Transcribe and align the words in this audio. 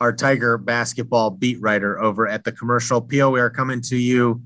our 0.00 0.12
Tiger 0.12 0.58
basketball 0.58 1.30
beat 1.30 1.60
writer 1.60 2.00
over 2.00 2.28
at 2.28 2.44
the 2.44 2.52
Commercial 2.52 2.98
Appeal. 2.98 3.32
We 3.32 3.40
are 3.40 3.50
coming 3.50 3.80
to 3.82 3.96
you 3.96 4.42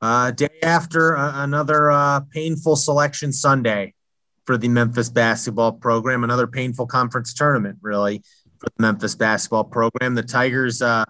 uh, 0.00 0.30
day 0.30 0.48
after 0.62 1.16
uh, 1.16 1.42
another 1.44 1.90
uh, 1.90 2.20
painful 2.20 2.76
selection 2.76 3.32
Sunday 3.32 3.94
for 4.44 4.56
the 4.56 4.68
Memphis 4.68 5.10
basketball 5.10 5.72
program, 5.72 6.24
another 6.24 6.46
painful 6.46 6.86
conference 6.86 7.34
tournament, 7.34 7.78
really, 7.82 8.22
for 8.58 8.66
the 8.76 8.82
Memphis 8.82 9.14
basketball 9.14 9.64
program. 9.64 10.14
The 10.14 10.22
Tigers 10.22 10.80
uh, 10.80 11.04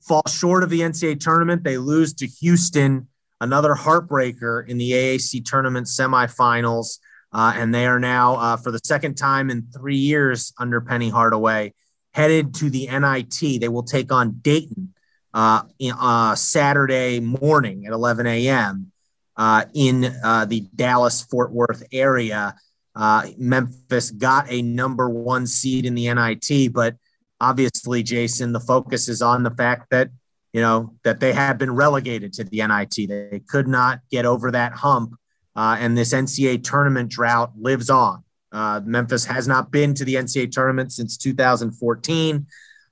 fall 0.00 0.22
short 0.28 0.62
of 0.62 0.70
the 0.70 0.80
NCAA 0.80 1.18
tournament. 1.18 1.64
They 1.64 1.78
lose 1.78 2.14
to 2.14 2.26
Houston, 2.26 3.08
another 3.40 3.74
heartbreaker 3.74 4.68
in 4.68 4.78
the 4.78 4.92
AAC 4.92 5.44
tournament 5.44 5.86
semifinals. 5.86 6.98
Uh, 7.32 7.54
and 7.56 7.74
they 7.74 7.86
are 7.86 7.98
now, 7.98 8.36
uh, 8.36 8.56
for 8.58 8.70
the 8.70 8.80
second 8.84 9.14
time 9.14 9.50
in 9.50 9.66
three 9.74 9.96
years 9.96 10.52
under 10.58 10.82
Penny 10.82 11.08
Hardaway, 11.08 11.72
headed 12.12 12.54
to 12.54 12.70
the 12.70 12.86
NIT. 12.86 13.60
They 13.60 13.68
will 13.68 13.82
take 13.82 14.12
on 14.12 14.38
Dayton 14.42 14.94
uh, 15.34 15.62
uh, 15.98 16.34
Saturday 16.34 17.20
morning 17.20 17.86
at 17.86 17.92
11 17.92 18.26
a.m. 18.26 18.92
Uh, 19.36 19.64
in 19.74 20.04
uh, 20.22 20.44
the 20.44 20.60
Dallas 20.74 21.22
Fort 21.22 21.52
Worth 21.52 21.82
area. 21.92 22.54
Uh, 22.94 23.28
Memphis 23.38 24.10
got 24.10 24.50
a 24.50 24.60
number 24.60 25.08
one 25.08 25.46
seed 25.46 25.86
in 25.86 25.94
the 25.94 26.12
NIT, 26.12 26.72
but 26.72 26.96
obviously, 27.40 28.02
Jason, 28.02 28.52
the 28.52 28.60
focus 28.60 29.08
is 29.08 29.22
on 29.22 29.42
the 29.42 29.50
fact 29.50 29.88
that 29.90 30.10
you 30.52 30.60
know 30.60 30.94
that 31.02 31.18
they 31.18 31.32
have 31.32 31.56
been 31.56 31.74
relegated 31.74 32.34
to 32.34 32.44
the 32.44 32.58
NIT. 32.58 33.08
They 33.08 33.40
could 33.48 33.66
not 33.66 34.00
get 34.10 34.26
over 34.26 34.50
that 34.50 34.72
hump, 34.72 35.16
uh, 35.56 35.76
and 35.80 35.96
this 35.96 36.12
NCAA 36.12 36.62
tournament 36.62 37.08
drought 37.08 37.52
lives 37.58 37.88
on. 37.88 38.22
Uh, 38.52 38.80
Memphis 38.84 39.24
has 39.24 39.48
not 39.48 39.70
been 39.70 39.94
to 39.94 40.04
the 40.04 40.14
NCAA 40.16 40.52
tournament 40.52 40.92
since 40.92 41.16
2014. 41.16 42.46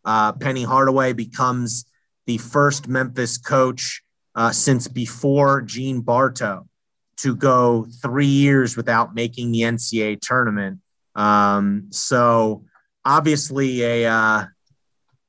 Uh, 0.04 0.32
Penny 0.32 0.64
Hardaway 0.64 1.12
becomes 1.12 1.84
the 2.26 2.38
first 2.38 2.88
Memphis 2.88 3.36
coach 3.36 4.02
uh, 4.34 4.50
since 4.50 4.88
before 4.88 5.60
Gene 5.60 6.00
Bartow 6.00 6.66
to 7.18 7.36
go 7.36 7.86
three 8.00 8.26
years 8.26 8.76
without 8.76 9.14
making 9.14 9.52
the 9.52 9.60
NCAA 9.60 10.20
tournament. 10.20 10.80
Um, 11.14 11.88
so 11.90 12.64
obviously 13.04 13.82
a 13.82 14.10
uh, 14.10 14.44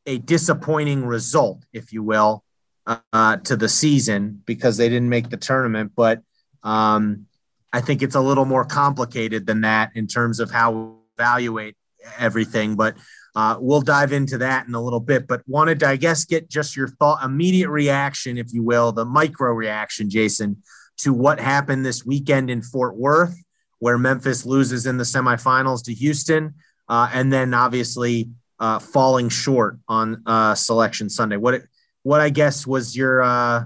a 0.05 0.17
disappointing 0.17 1.05
result, 1.05 1.63
if 1.73 1.91
you 1.91 2.03
will, 2.03 2.43
uh, 2.85 3.37
to 3.37 3.55
the 3.55 3.69
season 3.69 4.41
because 4.45 4.77
they 4.77 4.89
didn't 4.89 5.09
make 5.09 5.29
the 5.29 5.37
tournament. 5.37 5.91
But 5.95 6.21
um, 6.63 7.27
I 7.73 7.81
think 7.81 8.01
it's 8.01 8.15
a 8.15 8.21
little 8.21 8.45
more 8.45 8.65
complicated 8.65 9.45
than 9.45 9.61
that 9.61 9.91
in 9.95 10.07
terms 10.07 10.39
of 10.39 10.51
how 10.51 10.71
we 10.71 10.91
evaluate 11.17 11.75
everything. 12.17 12.75
But 12.75 12.97
uh, 13.35 13.57
we'll 13.59 13.81
dive 13.81 14.11
into 14.11 14.37
that 14.39 14.67
in 14.67 14.73
a 14.73 14.81
little 14.81 14.99
bit. 14.99 15.27
But 15.27 15.41
wanted 15.47 15.79
to, 15.79 15.87
I 15.87 15.95
guess, 15.95 16.25
get 16.25 16.49
just 16.49 16.75
your 16.75 16.89
thought, 16.89 17.23
immediate 17.23 17.69
reaction, 17.69 18.37
if 18.37 18.53
you 18.53 18.63
will, 18.63 18.91
the 18.91 19.05
micro 19.05 19.51
reaction, 19.53 20.09
Jason, 20.09 20.61
to 20.97 21.13
what 21.13 21.39
happened 21.39 21.85
this 21.85 22.05
weekend 22.05 22.49
in 22.49 22.61
Fort 22.61 22.95
Worth, 22.97 23.41
where 23.79 23.97
Memphis 23.97 24.45
loses 24.45 24.85
in 24.85 24.97
the 24.97 25.03
semifinals 25.03 25.83
to 25.85 25.93
Houston, 25.93 26.55
uh, 26.89 27.09
and 27.13 27.31
then 27.31 27.53
obviously 27.53 28.29
uh, 28.59 28.79
falling 28.79 29.29
short 29.29 29.79
on 29.87 30.21
uh, 30.25 30.53
Selection 30.53 31.09
Sunday. 31.09 31.37
What, 31.37 31.61
what 32.03 32.19
I 32.21 32.29
guess 32.29 32.67
was 32.67 32.95
your 32.95 33.21
uh, 33.21 33.63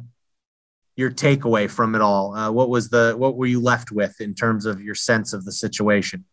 your 0.95 1.11
takeaway 1.11 1.69
from 1.69 1.95
it 1.95 2.01
all? 2.01 2.33
Uh, 2.33 2.51
what 2.51 2.69
was 2.69 2.89
the 2.89 3.15
what 3.17 3.35
were 3.35 3.45
you 3.45 3.61
left 3.61 3.91
with 3.91 4.19
in 4.21 4.33
terms 4.33 4.65
of 4.65 4.81
your 4.81 4.95
sense 4.95 5.33
of 5.33 5.45
the 5.45 5.51
situation? 5.51 6.25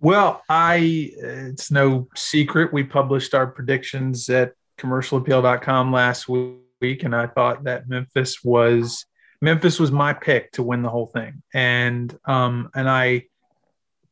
Well, 0.00 0.42
I 0.48 1.10
it's 1.16 1.70
no 1.70 2.08
secret 2.14 2.72
we 2.72 2.84
published 2.84 3.34
our 3.34 3.46
predictions 3.46 4.28
at 4.28 4.52
commercialappeal.com 4.78 5.92
last 5.92 6.28
week 6.28 7.02
and 7.02 7.14
I 7.14 7.26
thought 7.26 7.64
that 7.64 7.88
Memphis 7.88 8.44
was 8.44 9.04
Memphis 9.40 9.78
was 9.78 9.90
my 9.90 10.12
pick 10.12 10.52
to 10.52 10.62
win 10.62 10.82
the 10.82 10.88
whole 10.88 11.06
thing. 11.06 11.42
And 11.52 12.16
um 12.24 12.70
and 12.74 12.88
I 12.88 13.24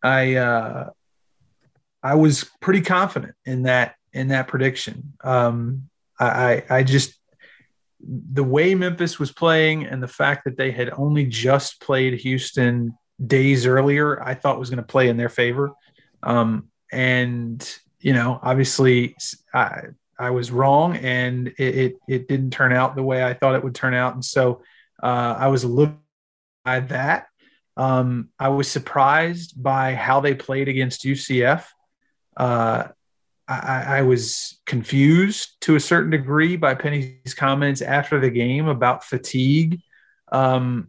I 0.03 0.35
uh 0.35 0.91
I 2.03 2.15
was 2.17 2.51
pretty 2.61 2.81
confident 2.83 3.35
in 3.45 3.63
that 3.63 3.95
in 4.13 4.29
that 4.29 4.49
prediction. 4.49 5.15
Um 5.23 5.89
I 6.19 6.65
I 6.69 6.83
just 6.83 7.19
the 8.09 8.45
way 8.45 8.75
Memphis 8.75 9.19
was 9.19 9.33
playing 9.33 9.87
and 9.87 10.03
the 10.03 10.09
fact 10.09 10.45
that 10.45 10.57
they 10.57 10.71
had 10.71 10.91
only 10.97 11.27
just 11.27 11.81
played 11.81 12.15
Houston 12.21 12.97
days 13.25 13.67
earlier, 13.67 14.23
I 14.23 14.35
thought 14.35 14.59
was 14.59 14.71
going 14.71 14.79
to 14.79 14.83
play 14.83 15.09
in 15.09 15.17
their 15.17 15.29
favor. 15.29 15.73
Um, 16.23 16.69
and 16.93 17.79
you 18.01 18.13
know, 18.13 18.39
obviously, 18.43 19.17
I 19.53 19.83
I 20.19 20.31
was 20.31 20.51
wrong, 20.51 20.97
and 20.97 21.49
it, 21.59 21.77
it, 21.77 21.97
it 22.09 22.29
didn't 22.29 22.51
turn 22.51 22.73
out 22.73 22.97
the 22.97 23.03
way 23.03 23.25
I 23.25 23.35
thought 23.35 23.55
it 23.55 23.65
would 23.65 23.75
turn 23.75 23.95
out, 23.95 24.15
and 24.15 24.25
so 24.25 24.63
uh, 25.03 25.37
I 25.39 25.49
was 25.49 25.65
a 25.65 25.69
little 25.69 25.97
by 26.65 26.81
that. 26.81 27.27
Um, 27.77 28.31
I 28.39 28.49
was 28.49 28.71
surprised 28.71 29.61
by 29.61 29.95
how 29.95 30.21
they 30.21 30.35
played 30.35 30.69
against 30.69 31.05
UCF. 31.05 31.67
Uh, 32.37 32.89
I, 33.49 33.99
I, 33.99 34.03
was 34.03 34.61
confused 34.67 35.61
to 35.61 35.77
a 35.77 35.81
certain 35.81 36.11
degree 36.11 36.57
by 36.57 36.75
Penny's 36.75 37.33
comments 37.35 37.81
after 37.81 38.19
the 38.19 38.31
game 38.31 38.67
about 38.67 39.05
fatigue. 39.05 39.81
Um, 40.33 40.89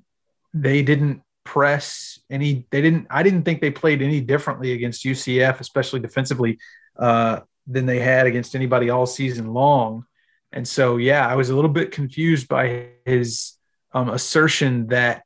they 0.54 0.82
didn't 0.82 1.22
press 1.44 2.20
any. 2.30 2.66
They 2.72 2.82
didn't. 2.82 3.08
I 3.10 3.22
didn't 3.22 3.44
think 3.44 3.62
they 3.62 3.70
played 3.70 4.02
any 4.02 4.22
differently 4.22 4.74
against 4.74 5.06
UCF, 5.06 5.60
especially 5.60 6.00
defensively, 6.00 6.58
uh, 6.98 7.42
than 7.68 7.86
they 7.86 8.00
had 8.00 8.26
against 8.26 8.56
anybody 8.56 8.90
all 8.90 9.06
season 9.06 9.54
long. 9.54 10.06
And 10.52 10.68
so, 10.68 10.98
yeah, 10.98 11.28
I 11.28 11.36
was 11.36 11.50
a 11.50 11.56
little 11.56 11.70
bit 11.70 11.92
confused 11.92 12.48
by 12.48 12.88
his 13.06 13.54
um, 13.94 14.10
assertion 14.10 14.88
that 14.88 15.24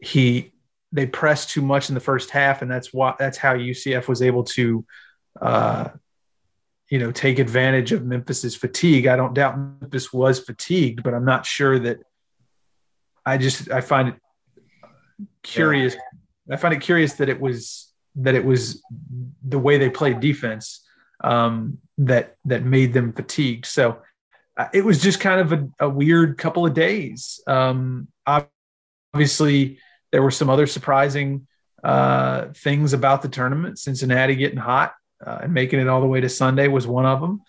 he 0.00 0.52
they 0.92 1.06
pressed 1.06 1.50
too 1.50 1.62
much 1.62 1.88
in 1.88 1.94
the 1.94 2.00
first 2.00 2.30
half, 2.30 2.62
and 2.62 2.70
that's 2.70 2.92
why 2.92 3.14
that's 3.18 3.38
how 3.38 3.54
UCF 3.54 4.08
was 4.08 4.22
able 4.22 4.44
to 4.44 4.84
uh, 5.40 5.88
you 6.90 6.98
know, 6.98 7.12
take 7.12 7.38
advantage 7.38 7.92
of 7.92 8.04
Memphis's 8.04 8.56
fatigue. 8.56 9.06
I 9.06 9.16
don't 9.16 9.32
doubt 9.32 9.56
Memphis 9.58 10.12
was 10.12 10.40
fatigued, 10.40 11.02
but 11.02 11.14
I'm 11.14 11.24
not 11.24 11.46
sure 11.46 11.78
that. 11.78 11.98
I 13.24 13.36
just 13.36 13.70
I 13.70 13.80
find 13.80 14.08
it 14.08 14.14
curious. 15.42 15.94
Yeah. 15.94 16.54
I 16.54 16.56
find 16.56 16.74
it 16.74 16.80
curious 16.80 17.14
that 17.14 17.28
it 17.28 17.40
was 17.40 17.92
that 18.16 18.34
it 18.34 18.44
was 18.44 18.82
the 19.46 19.58
way 19.58 19.78
they 19.78 19.90
played 19.90 20.20
defense 20.20 20.84
um, 21.22 21.78
that 21.98 22.34
that 22.46 22.64
made 22.64 22.92
them 22.92 23.12
fatigued. 23.12 23.66
So 23.66 24.02
uh, 24.56 24.68
it 24.72 24.84
was 24.84 25.00
just 25.00 25.20
kind 25.20 25.40
of 25.40 25.52
a, 25.52 25.68
a 25.80 25.88
weird 25.88 26.38
couple 26.38 26.66
of 26.66 26.74
days. 26.74 27.40
Um, 27.46 28.08
obviously, 29.14 29.78
there 30.10 30.22
were 30.22 30.30
some 30.30 30.50
other 30.50 30.66
surprising 30.66 31.46
uh, 31.84 32.46
things 32.54 32.94
about 32.94 33.22
the 33.22 33.28
tournament. 33.28 33.78
Cincinnati 33.78 34.34
getting 34.34 34.58
hot 34.58 34.94
uh, 35.24 35.40
and 35.42 35.54
making 35.54 35.80
it 35.80 35.88
all 35.88 36.00
the 36.00 36.06
way 36.06 36.20
to 36.20 36.28
Sunday 36.28 36.68
was 36.68 36.86
one 36.86 37.06
of 37.06 37.20
them. 37.20 37.42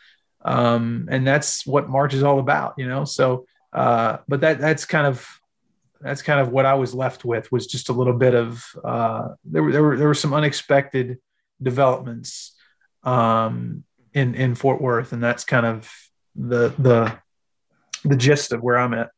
Um, 0.44 1.08
and 1.12 1.26
that's 1.26 1.66
what 1.66 1.90
March 1.90 2.14
is 2.14 2.24
all 2.24 2.40
about, 2.40 2.74
you 2.78 2.88
know? 2.88 3.06
So, 3.06 3.46
uh, 3.74 4.18
but 4.28 4.42
that, 4.42 4.60
that's 4.60 4.86
kind 4.86 5.08
of, 5.08 5.28
that's 6.00 6.22
kind 6.22 6.40
of 6.40 6.50
what 6.50 6.66
I 6.66 6.74
was 6.74 6.94
left 6.94 7.24
with 7.24 7.52
was 7.52 7.68
just 7.68 7.90
a 7.90 7.94
little 7.94 8.14
bit 8.14 8.34
of, 8.34 8.66
uh, 8.84 9.30
there 9.46 9.64
were, 9.64 9.72
there 9.72 9.84
were, 9.84 9.98
there 9.98 10.08
were 10.08 10.14
some 10.14 10.34
unexpected 10.34 11.20
developments, 11.62 12.56
um, 13.04 13.84
in, 14.14 14.36
in 14.36 14.56
Fort 14.56 14.82
Worth. 14.82 15.14
And 15.14 15.24
that's 15.24 15.44
kind 15.44 15.66
of 15.66 15.92
the, 16.36 16.70
the, 16.80 17.18
the 18.04 18.16
gist 18.16 18.52
of 18.52 18.64
where 18.64 18.78
I'm 18.78 18.94
at. 18.94 19.12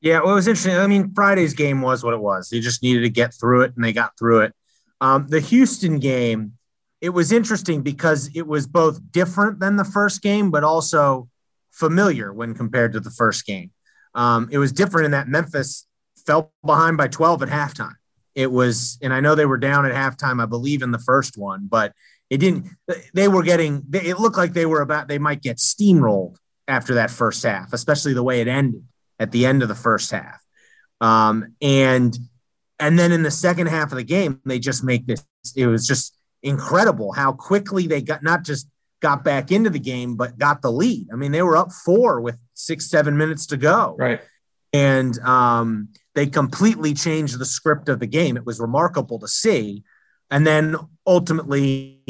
Yeah, 0.00 0.20
well, 0.20 0.32
it 0.32 0.34
was 0.34 0.48
interesting. 0.48 0.76
I 0.76 0.86
mean, 0.86 1.14
Friday's 1.14 1.54
game 1.54 1.80
was 1.80 2.04
what 2.04 2.12
it 2.12 2.20
was. 2.20 2.50
They 2.50 2.60
just 2.60 2.82
needed 2.82 3.00
to 3.04 3.08
get 3.08 3.32
through 3.32 3.62
it, 3.62 3.72
and 3.74 3.82
they 3.82 3.94
got 3.94 4.18
through 4.18 4.40
it. 4.40 4.54
Um, 5.00 5.26
the 5.28 5.40
Houston 5.40 5.98
game, 5.98 6.58
it 7.04 7.12
was 7.12 7.32
interesting 7.32 7.82
because 7.82 8.30
it 8.34 8.46
was 8.46 8.66
both 8.66 8.98
different 9.12 9.60
than 9.60 9.76
the 9.76 9.84
first 9.84 10.22
game, 10.22 10.50
but 10.50 10.64
also 10.64 11.28
familiar 11.70 12.32
when 12.32 12.54
compared 12.54 12.94
to 12.94 13.00
the 13.00 13.10
first 13.10 13.44
game. 13.44 13.70
Um, 14.14 14.48
it 14.50 14.56
was 14.56 14.72
different 14.72 15.04
in 15.04 15.10
that 15.10 15.28
Memphis 15.28 15.86
fell 16.26 16.54
behind 16.64 16.96
by 16.96 17.08
12 17.08 17.42
at 17.42 17.50
halftime. 17.50 17.96
It 18.34 18.50
was, 18.50 18.96
and 19.02 19.12
I 19.12 19.20
know 19.20 19.34
they 19.34 19.44
were 19.44 19.58
down 19.58 19.84
at 19.84 19.92
halftime, 19.92 20.42
I 20.42 20.46
believe, 20.46 20.80
in 20.80 20.92
the 20.92 20.98
first 20.98 21.36
one, 21.36 21.66
but 21.68 21.92
it 22.30 22.38
didn't, 22.38 22.68
they 23.12 23.28
were 23.28 23.42
getting, 23.42 23.84
it 23.92 24.18
looked 24.18 24.38
like 24.38 24.54
they 24.54 24.64
were 24.64 24.80
about, 24.80 25.06
they 25.06 25.18
might 25.18 25.42
get 25.42 25.58
steamrolled 25.58 26.36
after 26.66 26.94
that 26.94 27.10
first 27.10 27.42
half, 27.42 27.74
especially 27.74 28.14
the 28.14 28.22
way 28.22 28.40
it 28.40 28.48
ended 28.48 28.82
at 29.18 29.30
the 29.30 29.44
end 29.44 29.60
of 29.60 29.68
the 29.68 29.74
first 29.74 30.10
half. 30.10 30.42
Um, 31.02 31.54
and 31.60 32.16
and 32.80 32.98
then 32.98 33.12
in 33.12 33.22
the 33.22 33.30
second 33.30 33.66
half 33.66 33.92
of 33.92 33.98
the 33.98 34.04
game, 34.04 34.40
they 34.44 34.58
just 34.58 34.82
make 34.82 35.06
this. 35.06 35.24
It 35.54 35.66
was 35.66 35.86
just 35.86 36.14
incredible 36.44 37.12
how 37.12 37.32
quickly 37.32 37.88
they 37.88 38.02
got 38.02 38.22
not 38.22 38.44
just 38.44 38.68
got 39.00 39.24
back 39.24 39.50
into 39.50 39.70
the 39.70 39.78
game, 39.78 40.14
but 40.14 40.38
got 40.38 40.62
the 40.62 40.70
lead. 40.70 41.08
I 41.12 41.16
mean, 41.16 41.32
they 41.32 41.42
were 41.42 41.56
up 41.56 41.72
four 41.72 42.20
with 42.20 42.38
six, 42.54 42.88
seven 42.88 43.16
minutes 43.16 43.46
to 43.46 43.56
go. 43.56 43.96
Right. 43.98 44.20
And 44.72 45.18
um, 45.20 45.88
they 46.14 46.26
completely 46.26 46.94
changed 46.94 47.38
the 47.38 47.44
script 47.44 47.88
of 47.88 48.00
the 48.00 48.06
game. 48.06 48.36
It 48.36 48.46
was 48.46 48.60
remarkable 48.60 49.18
to 49.18 49.28
see. 49.28 49.82
And 50.30 50.46
then 50.46 50.76
ultimately, 51.06 52.00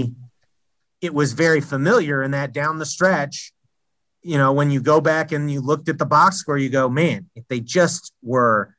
it 1.00 1.12
was 1.12 1.32
very 1.32 1.60
familiar 1.60 2.22
in 2.22 2.30
that 2.30 2.52
down 2.52 2.78
the 2.78 2.86
stretch, 2.86 3.52
you 4.22 4.38
know, 4.38 4.52
when 4.52 4.70
you 4.70 4.80
go 4.80 5.00
back 5.00 5.32
and 5.32 5.50
you 5.50 5.60
looked 5.60 5.88
at 5.88 5.98
the 5.98 6.06
box 6.06 6.36
score, 6.36 6.56
you 6.56 6.70
go, 6.70 6.88
man, 6.88 7.28
if 7.34 7.46
they 7.48 7.60
just 7.60 8.12
were 8.22 8.74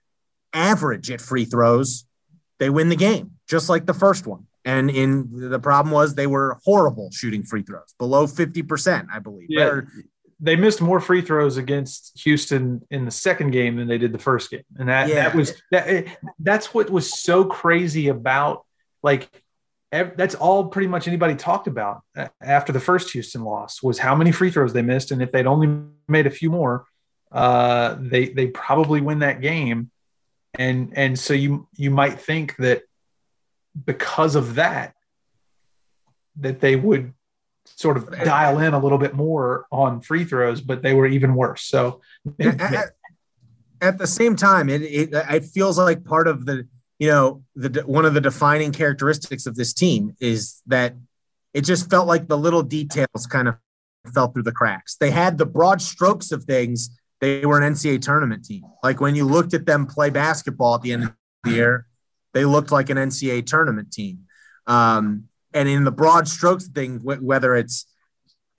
average 0.54 1.12
at 1.12 1.22
free 1.22 1.46
throws, 1.46 2.06
they 2.60 2.70
win 2.70 2.90
the 2.90 2.96
game, 2.96 3.32
just 3.48 3.70
like 3.70 3.86
the 3.86 3.94
first 3.94 4.26
one. 4.26 4.48
And 4.66 4.90
in 4.90 5.50
the 5.50 5.60
problem 5.60 5.94
was 5.94 6.16
they 6.16 6.28
were 6.28 6.60
horrible 6.66 7.12
shooting 7.12 7.44
free 7.44 7.62
throws, 7.62 7.94
below 8.00 8.26
50%, 8.26 9.08
I 9.14 9.20
believe. 9.20 9.48
Yeah. 9.50 9.82
They 10.40 10.56
missed 10.56 10.82
more 10.82 11.00
free 11.00 11.22
throws 11.22 11.56
against 11.58 12.20
Houston 12.24 12.82
in 12.90 13.06
the 13.06 13.12
second 13.12 13.52
game 13.52 13.78
than 13.78 13.88
they 13.88 13.98
did 13.98 14.12
the 14.12 14.20
first 14.20 14.52
game. 14.52 14.64
And 14.78 14.90
that, 14.90 15.08
yeah. 15.08 15.16
that 15.16 15.36
was 15.36 15.54
that 15.72 16.08
that's 16.40 16.74
what 16.74 16.90
was 16.90 17.18
so 17.22 17.46
crazy 17.46 18.10
about 18.10 18.66
like 19.02 19.30
that's 19.92 20.36
all 20.36 20.66
pretty 20.66 20.88
much 20.88 21.08
anybody 21.08 21.36
talked 21.36 21.68
about 21.68 22.02
after 22.42 22.74
the 22.74 22.80
first 22.80 23.12
Houston 23.12 23.44
loss 23.44 23.82
was 23.82 24.00
how 24.00 24.16
many 24.16 24.32
free 24.32 24.52
throws 24.52 24.74
they 24.74 24.82
missed, 24.82 25.12
and 25.12 25.22
if 25.22 25.32
they'd 25.32 25.48
only 25.48 25.84
made 26.08 26.28
a 26.28 26.32
few 26.32 26.50
more, 26.50 26.86
uh, 27.32 27.96
they 28.00 28.30
they 28.30 28.48
probably 28.48 29.02
win 29.02 29.20
that 29.20 29.42
game. 29.42 29.92
And 30.58 30.94
and 30.98 31.18
so 31.18 31.34
you 31.34 31.68
you 31.76 31.92
might 31.92 32.20
think 32.20 32.56
that 32.58 32.84
because 33.84 34.36
of 34.36 34.56
that, 34.56 34.96
that 36.38 36.60
they 36.62 36.76
would 36.76 37.14
sort 37.66 37.98
of 37.98 38.12
dial 38.24 38.60
in 38.60 38.74
a 38.74 38.80
little 38.80 38.98
bit 38.98 39.14
more 39.14 39.66
on 39.72 40.02
free 40.02 40.24
throws, 40.24 40.62
but 40.62 40.82
they 40.82 40.94
were 40.94 41.08
even 41.08 41.36
worse. 41.36 41.64
So 41.64 42.02
at, 42.40 42.94
at 43.82 43.98
the 43.98 44.08
same 44.08 44.36
time, 44.36 44.70
it, 44.70 44.82
it 44.82 45.10
it 45.14 45.46
feels 45.46 45.78
like 45.78 46.04
part 46.04 46.28
of 46.28 46.46
the 46.46 46.68
you 47.00 47.10
know, 47.10 47.44
the 47.56 47.82
one 47.86 48.06
of 48.06 48.14
the 48.14 48.22
defining 48.22 48.72
characteristics 48.72 49.46
of 49.46 49.56
this 49.56 49.74
team 49.74 50.16
is 50.20 50.62
that 50.68 50.96
it 51.54 51.62
just 51.62 51.90
felt 51.90 52.08
like 52.08 52.28
the 52.28 52.38
little 52.38 52.64
details 52.64 53.28
kind 53.30 53.48
of 53.48 53.56
fell 54.14 54.30
through 54.30 54.44
the 54.44 54.52
cracks. 54.52 54.96
They 54.96 55.12
had 55.12 55.38
the 55.38 55.46
broad 55.46 55.82
strokes 55.82 56.32
of 56.32 56.44
things. 56.46 56.90
They 57.22 57.46
were 57.46 57.60
an 57.60 57.74
NCAA 57.74 58.02
tournament 58.02 58.46
team. 58.46 58.64
Like 58.84 59.02
when 59.02 59.16
you 59.16 59.26
looked 59.26 59.54
at 59.54 59.66
them 59.66 59.88
play 59.88 60.10
basketball 60.10 60.76
at 60.76 60.82
the 60.82 60.94
end 60.94 61.04
of 61.04 61.14
the 61.44 61.52
year, 61.52 61.88
they 62.36 62.44
looked 62.44 62.70
like 62.70 62.90
an 62.90 62.98
NCAA 62.98 63.46
tournament 63.46 63.94
team. 63.94 64.26
Um, 64.68 65.30
and 65.54 65.70
in 65.70 65.86
the 65.86 65.92
broad 65.92 66.28
strokes 66.28 66.68
thing, 66.68 67.00
whether 67.00 67.56
it's 67.56 67.86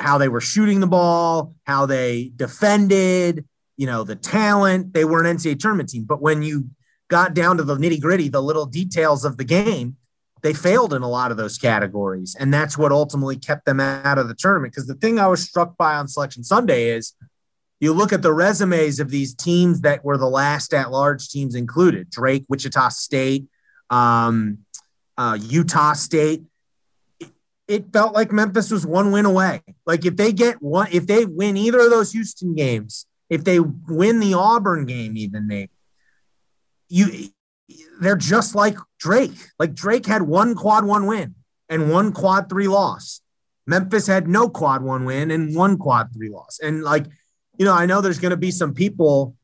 how 0.00 0.16
they 0.16 0.28
were 0.28 0.40
shooting 0.40 0.80
the 0.80 0.86
ball, 0.86 1.54
how 1.66 1.84
they 1.84 2.32
defended, 2.34 3.44
you 3.76 3.86
know, 3.86 4.02
the 4.02 4.16
talent, 4.16 4.94
they 4.94 5.04
were 5.04 5.22
an 5.22 5.36
NCAA 5.36 5.60
tournament 5.60 5.90
team. 5.90 6.04
But 6.04 6.22
when 6.22 6.42
you 6.42 6.70
got 7.08 7.34
down 7.34 7.58
to 7.58 7.64
the 7.64 7.76
nitty 7.76 8.00
gritty, 8.00 8.28
the 8.30 8.42
little 8.42 8.64
details 8.64 9.26
of 9.26 9.36
the 9.36 9.44
game, 9.44 9.96
they 10.40 10.54
failed 10.54 10.94
in 10.94 11.02
a 11.02 11.08
lot 11.08 11.30
of 11.30 11.36
those 11.36 11.58
categories. 11.58 12.34
And 12.40 12.54
that's 12.54 12.78
what 12.78 12.92
ultimately 12.92 13.36
kept 13.36 13.66
them 13.66 13.78
out 13.78 14.16
of 14.16 14.28
the 14.28 14.34
tournament. 14.34 14.72
Because 14.72 14.86
the 14.86 14.94
thing 14.94 15.18
I 15.18 15.26
was 15.26 15.42
struck 15.42 15.76
by 15.76 15.96
on 15.96 16.08
Selection 16.08 16.44
Sunday 16.44 16.88
is 16.88 17.12
you 17.80 17.92
look 17.92 18.14
at 18.14 18.22
the 18.22 18.32
resumes 18.32 19.00
of 19.00 19.10
these 19.10 19.34
teams 19.34 19.82
that 19.82 20.02
were 20.02 20.16
the 20.16 20.30
last 20.30 20.72
at 20.72 20.90
large 20.90 21.28
teams 21.28 21.54
included 21.54 22.08
Drake, 22.08 22.46
Wichita 22.48 22.88
State, 22.88 23.44
um, 23.90 24.58
uh, 25.16 25.38
Utah 25.40 25.94
State. 25.94 26.42
It 27.68 27.92
felt 27.92 28.14
like 28.14 28.30
Memphis 28.30 28.70
was 28.70 28.86
one 28.86 29.10
win 29.10 29.26
away. 29.26 29.62
Like 29.86 30.06
if 30.06 30.16
they 30.16 30.32
get 30.32 30.62
one, 30.62 30.88
if 30.92 31.06
they 31.06 31.24
win 31.24 31.56
either 31.56 31.80
of 31.80 31.90
those 31.90 32.12
Houston 32.12 32.54
games, 32.54 33.06
if 33.28 33.42
they 33.42 33.58
win 33.58 34.20
the 34.20 34.34
Auburn 34.34 34.86
game, 34.86 35.16
even 35.16 35.48
maybe 35.48 35.70
you 36.88 37.28
they're 38.00 38.16
just 38.16 38.54
like 38.54 38.78
Drake. 38.98 39.36
Like 39.58 39.74
Drake 39.74 40.06
had 40.06 40.22
one 40.22 40.54
quad 40.54 40.84
one 40.84 41.06
win 41.06 41.34
and 41.68 41.90
one 41.90 42.12
quad 42.12 42.48
three 42.48 42.68
loss. 42.68 43.20
Memphis 43.66 44.06
had 44.06 44.28
no 44.28 44.48
quad 44.48 44.82
one 44.82 45.04
win 45.04 45.30
and 45.30 45.54
one 45.56 45.76
quad 45.76 46.12
three 46.14 46.28
loss. 46.28 46.60
And 46.62 46.84
like, 46.84 47.06
you 47.58 47.64
know, 47.64 47.74
I 47.74 47.86
know 47.86 48.00
there's 48.00 48.20
going 48.20 48.30
to 48.30 48.36
be 48.36 48.50
some 48.52 48.74
people. 48.74 49.34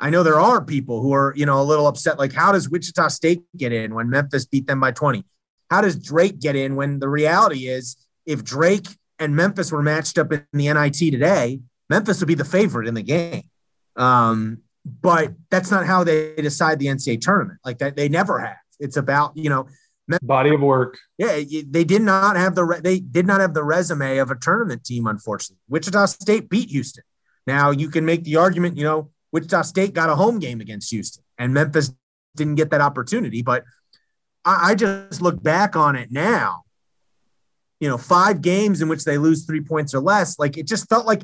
I 0.00 0.10
know 0.10 0.22
there 0.22 0.40
are 0.40 0.64
people 0.64 1.02
who 1.02 1.12
are, 1.12 1.32
you 1.36 1.44
know, 1.44 1.60
a 1.60 1.64
little 1.64 1.86
upset. 1.86 2.18
Like, 2.18 2.32
how 2.32 2.52
does 2.52 2.68
Wichita 2.68 3.08
State 3.08 3.42
get 3.56 3.72
in 3.72 3.94
when 3.94 4.08
Memphis 4.08 4.46
beat 4.46 4.66
them 4.66 4.80
by 4.80 4.92
20? 4.92 5.24
How 5.70 5.80
does 5.80 5.96
Drake 5.96 6.38
get 6.40 6.56
in 6.56 6.76
when 6.76 7.00
the 7.00 7.08
reality 7.08 7.68
is 7.68 7.96
if 8.24 8.44
Drake 8.44 8.86
and 9.18 9.34
Memphis 9.34 9.72
were 9.72 9.82
matched 9.82 10.18
up 10.18 10.32
in 10.32 10.46
the 10.52 10.72
NIT 10.72 10.94
today, 10.94 11.60
Memphis 11.90 12.20
would 12.20 12.28
be 12.28 12.34
the 12.34 12.44
favorite 12.44 12.86
in 12.86 12.94
the 12.94 13.02
game. 13.02 13.44
Um, 13.96 14.58
but 14.84 15.32
that's 15.50 15.70
not 15.70 15.86
how 15.86 16.04
they 16.04 16.34
decide 16.36 16.78
the 16.78 16.86
NCAA 16.86 17.20
tournament. 17.20 17.58
Like 17.64 17.78
that, 17.78 17.96
they 17.96 18.08
never 18.08 18.38
have. 18.38 18.56
It's 18.78 18.96
about 18.96 19.36
you 19.36 19.50
know 19.50 19.66
body 20.22 20.54
of 20.54 20.60
work. 20.60 20.98
Yeah, 21.18 21.40
they 21.66 21.84
did 21.84 22.02
not 22.02 22.36
have 22.36 22.54
the 22.54 22.80
they 22.82 23.00
did 23.00 23.26
not 23.26 23.40
have 23.40 23.54
the 23.54 23.64
resume 23.64 24.18
of 24.18 24.30
a 24.30 24.36
tournament 24.36 24.84
team. 24.84 25.06
Unfortunately, 25.06 25.60
Wichita 25.68 26.06
State 26.06 26.48
beat 26.48 26.70
Houston. 26.70 27.04
Now 27.46 27.70
you 27.70 27.88
can 27.90 28.04
make 28.04 28.24
the 28.24 28.36
argument, 28.36 28.76
you 28.76 28.84
know, 28.84 29.10
Wichita 29.32 29.62
State 29.62 29.94
got 29.94 30.10
a 30.10 30.16
home 30.16 30.38
game 30.38 30.60
against 30.60 30.90
Houston, 30.90 31.22
and 31.36 31.52
Memphis 31.52 31.92
didn't 32.36 32.54
get 32.54 32.70
that 32.70 32.80
opportunity. 32.80 33.42
But 33.42 33.64
I, 34.44 34.70
I 34.70 34.74
just 34.74 35.20
look 35.20 35.42
back 35.42 35.76
on 35.76 35.96
it 35.96 36.10
now. 36.10 36.62
You 37.80 37.88
know, 37.88 37.98
five 37.98 38.42
games 38.42 38.80
in 38.80 38.88
which 38.88 39.04
they 39.04 39.18
lose 39.18 39.44
three 39.44 39.60
points 39.60 39.94
or 39.94 40.00
less. 40.00 40.38
Like 40.38 40.56
it 40.56 40.66
just 40.66 40.88
felt 40.88 41.06
like 41.06 41.22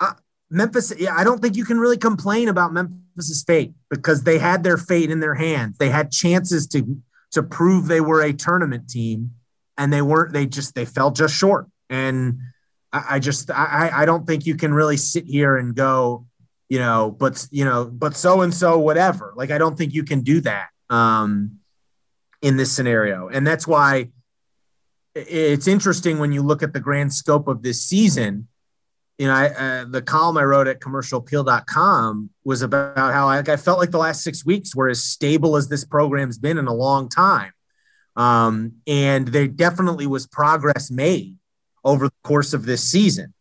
uh, 0.00 0.14
Memphis, 0.50 0.92
I 1.10 1.24
don't 1.24 1.42
think 1.42 1.56
you 1.56 1.64
can 1.64 1.78
really 1.78 1.98
complain 1.98 2.48
about 2.48 2.72
Memphis's 2.72 3.44
fate 3.46 3.74
because 3.90 4.22
they 4.22 4.38
had 4.38 4.62
their 4.62 4.78
fate 4.78 5.10
in 5.10 5.20
their 5.20 5.34
hands. 5.34 5.76
They 5.78 5.90
had 5.90 6.10
chances 6.10 6.66
to 6.68 7.02
to 7.32 7.42
prove 7.42 7.86
they 7.86 8.00
were 8.00 8.22
a 8.22 8.32
tournament 8.32 8.88
team, 8.88 9.32
and 9.76 9.92
they 9.92 10.00
weren't. 10.00 10.32
They 10.32 10.46
just 10.46 10.74
they 10.74 10.84
fell 10.84 11.10
just 11.10 11.34
short. 11.34 11.66
And 11.90 12.38
I, 12.92 13.04
I 13.10 13.18
just 13.18 13.50
I 13.50 13.90
I 13.92 14.06
don't 14.06 14.26
think 14.26 14.46
you 14.46 14.54
can 14.54 14.72
really 14.72 14.96
sit 14.96 15.26
here 15.26 15.56
and 15.56 15.74
go, 15.74 16.26
you 16.68 16.78
know, 16.78 17.10
but 17.10 17.46
you 17.50 17.64
know, 17.64 17.84
but 17.84 18.16
so 18.16 18.42
and 18.42 18.52
so 18.52 18.78
whatever. 18.78 19.32
Like 19.36 19.50
I 19.50 19.58
don't 19.58 19.76
think 19.76 19.94
you 19.94 20.04
can 20.04 20.20
do 20.20 20.40
that 20.42 20.68
um, 20.90 21.58
in 22.42 22.56
this 22.56 22.72
scenario, 22.72 23.28
and 23.28 23.46
that's 23.46 23.66
why 23.66 24.10
it's 25.14 25.66
interesting 25.66 26.18
when 26.18 26.32
you 26.32 26.42
look 26.42 26.62
at 26.62 26.72
the 26.72 26.80
grand 26.80 27.12
scope 27.12 27.48
of 27.48 27.62
this 27.62 27.82
season 27.82 28.48
you 29.18 29.26
know, 29.26 29.34
I, 29.34 29.46
uh, 29.48 29.84
the 29.84 30.00
column 30.00 30.38
I 30.38 30.44
wrote 30.44 30.68
at 30.68 30.80
commercialappeal.com 30.80 32.30
was 32.44 32.62
about 32.62 32.96
how 32.96 33.28
I, 33.28 33.38
I, 33.38 33.56
felt 33.56 33.80
like 33.80 33.90
the 33.90 33.98
last 33.98 34.22
six 34.22 34.46
weeks 34.46 34.76
were 34.76 34.88
as 34.88 35.02
stable 35.02 35.56
as 35.56 35.68
this 35.68 35.84
program's 35.84 36.38
been 36.38 36.56
in 36.56 36.68
a 36.68 36.74
long 36.74 37.08
time. 37.08 37.52
Um, 38.14 38.74
and 38.86 39.28
there 39.28 39.48
definitely 39.48 40.06
was 40.06 40.28
progress 40.28 40.90
made 40.90 41.36
over 41.84 42.06
the 42.06 42.14
course 42.22 42.52
of 42.52 42.64
this 42.64 42.88
season. 42.88 43.34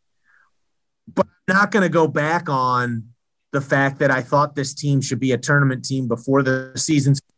But 1.14 1.28
I'm 1.48 1.56
not 1.56 1.72
going 1.72 1.84
to 1.84 1.90
go 1.90 2.08
back 2.08 2.50
on 2.50 3.10
the 3.52 3.62
fact 3.62 4.00
that 4.00 4.12
I 4.12 4.22
thought 4.22 4.56
this 4.56 4.74
team 4.74 5.02
should 5.02 5.20
be 5.20 5.32
a 5.32 5.38
tournament 5.38 5.86
team 5.86 6.08
before 6.08 6.44
the 6.44 6.74
season 6.76 7.16
started. 7.16 7.34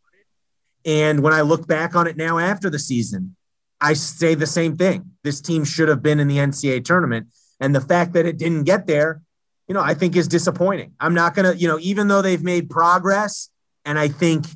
And 0.84 1.22
when 1.22 1.32
I 1.32 1.42
look 1.42 1.66
back 1.66 1.94
on 1.94 2.06
it 2.06 2.16
now 2.16 2.38
after 2.38 2.68
the 2.70 2.78
season, 2.78 3.36
I 3.80 3.94
say 3.94 4.34
the 4.34 4.46
same 4.46 4.76
thing. 4.76 5.12
This 5.22 5.40
team 5.40 5.64
should 5.64 5.88
have 5.88 6.02
been 6.02 6.20
in 6.20 6.28
the 6.28 6.38
NCAA 6.38 6.84
tournament 6.84 7.28
and 7.60 7.74
the 7.74 7.80
fact 7.80 8.14
that 8.14 8.26
it 8.26 8.38
didn't 8.38 8.64
get 8.64 8.86
there, 8.86 9.22
you 9.68 9.74
know, 9.74 9.80
I 9.80 9.94
think 9.94 10.16
is 10.16 10.28
disappointing. 10.28 10.94
I'm 10.98 11.14
not 11.14 11.34
going 11.34 11.50
to, 11.50 11.56
you 11.56 11.68
know, 11.68 11.78
even 11.80 12.08
though 12.08 12.22
they've 12.22 12.42
made 12.42 12.68
progress 12.68 13.50
and 13.84 13.98
I 13.98 14.08
think 14.08 14.46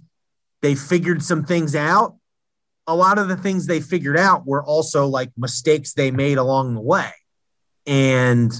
they 0.62 0.74
figured 0.74 1.22
some 1.22 1.44
things 1.44 1.76
out, 1.76 2.16
a 2.86 2.94
lot 2.94 3.18
of 3.18 3.28
the 3.28 3.36
things 3.36 3.66
they 3.66 3.80
figured 3.80 4.18
out 4.18 4.46
were 4.46 4.64
also 4.64 5.06
like 5.06 5.30
mistakes 5.36 5.94
they 5.94 6.10
made 6.10 6.38
along 6.38 6.74
the 6.74 6.80
way. 6.80 7.10
And 7.86 8.52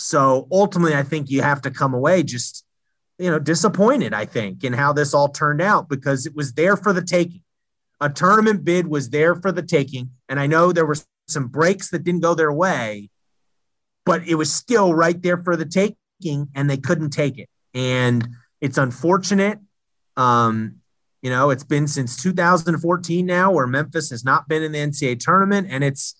so 0.00 0.46
ultimately, 0.52 0.94
I 0.94 1.02
think 1.02 1.28
you 1.28 1.42
have 1.42 1.60
to 1.62 1.72
come 1.72 1.92
away 1.92 2.22
just, 2.22 2.64
you 3.18 3.28
know, 3.28 3.40
disappointed, 3.40 4.14
I 4.14 4.26
think, 4.26 4.62
in 4.62 4.72
how 4.72 4.92
this 4.92 5.12
all 5.12 5.28
turned 5.28 5.60
out 5.60 5.88
because 5.88 6.24
it 6.24 6.36
was 6.36 6.52
there 6.52 6.76
for 6.76 6.92
the 6.92 7.02
taking. 7.02 7.42
A 8.00 8.08
tournament 8.08 8.64
bid 8.64 8.86
was 8.86 9.10
there 9.10 9.34
for 9.34 9.50
the 9.50 9.62
taking. 9.62 10.10
And 10.28 10.38
I 10.38 10.46
know 10.46 10.70
there 10.70 10.86
were 10.86 10.98
some 11.26 11.48
breaks 11.48 11.90
that 11.90 12.04
didn't 12.04 12.20
go 12.20 12.34
their 12.34 12.52
way, 12.52 13.10
but 14.06 14.22
it 14.28 14.36
was 14.36 14.52
still 14.52 14.94
right 14.94 15.20
there 15.20 15.36
for 15.36 15.56
the 15.56 15.66
taking 15.66 16.48
and 16.54 16.70
they 16.70 16.76
couldn't 16.76 17.10
take 17.10 17.36
it. 17.36 17.48
And 17.74 18.28
it's 18.60 18.78
unfortunate. 18.78 19.58
Um, 20.16 20.76
you 21.22 21.30
know, 21.30 21.50
it's 21.50 21.64
been 21.64 21.88
since 21.88 22.22
2014 22.22 23.26
now 23.26 23.50
where 23.50 23.66
Memphis 23.66 24.10
has 24.10 24.24
not 24.24 24.46
been 24.46 24.62
in 24.62 24.70
the 24.70 24.78
NCAA 24.78 25.18
tournament. 25.18 25.66
And 25.68 25.82
it's, 25.82 26.14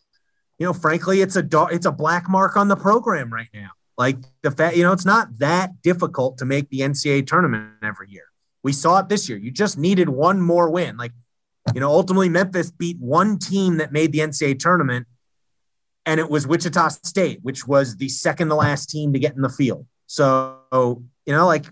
you 0.59 0.67
know, 0.67 0.73
frankly, 0.73 1.21
it's 1.21 1.37
a, 1.37 1.47
it's 1.71 1.87
a 1.87 1.93
black 1.93 2.29
mark 2.29 2.57
on 2.57 2.69
the 2.69 2.77
program 2.77 3.33
right 3.33 3.49
now. 3.55 3.71
Like 3.97 4.17
the 4.43 4.51
fact, 4.51 4.77
you 4.77 4.83
know, 4.83 4.93
it's 4.93 5.05
not 5.05 5.39
that 5.39 5.83
difficult 5.83 6.39
to 6.39 6.45
make 6.45 6.71
the 6.71 6.81
NCAA 6.81 7.27
tournament 7.27 7.73
every 7.83 8.11
year. 8.11 8.25
We 8.63 8.73
saw 8.73 8.99
it 9.01 9.09
this 9.09 9.29
year. 9.29 9.39
You 9.39 9.51
just 9.51 9.79
needed 9.79 10.09
one 10.09 10.41
more 10.41 10.71
win. 10.71 10.97
Like, 10.97 11.13
you 11.75 11.81
know, 11.81 11.91
ultimately 11.91 12.29
Memphis 12.29 12.71
beat 12.71 12.99
one 12.99 13.39
team 13.39 13.79
that 13.79 13.93
made 13.93 14.13
the 14.13 14.21
NCAA 14.21 14.59
tournament, 14.59 15.07
and 16.07 16.21
it 16.21 16.31
was 16.31 16.47
Wichita 16.47 16.89
State, 16.89 17.41
which 17.43 17.67
was 17.67 17.97
the 17.97 18.09
second 18.09 18.49
to 18.49 18.55
last 18.55 18.89
team 18.89 19.13
to 19.13 19.19
get 19.19 19.35
in 19.35 19.43
the 19.43 19.49
field. 19.49 19.87
So, 20.07 21.05
you 21.27 21.33
know, 21.33 21.47
like 21.47 21.67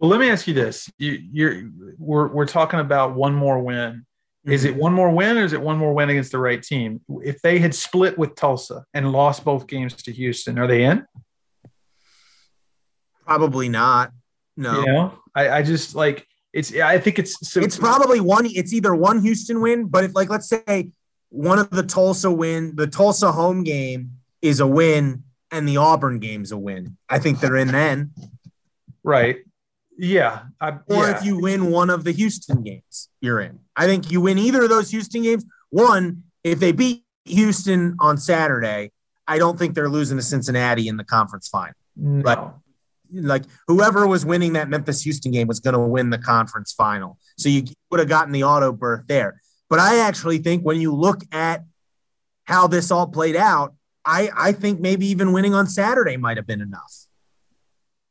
well, 0.00 0.08
let 0.08 0.18
me 0.18 0.30
ask 0.30 0.46
you 0.46 0.54
this: 0.54 0.90
you, 0.98 1.12
you're 1.30 1.70
we're 1.98 2.28
we're 2.28 2.46
talking 2.46 2.80
about 2.80 3.14
one 3.14 3.34
more 3.34 3.58
win. 3.62 4.06
Is 4.50 4.64
it 4.64 4.72
mm-hmm. 4.72 4.80
one 4.80 4.92
more 4.92 5.10
win, 5.10 5.38
or 5.38 5.44
is 5.44 5.52
it 5.52 5.60
one 5.60 5.78
more 5.78 5.92
win 5.92 6.10
against 6.10 6.32
the 6.32 6.38
right 6.38 6.62
team? 6.62 7.00
If 7.22 7.40
they 7.42 7.58
had 7.58 7.74
split 7.74 8.18
with 8.18 8.34
Tulsa 8.34 8.84
and 8.94 9.12
lost 9.12 9.44
both 9.44 9.66
games 9.66 9.94
to 9.94 10.12
Houston, 10.12 10.58
are 10.58 10.66
they 10.66 10.84
in? 10.84 11.06
Probably 13.24 13.68
not. 13.68 14.12
No. 14.56 14.80
You 14.80 14.86
know, 14.86 15.18
I, 15.34 15.48
I 15.50 15.62
just 15.62 15.94
like 15.94 16.26
it's. 16.52 16.74
I 16.74 16.98
think 16.98 17.18
it's. 17.18 17.48
So, 17.48 17.60
it's 17.60 17.76
probably 17.76 18.20
one. 18.20 18.46
It's 18.46 18.72
either 18.72 18.94
one 18.94 19.20
Houston 19.20 19.60
win, 19.60 19.86
but 19.86 20.04
if 20.04 20.14
like 20.14 20.28
let's 20.28 20.48
say 20.48 20.90
one 21.28 21.58
of 21.58 21.70
the 21.70 21.82
Tulsa 21.82 22.30
win, 22.30 22.74
the 22.74 22.86
Tulsa 22.86 23.32
home 23.32 23.62
game 23.62 24.12
is 24.42 24.60
a 24.60 24.66
win, 24.66 25.22
and 25.50 25.68
the 25.68 25.76
Auburn 25.76 26.18
game's 26.18 26.52
a 26.52 26.58
win. 26.58 26.96
I 27.08 27.18
think 27.18 27.40
they're 27.40 27.56
in 27.56 27.68
then. 27.68 28.12
Right. 29.02 29.38
Yeah. 30.00 30.44
I, 30.60 30.70
or 30.86 31.04
yeah. 31.04 31.16
if 31.16 31.24
you 31.24 31.38
win 31.38 31.70
one 31.70 31.90
of 31.90 32.04
the 32.04 32.12
Houston 32.12 32.62
games, 32.62 33.10
you're 33.20 33.40
in. 33.40 33.58
I 33.76 33.84
think 33.84 34.10
you 34.10 34.22
win 34.22 34.38
either 34.38 34.62
of 34.62 34.70
those 34.70 34.90
Houston 34.90 35.22
games. 35.22 35.44
One, 35.68 36.22
if 36.42 36.58
they 36.58 36.72
beat 36.72 37.04
Houston 37.26 37.96
on 38.00 38.16
Saturday, 38.16 38.92
I 39.28 39.36
don't 39.36 39.58
think 39.58 39.74
they're 39.74 39.90
losing 39.90 40.16
to 40.16 40.22
Cincinnati 40.22 40.88
in 40.88 40.96
the 40.96 41.04
conference 41.04 41.48
final. 41.48 41.74
No. 41.96 42.22
Like, 42.24 42.38
like 43.12 43.42
whoever 43.68 44.06
was 44.06 44.24
winning 44.24 44.54
that 44.54 44.70
Memphis 44.70 45.02
Houston 45.02 45.32
game 45.32 45.46
was 45.46 45.60
going 45.60 45.74
to 45.74 45.80
win 45.80 46.08
the 46.08 46.18
conference 46.18 46.72
final. 46.72 47.18
So 47.36 47.50
you 47.50 47.64
would 47.90 48.00
have 48.00 48.08
gotten 48.08 48.32
the 48.32 48.44
auto 48.44 48.72
berth 48.72 49.04
there. 49.06 49.42
But 49.68 49.80
I 49.80 49.98
actually 49.98 50.38
think 50.38 50.62
when 50.62 50.80
you 50.80 50.94
look 50.94 51.20
at 51.30 51.62
how 52.44 52.68
this 52.68 52.90
all 52.90 53.06
played 53.06 53.36
out, 53.36 53.74
I, 54.06 54.30
I 54.34 54.52
think 54.52 54.80
maybe 54.80 55.06
even 55.08 55.32
winning 55.32 55.52
on 55.52 55.66
Saturday 55.66 56.16
might 56.16 56.38
have 56.38 56.46
been 56.46 56.62
enough. 56.62 57.06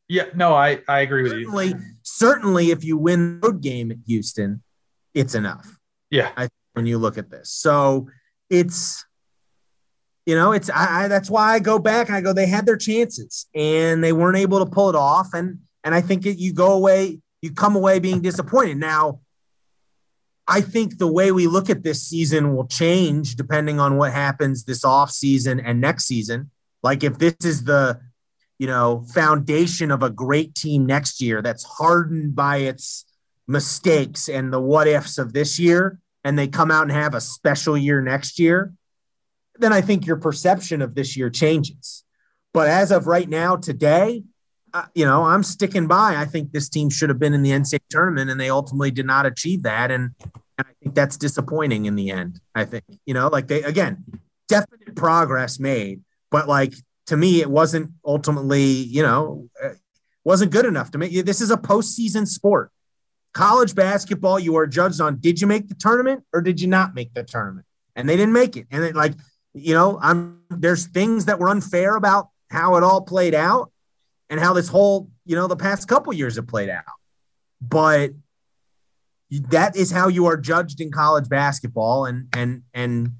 Yeah, 0.09 0.25
no, 0.33 0.55
I, 0.55 0.81
I 0.87 1.01
agree 1.01 1.21
with 1.21 1.33
certainly, 1.33 1.67
you. 1.67 1.79
Certainly, 2.01 2.71
if 2.71 2.83
you 2.83 2.97
win 2.97 3.39
the 3.39 3.47
road 3.47 3.61
game 3.61 3.91
at 3.91 3.97
Houston, 4.07 4.63
it's 5.13 5.35
enough. 5.35 5.77
Yeah. 6.09 6.31
I, 6.35 6.49
when 6.73 6.87
you 6.87 6.97
look 6.97 7.19
at 7.19 7.29
this. 7.29 7.51
So 7.51 8.09
it's, 8.49 9.05
you 10.25 10.35
know, 10.35 10.51
it's, 10.51 10.69
I, 10.71 11.03
I, 11.03 11.07
that's 11.07 11.29
why 11.29 11.53
I 11.53 11.59
go 11.59 11.77
back 11.77 12.07
and 12.07 12.15
I 12.15 12.21
go, 12.21 12.33
they 12.33 12.47
had 12.47 12.65
their 12.65 12.75
chances 12.75 13.47
and 13.53 14.03
they 14.03 14.11
weren't 14.11 14.37
able 14.37 14.65
to 14.65 14.71
pull 14.71 14.89
it 14.89 14.95
off. 14.95 15.29
And, 15.33 15.59
and 15.83 15.93
I 15.93 16.01
think 16.01 16.25
it, 16.25 16.37
you 16.37 16.53
go 16.53 16.73
away, 16.73 17.19
you 17.43 17.53
come 17.53 17.75
away 17.75 17.99
being 17.99 18.21
disappointed. 18.21 18.77
Now, 18.77 19.19
I 20.47 20.61
think 20.61 20.97
the 20.97 21.11
way 21.11 21.31
we 21.31 21.45
look 21.45 21.69
at 21.69 21.83
this 21.83 22.01
season 22.01 22.55
will 22.55 22.65
change 22.65 23.35
depending 23.35 23.79
on 23.79 23.97
what 23.97 24.11
happens 24.11 24.63
this 24.63 24.83
off 24.83 25.11
season 25.11 25.59
and 25.59 25.79
next 25.79 26.05
season. 26.05 26.49
Like 26.81 27.03
if 27.03 27.19
this 27.19 27.35
is 27.43 27.65
the, 27.65 27.99
you 28.59 28.67
know, 28.67 29.05
foundation 29.13 29.89
of 29.89 30.03
a 30.03 30.09
great 30.09 30.53
team 30.53 30.85
next 30.85 31.21
year 31.21 31.41
that's 31.41 31.63
hardened 31.63 32.35
by 32.35 32.57
its 32.57 33.05
mistakes 33.47 34.29
and 34.29 34.53
the 34.53 34.59
what 34.59 34.87
ifs 34.87 35.17
of 35.17 35.33
this 35.33 35.57
year, 35.57 35.99
and 36.23 36.37
they 36.37 36.47
come 36.47 36.69
out 36.69 36.83
and 36.83 36.91
have 36.91 37.15
a 37.15 37.21
special 37.21 37.77
year 37.77 38.01
next 38.01 38.37
year, 38.37 38.73
then 39.57 39.73
I 39.73 39.81
think 39.81 40.05
your 40.05 40.17
perception 40.17 40.81
of 40.81 40.93
this 40.93 41.17
year 41.17 41.29
changes. 41.29 42.03
But 42.53 42.67
as 42.67 42.91
of 42.91 43.07
right 43.07 43.27
now, 43.29 43.55
today, 43.55 44.23
uh, 44.73 44.85
you 44.93 45.05
know, 45.05 45.23
I'm 45.23 45.43
sticking 45.43 45.87
by. 45.87 46.15
I 46.15 46.25
think 46.25 46.51
this 46.51 46.69
team 46.69 46.89
should 46.89 47.09
have 47.09 47.19
been 47.19 47.33
in 47.33 47.41
the 47.41 47.51
NCAA 47.51 47.79
tournament, 47.89 48.29
and 48.29 48.39
they 48.39 48.49
ultimately 48.49 48.91
did 48.91 49.05
not 49.05 49.25
achieve 49.25 49.63
that. 49.63 49.89
And, 49.89 50.11
and 50.57 50.67
I 50.67 50.71
think 50.83 50.95
that's 50.95 51.17
disappointing 51.17 51.85
in 51.85 51.95
the 51.95 52.11
end. 52.11 52.39
I 52.53 52.65
think, 52.65 52.83
you 53.05 53.13
know, 53.13 53.29
like 53.29 53.47
they, 53.47 53.63
again, 53.63 54.03
definite 54.47 54.95
progress 54.95 55.59
made, 55.59 56.01
but 56.29 56.47
like 56.47 56.73
to 57.09 57.17
me, 57.17 57.41
it 57.41 57.49
wasn't 57.49 57.91
ultimately, 58.05 58.63
you 58.63 59.01
know, 59.01 59.49
uh, 59.63 59.69
wasn't 60.23 60.51
good 60.51 60.65
enough 60.65 60.91
to 60.91 60.99
make 60.99 61.25
this 61.25 61.41
is 61.41 61.49
a 61.49 61.57
postseason 61.57 62.27
sport. 62.27 62.71
College 63.33 63.73
basketball, 63.73 64.39
you 64.39 64.55
are 64.57 64.67
judged 64.67 65.01
on 65.01 65.17
did 65.19 65.41
you 65.41 65.47
make 65.47 65.67
the 65.67 65.75
tournament 65.75 66.23
or 66.33 66.41
did 66.41 66.61
you 66.61 66.67
not 66.67 66.93
make 66.93 67.13
the 67.15 67.23
tournament? 67.23 67.65
And 67.95 68.07
they 68.07 68.15
didn't 68.15 68.33
make 68.33 68.55
it. 68.55 68.67
And 68.69 68.83
it, 68.83 68.95
like, 68.95 69.13
you 69.53 69.73
know, 69.73 69.99
I'm 70.01 70.41
there's 70.49 70.85
things 70.85 71.25
that 71.25 71.39
were 71.39 71.49
unfair 71.49 71.95
about 71.95 72.29
how 72.51 72.75
it 72.75 72.83
all 72.83 73.01
played 73.01 73.33
out 73.33 73.71
and 74.29 74.39
how 74.39 74.53
this 74.53 74.67
whole, 74.67 75.09
you 75.25 75.35
know, 75.35 75.47
the 75.47 75.55
past 75.55 75.87
couple 75.87 76.13
years 76.13 76.35
have 76.35 76.47
played 76.47 76.69
out. 76.69 76.83
But 77.59 78.11
that 79.49 79.75
is 79.75 79.91
how 79.91 80.09
you 80.09 80.27
are 80.27 80.37
judged 80.37 80.79
in 80.79 80.91
college 80.91 81.27
basketball 81.27 82.05
and 82.05 82.27
and 82.35 82.63
and 82.73 83.13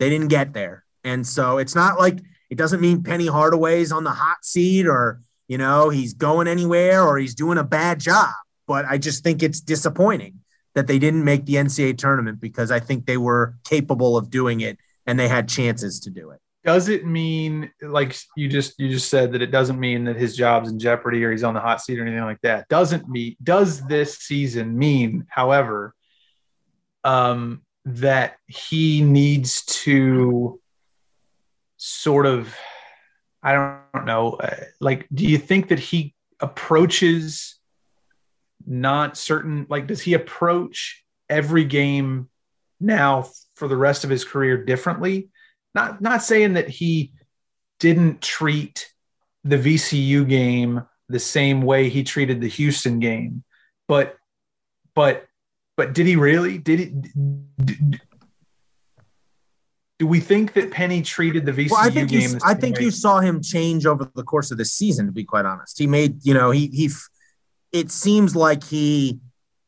they 0.00 0.10
didn't 0.10 0.28
get 0.28 0.52
there. 0.52 0.84
And 1.04 1.24
so 1.24 1.58
it's 1.58 1.76
not 1.76 1.98
like 1.98 2.18
it 2.50 2.56
doesn't 2.56 2.80
mean 2.80 3.02
Penny 3.02 3.26
Hardaway's 3.26 3.92
on 3.92 4.04
the 4.04 4.10
hot 4.10 4.44
seat 4.44 4.86
or, 4.86 5.20
you 5.48 5.58
know, 5.58 5.88
he's 5.88 6.14
going 6.14 6.48
anywhere 6.48 7.02
or 7.02 7.18
he's 7.18 7.34
doing 7.34 7.58
a 7.58 7.64
bad 7.64 8.00
job. 8.00 8.30
But 8.66 8.84
I 8.84 8.98
just 8.98 9.22
think 9.22 9.42
it's 9.42 9.60
disappointing 9.60 10.40
that 10.74 10.86
they 10.86 10.98
didn't 10.98 11.24
make 11.24 11.46
the 11.46 11.54
NCAA 11.54 11.96
tournament 11.96 12.40
because 12.40 12.70
I 12.70 12.80
think 12.80 13.06
they 13.06 13.16
were 13.16 13.56
capable 13.64 14.16
of 14.16 14.30
doing 14.30 14.60
it 14.60 14.78
and 15.06 15.18
they 15.18 15.28
had 15.28 15.48
chances 15.48 16.00
to 16.00 16.10
do 16.10 16.30
it. 16.30 16.40
Does 16.64 16.88
it 16.88 17.06
mean 17.06 17.70
like 17.80 18.16
you 18.36 18.48
just 18.48 18.74
you 18.76 18.88
just 18.88 19.08
said 19.08 19.30
that 19.32 19.40
it 19.42 19.52
doesn't 19.52 19.78
mean 19.78 20.04
that 20.04 20.16
his 20.16 20.36
job's 20.36 20.68
in 20.68 20.80
jeopardy 20.80 21.24
or 21.24 21.30
he's 21.30 21.44
on 21.44 21.54
the 21.54 21.60
hot 21.60 21.80
seat 21.80 21.98
or 21.98 22.02
anything 22.02 22.24
like 22.24 22.40
that? 22.42 22.68
Doesn't 22.68 23.08
mean 23.08 23.36
does 23.40 23.86
this 23.86 24.18
season 24.18 24.76
mean, 24.76 25.26
however, 25.28 25.94
um, 27.04 27.62
that 27.84 28.38
he 28.48 29.00
needs 29.00 29.64
to 29.64 30.60
sort 31.86 32.26
of 32.26 32.54
i 33.42 33.52
don't 33.52 34.06
know 34.06 34.32
uh, 34.32 34.56
like 34.80 35.06
do 35.12 35.24
you 35.24 35.38
think 35.38 35.68
that 35.68 35.78
he 35.78 36.14
approaches 36.40 37.58
not 38.66 39.16
certain 39.16 39.66
like 39.68 39.86
does 39.86 40.02
he 40.02 40.14
approach 40.14 41.04
every 41.28 41.64
game 41.64 42.28
now 42.80 43.28
for 43.54 43.68
the 43.68 43.76
rest 43.76 44.04
of 44.04 44.10
his 44.10 44.24
career 44.24 44.62
differently? 44.64 45.30
Not 45.74 46.00
not 46.00 46.22
saying 46.22 46.54
that 46.54 46.68
he 46.68 47.12
didn't 47.78 48.20
treat 48.20 48.92
the 49.44 49.56
VCU 49.56 50.28
game 50.28 50.82
the 51.08 51.20
same 51.20 51.62
way 51.62 51.88
he 51.88 52.02
treated 52.02 52.40
the 52.40 52.48
Houston 52.48 52.98
game 52.98 53.44
but 53.86 54.16
but 54.94 55.26
but 55.76 55.92
did 55.92 56.06
he 56.06 56.16
really? 56.16 56.58
Did 56.58 56.78
he 56.78 56.86
did, 57.62 58.00
do 59.98 60.06
we 60.06 60.20
think 60.20 60.52
that 60.52 60.70
Penny 60.70 61.00
treated 61.00 61.46
the 61.46 61.52
VCU 61.52 61.70
well, 61.70 61.80
I 61.80 61.90
think 61.90 62.10
game? 62.10 62.32
You, 62.32 62.38
I 62.44 62.54
think 62.54 62.76
way? 62.76 62.84
you 62.84 62.90
saw 62.90 63.20
him 63.20 63.42
change 63.42 63.86
over 63.86 64.10
the 64.14 64.22
course 64.22 64.50
of 64.50 64.58
the 64.58 64.64
season. 64.64 65.06
To 65.06 65.12
be 65.12 65.24
quite 65.24 65.46
honest, 65.46 65.78
he 65.78 65.86
made 65.86 66.24
you 66.24 66.34
know 66.34 66.50
he 66.50 66.68
he. 66.68 66.90
It 67.72 67.90
seems 67.90 68.36
like 68.36 68.64
he 68.64 69.18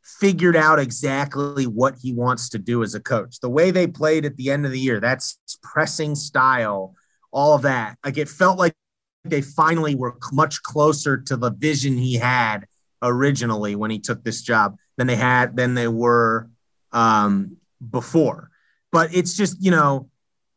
figured 0.03 0.57
out 0.57 0.79
exactly 0.79 1.67
what 1.67 1.97
he 2.01 2.13
wants 2.13 2.49
to 2.51 2.59
do 2.59 2.83
as 2.83 2.95
a 2.95 3.01
coach. 3.01 3.41
The 3.41 3.51
way 3.51 3.71
they 3.71 3.87
played 3.87 4.25
at 4.25 4.37
the 4.37 4.51
end 4.51 4.67
of 4.67 4.73
the 4.73 4.81
year, 4.81 5.01
that's 5.01 5.39
pressing 5.63 6.15
style, 6.15 6.95
all 7.31 7.55
of 7.55 7.63
that. 7.63 7.99
Like 8.05 8.19
it 8.19 8.29
felt 8.29 8.59
like 8.59 8.75
they 9.25 9.43
finally 9.43 9.95
were 9.95 10.17
much 10.33 10.63
closer 10.63 11.19
to 11.19 11.37
the 11.37 11.51
vision 11.51 11.97
he 11.97 12.15
had 12.15 12.67
originally 13.03 13.77
when 13.77 13.91
he 13.91 13.99
took 13.99 14.25
this 14.25 14.43
job 14.43 14.77
than 14.97 15.07
they 15.07 15.17
had 15.17 15.57
than 15.57 15.75
they 15.75 15.89
were 15.89 16.49
um, 16.93 17.57
before. 17.91 18.51
But 18.91 19.15
it's 19.15 19.37
just 19.37 19.63
you 19.63 19.71
know 19.71 20.08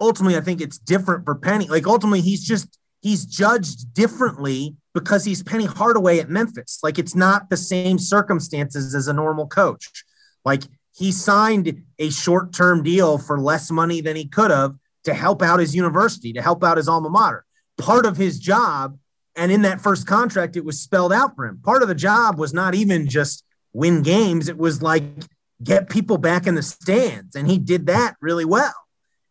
ultimately, 0.01 0.35
I 0.35 0.41
think 0.41 0.59
it's 0.59 0.77
different 0.77 1.23
for 1.23 1.35
Penny. 1.35 1.67
Like 1.67 1.87
ultimately, 1.87 2.21
he's 2.21 2.43
just 2.43 2.77
he's 3.01 3.25
judged 3.25 3.93
differently 3.93 4.75
because 4.93 5.23
he's 5.23 5.43
Penny 5.43 5.65
Hardaway 5.65 6.19
at 6.19 6.29
Memphis. 6.29 6.79
Like 6.83 6.99
it's 6.99 7.15
not 7.15 7.49
the 7.49 7.57
same 7.57 7.97
circumstances 7.97 8.93
as 8.93 9.07
a 9.07 9.13
normal 9.13 9.47
coach. 9.47 10.03
Like 10.43 10.63
he 10.93 11.11
signed 11.11 11.83
a 11.99 12.09
short-term 12.09 12.83
deal 12.83 13.17
for 13.17 13.39
less 13.39 13.71
money 13.71 14.01
than 14.01 14.15
he 14.15 14.27
could 14.27 14.51
have 14.51 14.75
to 15.05 15.13
help 15.13 15.41
out 15.41 15.59
his 15.59 15.75
university, 15.75 16.33
to 16.33 16.41
help 16.41 16.63
out 16.63 16.77
his 16.77 16.89
alma 16.89 17.09
mater. 17.09 17.45
Part 17.77 18.05
of 18.05 18.17
his 18.17 18.37
job, 18.37 18.97
and 19.35 19.51
in 19.51 19.61
that 19.61 19.81
first 19.81 20.05
contract, 20.05 20.57
it 20.57 20.65
was 20.65 20.79
spelled 20.79 21.13
out 21.13 21.35
for 21.35 21.45
him. 21.45 21.59
Part 21.63 21.81
of 21.81 21.87
the 21.87 21.95
job 21.95 22.37
was 22.37 22.53
not 22.53 22.75
even 22.75 23.07
just 23.07 23.43
win 23.73 24.01
games, 24.03 24.49
it 24.49 24.57
was 24.57 24.81
like 24.81 25.03
get 25.63 25.89
people 25.89 26.17
back 26.17 26.45
in 26.45 26.55
the 26.55 26.63
stands. 26.63 27.35
And 27.35 27.47
he 27.47 27.57
did 27.57 27.85
that 27.87 28.15
really 28.19 28.45
well. 28.45 28.73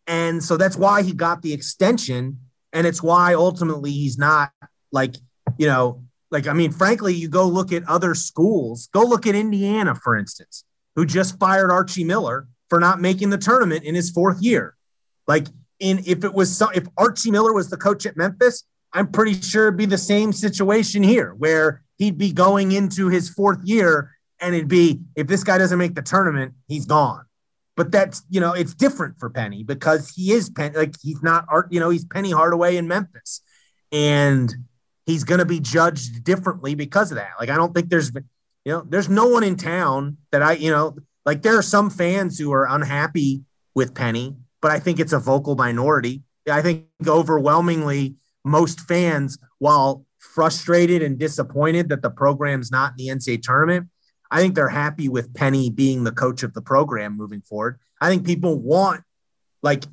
And 0.06 0.42
so 0.42 0.56
that's 0.56 0.76
why 0.76 1.02
he 1.02 1.12
got 1.12 1.42
the 1.42 1.52
extension. 1.52 2.38
And 2.72 2.86
it's 2.86 3.02
why 3.02 3.34
ultimately 3.34 3.90
he's 3.90 4.18
not 4.18 4.52
like, 4.92 5.16
you 5.58 5.66
know, 5.66 6.02
like, 6.30 6.46
I 6.46 6.52
mean, 6.52 6.70
frankly, 6.70 7.14
you 7.14 7.28
go 7.28 7.46
look 7.46 7.72
at 7.72 7.82
other 7.88 8.14
schools, 8.14 8.88
go 8.92 9.02
look 9.02 9.26
at 9.26 9.34
Indiana, 9.34 9.94
for 9.94 10.16
instance, 10.16 10.64
who 10.94 11.04
just 11.04 11.38
fired 11.38 11.70
Archie 11.70 12.04
Miller 12.04 12.46
for 12.68 12.78
not 12.78 13.00
making 13.00 13.30
the 13.30 13.38
tournament 13.38 13.84
in 13.84 13.94
his 13.94 14.10
fourth 14.10 14.40
year. 14.40 14.76
Like, 15.26 15.48
in 15.80 16.02
if 16.06 16.24
it 16.24 16.34
was 16.34 16.56
so, 16.56 16.68
if 16.68 16.86
Archie 16.96 17.30
Miller 17.30 17.52
was 17.52 17.70
the 17.70 17.76
coach 17.76 18.06
at 18.06 18.16
Memphis, 18.16 18.64
I'm 18.92 19.08
pretty 19.08 19.40
sure 19.40 19.68
it'd 19.68 19.78
be 19.78 19.86
the 19.86 19.98
same 19.98 20.32
situation 20.32 21.02
here 21.02 21.34
where 21.38 21.82
he'd 21.98 22.18
be 22.18 22.32
going 22.32 22.72
into 22.72 23.08
his 23.08 23.28
fourth 23.28 23.60
year 23.64 24.12
and 24.40 24.54
it'd 24.54 24.68
be 24.68 25.00
if 25.16 25.26
this 25.26 25.44
guy 25.44 25.58
doesn't 25.58 25.78
make 25.78 25.94
the 25.94 26.02
tournament, 26.02 26.54
he's 26.68 26.86
gone. 26.86 27.24
But 27.80 27.92
that's 27.92 28.24
you 28.28 28.42
know 28.42 28.52
it's 28.52 28.74
different 28.74 29.18
for 29.18 29.30
Penny 29.30 29.64
because 29.64 30.10
he 30.10 30.32
is 30.32 30.50
Penny 30.50 30.76
like 30.76 30.96
he's 31.00 31.22
not 31.22 31.46
art 31.48 31.72
you 31.72 31.80
know 31.80 31.88
he's 31.88 32.04
Penny 32.04 32.30
Hardaway 32.30 32.76
in 32.76 32.86
Memphis, 32.86 33.40
and 33.90 34.54
he's 35.06 35.24
going 35.24 35.38
to 35.38 35.46
be 35.46 35.60
judged 35.60 36.22
differently 36.22 36.74
because 36.74 37.10
of 37.10 37.16
that. 37.16 37.30
Like 37.40 37.48
I 37.48 37.56
don't 37.56 37.74
think 37.74 37.88
there's 37.88 38.12
you 38.66 38.72
know 38.72 38.84
there's 38.86 39.08
no 39.08 39.28
one 39.28 39.44
in 39.44 39.56
town 39.56 40.18
that 40.30 40.42
I 40.42 40.52
you 40.56 40.70
know 40.70 40.94
like 41.24 41.40
there 41.40 41.56
are 41.56 41.62
some 41.62 41.88
fans 41.88 42.38
who 42.38 42.52
are 42.52 42.68
unhappy 42.68 43.44
with 43.74 43.94
Penny, 43.94 44.36
but 44.60 44.70
I 44.70 44.78
think 44.78 45.00
it's 45.00 45.14
a 45.14 45.18
vocal 45.18 45.56
minority. 45.56 46.22
I 46.52 46.60
think 46.60 46.84
overwhelmingly 47.06 48.16
most 48.44 48.80
fans, 48.80 49.38
while 49.56 50.04
frustrated 50.18 51.02
and 51.02 51.18
disappointed 51.18 51.88
that 51.88 52.02
the 52.02 52.10
program's 52.10 52.70
not 52.70 52.92
in 52.98 53.06
the 53.06 53.14
NCAA 53.14 53.40
tournament, 53.40 53.88
I 54.30 54.40
think 54.40 54.54
they're 54.54 54.68
happy 54.68 55.08
with 55.08 55.34
Penny 55.34 55.70
being 55.70 56.04
the 56.04 56.12
coach 56.12 56.42
of 56.42 56.54
the 56.54 56.62
program 56.62 57.16
moving 57.16 57.40
forward. 57.40 57.78
I 58.00 58.08
think 58.08 58.24
people 58.24 58.58
want, 58.58 59.02
like, 59.62 59.84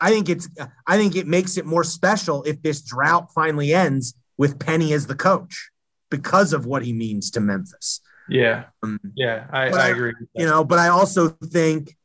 I 0.00 0.10
think 0.10 0.28
it's, 0.28 0.48
I 0.86 0.96
think 0.96 1.16
it 1.16 1.26
makes 1.26 1.56
it 1.56 1.66
more 1.66 1.84
special 1.84 2.42
if 2.44 2.62
this 2.62 2.80
drought 2.82 3.32
finally 3.34 3.74
ends 3.74 4.14
with 4.38 4.58
Penny 4.58 4.92
as 4.92 5.06
the 5.06 5.14
coach 5.14 5.70
because 6.10 6.52
of 6.52 6.66
what 6.66 6.84
he 6.84 6.92
means 6.92 7.30
to 7.32 7.40
Memphis. 7.40 8.00
Yeah. 8.28 8.64
Um, 8.82 9.00
yeah. 9.14 9.46
I, 9.52 9.68
I 9.68 9.88
agree. 9.88 10.12
You 10.34 10.46
know, 10.46 10.64
but 10.64 10.78
I 10.78 10.88
also 10.88 11.28
think, 11.28 11.96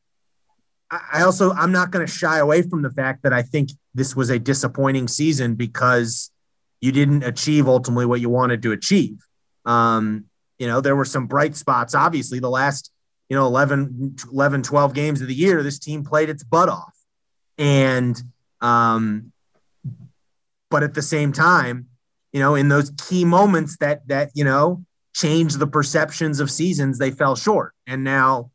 I 0.90 1.22
also, 1.22 1.52
I'm 1.52 1.72
not 1.72 1.90
going 1.90 2.06
to 2.06 2.12
shy 2.12 2.38
away 2.38 2.62
from 2.62 2.82
the 2.82 2.90
fact 2.90 3.22
that 3.22 3.32
I 3.32 3.42
think 3.42 3.70
this 3.94 4.16
was 4.16 4.30
a 4.30 4.38
disappointing 4.38 5.06
season 5.06 5.54
because 5.54 6.30
you 6.80 6.92
didn't 6.92 7.24
achieve 7.24 7.68
ultimately 7.68 8.06
what 8.06 8.20
you 8.20 8.30
wanted 8.30 8.62
to 8.62 8.72
achieve. 8.72 9.18
Um, 9.64 10.24
you 10.58 10.66
know, 10.66 10.80
there 10.80 10.96
were 10.96 11.04
some 11.04 11.26
bright 11.26 11.56
spots. 11.56 11.94
Obviously, 11.94 12.40
the 12.40 12.50
last, 12.50 12.90
you 13.28 13.36
know, 13.36 13.46
11, 13.46 14.16
11 14.32 14.62
12 14.62 14.94
games 14.94 15.20
of 15.20 15.28
the 15.28 15.34
year, 15.34 15.62
this 15.62 15.78
team 15.78 16.04
played 16.04 16.28
its 16.28 16.42
butt 16.42 16.68
off. 16.68 16.94
And, 17.56 18.20
um, 18.60 19.32
but 20.70 20.82
at 20.82 20.94
the 20.94 21.02
same 21.02 21.32
time, 21.32 21.86
you 22.32 22.40
know, 22.40 22.54
in 22.54 22.68
those 22.68 22.90
key 23.08 23.24
moments 23.24 23.76
that, 23.78 24.06
that, 24.08 24.30
you 24.34 24.44
know, 24.44 24.84
change 25.14 25.54
the 25.54 25.66
perceptions 25.66 26.40
of 26.40 26.50
seasons, 26.50 26.98
they 26.98 27.10
fell 27.10 27.36
short. 27.36 27.74
And 27.86 28.04
now, 28.04 28.50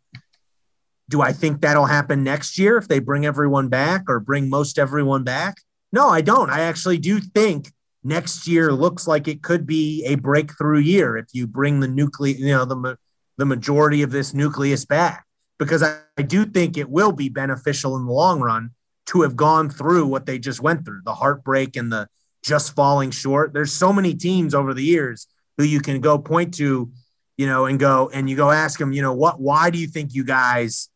do 1.09 1.21
I 1.21 1.33
think 1.33 1.61
that'll 1.61 1.85
happen 1.85 2.23
next 2.23 2.57
year 2.57 2.77
if 2.77 2.87
they 2.87 2.99
bring 2.99 3.25
everyone 3.25 3.67
back 3.69 4.03
or 4.07 4.19
bring 4.19 4.49
most 4.49 4.79
everyone 4.79 5.23
back? 5.23 5.55
No, 5.91 6.09
I 6.09 6.21
don't. 6.21 6.49
I 6.49 6.61
actually 6.61 6.97
do 6.97 7.19
think 7.19 7.71
next 8.03 8.47
year 8.47 8.71
looks 8.71 9.07
like 9.07 9.27
it 9.27 9.41
could 9.41 9.65
be 9.65 10.03
a 10.05 10.15
breakthrough 10.15 10.79
year 10.79 11.17
if 11.17 11.27
you 11.33 11.47
bring 11.47 11.79
the 11.79 11.87
nucleus, 11.87 12.39
you 12.39 12.47
know, 12.47 12.65
the 12.65 12.97
the 13.37 13.45
majority 13.45 14.03
of 14.03 14.11
this 14.11 14.33
nucleus 14.33 14.85
back, 14.85 15.25
because 15.57 15.81
I, 15.81 15.99
I 16.17 16.21
do 16.21 16.45
think 16.45 16.77
it 16.77 16.89
will 16.89 17.11
be 17.11 17.29
beneficial 17.29 17.95
in 17.95 18.05
the 18.05 18.11
long 18.11 18.41
run 18.41 18.71
to 19.07 19.21
have 19.23 19.35
gone 19.35 19.69
through 19.69 20.07
what 20.07 20.25
they 20.25 20.39
just 20.39 20.61
went 20.61 20.85
through, 20.85 21.01
the 21.03 21.15
heartbreak 21.15 21.75
and 21.75 21.91
the 21.91 22.07
just 22.43 22.75
falling 22.75 23.11
short. 23.11 23.53
There's 23.53 23.73
so 23.73 23.91
many 23.91 24.13
teams 24.13 24.53
over 24.53 24.73
the 24.73 24.83
years 24.83 25.27
who 25.57 25.63
you 25.63 25.81
can 25.81 25.99
go 25.99 26.17
point 26.17 26.53
to, 26.55 26.91
you 27.37 27.47
know, 27.47 27.65
and 27.65 27.79
go 27.79 28.09
and 28.13 28.29
you 28.29 28.35
go 28.35 28.51
ask 28.51 28.79
them, 28.79 28.93
you 28.93 29.01
know, 29.01 29.13
what, 29.13 29.39
why 29.39 29.69
do 29.69 29.77
you 29.77 29.87
think 29.87 30.13
you 30.13 30.23
guys, 30.23 30.89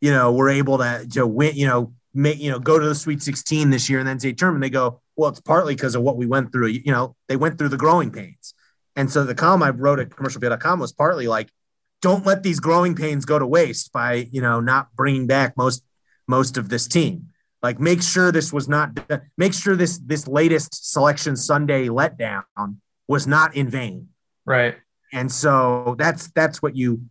you 0.00 0.12
know, 0.12 0.32
were 0.32 0.48
able 0.48 0.78
to 0.78 1.06
to 1.12 1.26
win, 1.26 1.56
you 1.56 1.66
know, 1.66 1.92
make, 2.14 2.38
you 2.38 2.50
know, 2.50 2.58
go 2.58 2.78
to 2.78 2.86
the 2.86 2.94
Sweet 2.94 3.22
16 3.22 3.70
this 3.70 3.90
year 3.90 3.98
and 3.98 4.08
then 4.08 4.20
say 4.20 4.32
tournament? 4.32 4.62
They 4.62 4.70
go, 4.70 5.01
well, 5.16 5.30
it's 5.30 5.40
partly 5.40 5.74
because 5.74 5.94
of 5.94 6.02
what 6.02 6.16
we 6.16 6.26
went 6.26 6.52
through. 6.52 6.68
You 6.68 6.92
know, 6.92 7.16
they 7.28 7.36
went 7.36 7.58
through 7.58 7.68
the 7.68 7.76
growing 7.76 8.10
pains. 8.10 8.54
And 8.96 9.10
so 9.10 9.24
the 9.24 9.34
column 9.34 9.62
I 9.62 9.70
wrote 9.70 10.00
at 10.00 10.10
commercialappeal.com 10.10 10.78
was 10.78 10.92
partly 10.92 11.26
like, 11.26 11.50
don't 12.00 12.26
let 12.26 12.42
these 12.42 12.60
growing 12.60 12.94
pains 12.94 13.24
go 13.24 13.38
to 13.38 13.46
waste 13.46 13.92
by, 13.92 14.28
you 14.30 14.42
know, 14.42 14.60
not 14.60 14.94
bringing 14.94 15.26
back 15.26 15.56
most 15.56 15.84
most 16.26 16.56
of 16.56 16.68
this 16.68 16.86
team. 16.88 17.28
Like 17.62 17.78
make 17.78 18.02
sure 18.02 18.32
this 18.32 18.52
was 18.52 18.68
not 18.68 18.98
make 19.38 19.54
sure 19.54 19.76
this 19.76 19.98
this 19.98 20.26
latest 20.26 20.90
selection 20.92 21.36
Sunday 21.36 21.88
letdown 21.88 22.42
was 23.06 23.26
not 23.26 23.54
in 23.54 23.68
vain. 23.68 24.08
Right. 24.44 24.76
And 25.12 25.30
so 25.30 25.94
that's 25.98 26.30
that's 26.32 26.60
what 26.60 26.74
you 26.74 27.02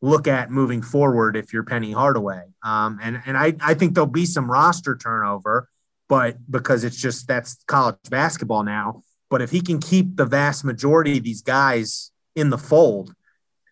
look 0.00 0.26
at 0.26 0.50
moving 0.50 0.80
forward 0.80 1.36
if 1.36 1.52
you're 1.52 1.64
Penny 1.64 1.92
Hardaway. 1.92 2.44
Um, 2.64 2.98
and 3.02 3.20
and 3.26 3.36
I, 3.36 3.54
I 3.60 3.74
think 3.74 3.94
there'll 3.94 4.06
be 4.06 4.24
some 4.24 4.50
roster 4.50 4.96
turnover 4.96 5.68
but 6.10 6.38
because 6.50 6.82
it's 6.82 7.00
just 7.00 7.28
that's 7.28 7.62
college 7.68 7.94
basketball 8.10 8.64
now. 8.64 9.04
But 9.30 9.42
if 9.42 9.52
he 9.52 9.60
can 9.60 9.78
keep 9.78 10.16
the 10.16 10.26
vast 10.26 10.64
majority 10.64 11.18
of 11.18 11.22
these 11.24 11.40
guys 11.40 12.10
in 12.34 12.50
the 12.50 12.58
fold, 12.58 13.14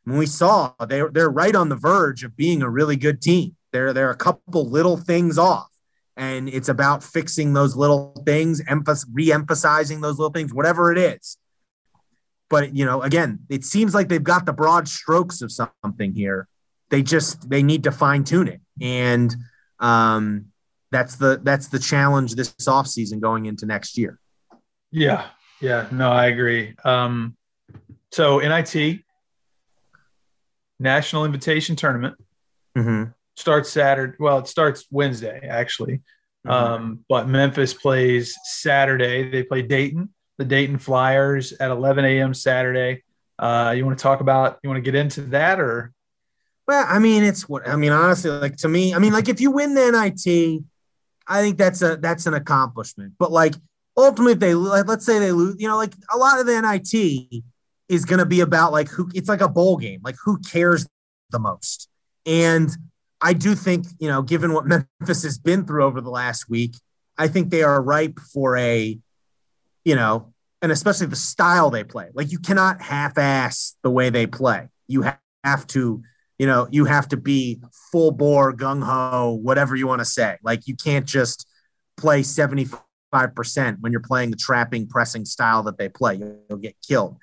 when 0.04 0.16
we 0.18 0.26
saw 0.26 0.72
they're 0.88 1.10
they're 1.10 1.28
right 1.28 1.56
on 1.56 1.68
the 1.68 1.76
verge 1.76 2.22
of 2.22 2.36
being 2.36 2.62
a 2.62 2.70
really 2.70 2.96
good 2.96 3.20
team. 3.20 3.56
They're 3.72 3.92
they're 3.92 4.12
a 4.12 4.16
couple 4.16 4.70
little 4.70 4.96
things 4.96 5.36
off. 5.36 5.68
And 6.16 6.48
it's 6.48 6.68
about 6.68 7.04
fixing 7.04 7.52
those 7.52 7.76
little 7.76 8.12
things, 8.24 8.60
emph- 8.62 9.06
re-emphasizing 9.12 10.00
those 10.00 10.18
little 10.18 10.32
things, 10.32 10.52
whatever 10.52 10.90
it 10.90 10.98
is. 10.98 11.36
But 12.48 12.74
you 12.74 12.84
know, 12.84 13.02
again, 13.02 13.40
it 13.48 13.64
seems 13.64 13.94
like 13.94 14.08
they've 14.08 14.22
got 14.22 14.46
the 14.46 14.52
broad 14.52 14.88
strokes 14.88 15.42
of 15.42 15.50
something 15.50 16.12
here. 16.12 16.46
They 16.90 17.02
just 17.02 17.50
they 17.50 17.64
need 17.64 17.82
to 17.82 17.90
fine 17.90 18.22
tune 18.22 18.46
it. 18.46 18.60
And 18.80 19.34
um, 19.80 20.47
that's 20.90 21.16
the 21.16 21.40
that's 21.42 21.68
the 21.68 21.78
challenge 21.78 22.34
this 22.34 22.52
offseason 22.60 23.20
going 23.20 23.46
into 23.46 23.66
next 23.66 23.98
year. 23.98 24.18
Yeah. 24.90 25.26
Yeah. 25.60 25.86
No, 25.90 26.10
I 26.10 26.26
agree. 26.26 26.74
Um, 26.84 27.36
so 28.10 28.38
NIT 28.38 29.00
National 30.78 31.24
Invitation 31.24 31.76
Tournament 31.76 32.16
mm-hmm. 32.76 33.10
starts 33.36 33.70
Saturday. 33.70 34.14
Well, 34.18 34.38
it 34.38 34.48
starts 34.48 34.86
Wednesday 34.90 35.46
actually, 35.48 36.00
mm-hmm. 36.46 36.50
um, 36.50 37.04
but 37.08 37.28
Memphis 37.28 37.74
plays 37.74 38.36
Saturday. 38.44 39.30
They 39.30 39.42
play 39.42 39.62
Dayton, 39.62 40.14
the 40.38 40.44
Dayton 40.44 40.78
Flyers 40.78 41.52
at 41.52 41.70
11 41.70 42.04
a.m. 42.04 42.32
Saturday. 42.32 43.02
Uh, 43.38 43.74
you 43.76 43.84
want 43.84 43.98
to 43.98 44.02
talk 44.02 44.20
about? 44.20 44.58
You 44.62 44.70
want 44.70 44.78
to 44.78 44.90
get 44.90 44.94
into 44.98 45.22
that 45.22 45.60
or? 45.60 45.92
Well, 46.66 46.84
I 46.86 46.98
mean, 46.98 47.24
it's 47.24 47.48
what 47.48 47.66
I 47.66 47.76
mean. 47.76 47.92
Honestly, 47.92 48.30
like 48.30 48.56
to 48.58 48.68
me, 48.68 48.94
I 48.94 48.98
mean, 48.98 49.12
like 49.12 49.28
if 49.28 49.40
you 49.40 49.50
win 49.50 49.74
the 49.74 49.90
NIT, 49.90 50.62
I 51.28 51.42
think 51.42 51.58
that's 51.58 51.82
a 51.82 51.96
that's 51.96 52.26
an 52.26 52.34
accomplishment. 52.34 53.14
But 53.18 53.30
like 53.30 53.54
ultimately, 53.96 54.32
if 54.32 54.38
they 54.38 54.54
like, 54.54 54.86
let's 54.86 55.04
say 55.04 55.18
they 55.18 55.32
lose, 55.32 55.56
you 55.58 55.68
know, 55.68 55.76
like 55.76 55.94
a 56.12 56.16
lot 56.16 56.40
of 56.40 56.46
the 56.46 56.60
NIT 56.60 57.44
is 57.88 58.04
going 58.04 58.18
to 58.18 58.26
be 58.26 58.40
about 58.40 58.72
like 58.72 58.88
who 58.88 59.10
it's 59.14 59.28
like 59.28 59.40
a 59.40 59.48
bowl 59.48 59.76
game, 59.76 60.00
like 60.02 60.16
who 60.24 60.38
cares 60.38 60.86
the 61.30 61.38
most. 61.38 61.88
And 62.24 62.70
I 63.20 63.32
do 63.32 63.54
think, 63.54 63.86
you 63.98 64.08
know, 64.08 64.22
given 64.22 64.52
what 64.52 64.66
Memphis 65.00 65.22
has 65.22 65.38
been 65.38 65.66
through 65.66 65.84
over 65.84 66.00
the 66.00 66.10
last 66.10 66.48
week, 66.48 66.76
I 67.16 67.28
think 67.28 67.50
they 67.50 67.62
are 67.62 67.82
ripe 67.82 68.18
for 68.18 68.56
a, 68.56 68.98
you 69.84 69.94
know, 69.94 70.32
and 70.62 70.72
especially 70.72 71.06
the 71.06 71.16
style 71.16 71.70
they 71.70 71.84
play. 71.84 72.08
Like 72.14 72.32
you 72.32 72.38
cannot 72.38 72.80
half-ass 72.80 73.76
the 73.82 73.90
way 73.90 74.10
they 74.10 74.26
play. 74.26 74.68
You 74.86 75.04
have 75.44 75.66
to 75.68 76.02
you 76.38 76.46
know, 76.46 76.68
you 76.70 76.84
have 76.84 77.08
to 77.08 77.16
be 77.16 77.60
full 77.90 78.12
bore, 78.12 78.54
gung 78.54 78.82
ho, 78.82 79.38
whatever 79.42 79.74
you 79.74 79.86
want 79.86 80.00
to 80.00 80.04
say. 80.04 80.38
Like 80.42 80.66
you 80.68 80.76
can't 80.76 81.04
just 81.04 81.46
play 81.96 82.22
75% 82.22 82.80
when 83.80 83.92
you're 83.92 84.00
playing 84.00 84.30
the 84.30 84.36
trapping, 84.36 84.86
pressing 84.86 85.24
style 85.24 85.64
that 85.64 85.78
they 85.78 85.88
play. 85.88 86.16
You'll 86.48 86.58
get 86.58 86.76
killed. 86.86 87.16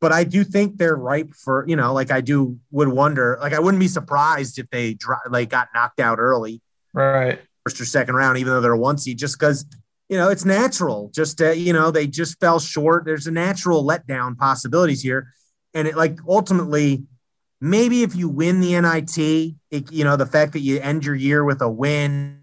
But 0.00 0.10
I 0.10 0.24
do 0.24 0.42
think 0.42 0.78
they're 0.78 0.96
ripe 0.96 1.32
for, 1.34 1.64
you 1.68 1.76
know, 1.76 1.92
like 1.92 2.10
I 2.10 2.22
do 2.22 2.58
would 2.72 2.88
wonder, 2.88 3.38
like 3.40 3.52
I 3.52 3.60
wouldn't 3.60 3.80
be 3.80 3.88
surprised 3.88 4.58
if 4.58 4.68
they 4.70 4.96
like 5.28 5.50
got 5.50 5.68
knocked 5.74 6.00
out 6.00 6.18
early. 6.18 6.60
Right. 6.92 7.38
First 7.64 7.80
or 7.80 7.84
second 7.84 8.16
round, 8.16 8.38
even 8.38 8.52
though 8.52 8.60
they're 8.60 8.74
one 8.74 8.98
seed, 8.98 9.18
just 9.18 9.38
because, 9.38 9.64
you 10.08 10.16
know, 10.16 10.28
it's 10.30 10.44
natural. 10.44 11.12
Just, 11.14 11.40
uh, 11.40 11.50
you 11.50 11.72
know, 11.72 11.92
they 11.92 12.08
just 12.08 12.40
fell 12.40 12.58
short. 12.58 13.04
There's 13.04 13.28
a 13.28 13.30
natural 13.30 13.84
letdown 13.84 14.36
possibilities 14.36 15.02
here. 15.02 15.32
And 15.72 15.86
it 15.86 15.96
like 15.96 16.18
ultimately, 16.26 17.04
maybe 17.62 18.02
if 18.02 18.16
you 18.16 18.28
win 18.28 18.60
the 18.60 18.78
NIT, 18.80 19.54
it, 19.70 19.92
you 19.92 20.02
know, 20.02 20.16
the 20.16 20.26
fact 20.26 20.52
that 20.54 20.60
you 20.60 20.80
end 20.80 21.04
your 21.04 21.14
year 21.14 21.44
with 21.44 21.62
a 21.62 21.70
win, 21.70 22.42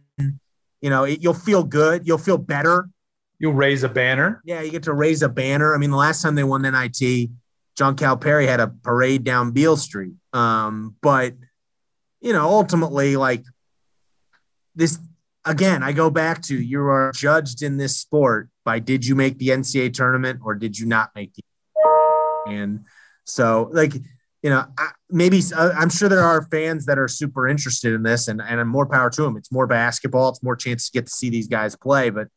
you 0.81 0.89
know, 0.89 1.03
it, 1.03 1.21
you'll 1.21 1.33
feel 1.33 1.63
good. 1.63 2.07
You'll 2.07 2.17
feel 2.17 2.37
better. 2.37 2.89
You'll 3.37 3.53
raise 3.53 3.83
a 3.83 3.89
banner. 3.89 4.41
Yeah, 4.45 4.61
you 4.61 4.71
get 4.71 4.83
to 4.83 4.93
raise 4.93 5.21
a 5.21 5.27
banner. 5.27 5.75
I 5.75 5.77
mean, 5.77 5.91
the 5.91 5.97
last 5.97 6.21
time 6.21 6.35
they 6.35 6.43
won 6.45 6.61
the 6.61 6.71
NIT, 6.71 7.29
John 7.75 7.97
Calipari 7.97 8.47
had 8.47 8.61
a 8.61 8.69
parade 8.69 9.25
down 9.25 9.51
Beale 9.51 9.75
Street. 9.75 10.13
Um, 10.31 10.95
but 11.01 11.33
you 12.21 12.31
know, 12.31 12.47
ultimately, 12.47 13.17
like 13.17 13.43
this 14.75 14.99
again, 15.43 15.83
I 15.83 15.91
go 15.91 16.09
back 16.09 16.41
to 16.43 16.57
you 16.57 16.81
are 16.83 17.11
judged 17.13 17.61
in 17.61 17.75
this 17.75 17.97
sport 17.97 18.49
by 18.63 18.79
did 18.79 19.05
you 19.05 19.15
make 19.15 19.37
the 19.37 19.49
NCAA 19.49 19.93
tournament 19.93 20.39
or 20.43 20.55
did 20.55 20.79
you 20.79 20.85
not 20.85 21.11
make 21.13 21.33
the 21.33 21.43
and 22.47 22.85
so 23.25 23.69
like 23.73 23.93
you 24.41 24.49
know, 24.49 24.65
maybe 25.09 25.41
uh, 25.55 25.71
I'm 25.77 25.89
sure 25.89 26.07
there 26.07 26.23
are 26.23 26.47
fans 26.49 26.85
that 26.85 26.97
are 26.97 27.07
super 27.07 27.47
interested 27.47 27.93
in 27.93 28.03
this, 28.03 28.27
and 28.27 28.41
and 28.41 28.69
more 28.69 28.85
power 28.85 29.09
to 29.09 29.21
them. 29.21 29.35
It's 29.35 29.51
more 29.51 29.67
basketball. 29.67 30.29
It's 30.29 30.43
more 30.43 30.55
chance 30.55 30.89
to 30.89 30.91
get 30.93 31.07
to 31.07 31.11
see 31.11 31.29
these 31.29 31.47
guys 31.47 31.75
play. 31.75 32.09
But 32.09 32.27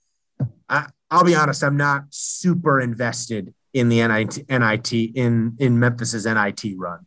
I, 0.69 0.87
I'll 1.11 1.25
be 1.25 1.35
honest, 1.35 1.62
I'm 1.62 1.77
not 1.77 2.05
super 2.11 2.81
invested 2.81 3.55
in 3.73 3.88
the 3.88 4.07
NIT, 4.07 4.49
NIT 4.49 4.93
in 4.93 5.57
in 5.59 5.79
Memphis's 5.79 6.27
NIT 6.27 6.65
run. 6.77 7.07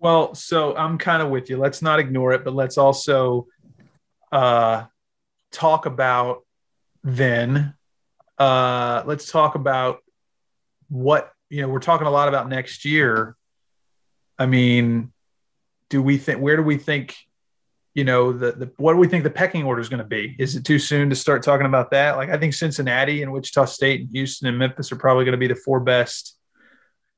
Well, 0.00 0.34
so 0.34 0.76
I'm 0.76 0.98
kind 0.98 1.22
of 1.22 1.30
with 1.30 1.48
you. 1.48 1.56
Let's 1.56 1.80
not 1.80 1.98
ignore 1.98 2.32
it, 2.32 2.44
but 2.44 2.54
let's 2.54 2.76
also 2.76 3.46
uh, 4.32 4.84
talk 5.50 5.86
about 5.86 6.44
then. 7.02 7.74
Uh, 8.36 9.02
let's 9.06 9.30
talk 9.30 9.54
about 9.54 10.00
what 10.88 11.32
you 11.48 11.62
know. 11.62 11.68
We're 11.68 11.78
talking 11.78 12.06
a 12.06 12.10
lot 12.10 12.28
about 12.28 12.48
next 12.48 12.84
year. 12.84 13.36
I 14.38 14.46
mean, 14.46 15.12
do 15.90 16.02
we 16.02 16.18
think? 16.18 16.40
Where 16.40 16.56
do 16.56 16.62
we 16.62 16.76
think? 16.76 17.16
You 17.94 18.02
know, 18.02 18.32
the, 18.32 18.50
the 18.52 18.72
what 18.76 18.94
do 18.94 18.98
we 18.98 19.06
think 19.06 19.22
the 19.22 19.30
pecking 19.30 19.62
order 19.64 19.80
is 19.80 19.88
going 19.88 20.02
to 20.02 20.04
be? 20.04 20.34
Is 20.38 20.56
it 20.56 20.64
too 20.64 20.80
soon 20.80 21.10
to 21.10 21.16
start 21.16 21.44
talking 21.44 21.66
about 21.66 21.92
that? 21.92 22.16
Like, 22.16 22.28
I 22.28 22.36
think 22.36 22.52
Cincinnati 22.52 23.22
and 23.22 23.32
Wichita 23.32 23.66
State 23.66 24.00
and 24.00 24.10
Houston 24.10 24.48
and 24.48 24.58
Memphis 24.58 24.90
are 24.90 24.96
probably 24.96 25.24
going 25.24 25.32
to 25.32 25.38
be 25.38 25.46
the 25.46 25.54
four 25.54 25.78
best. 25.78 26.36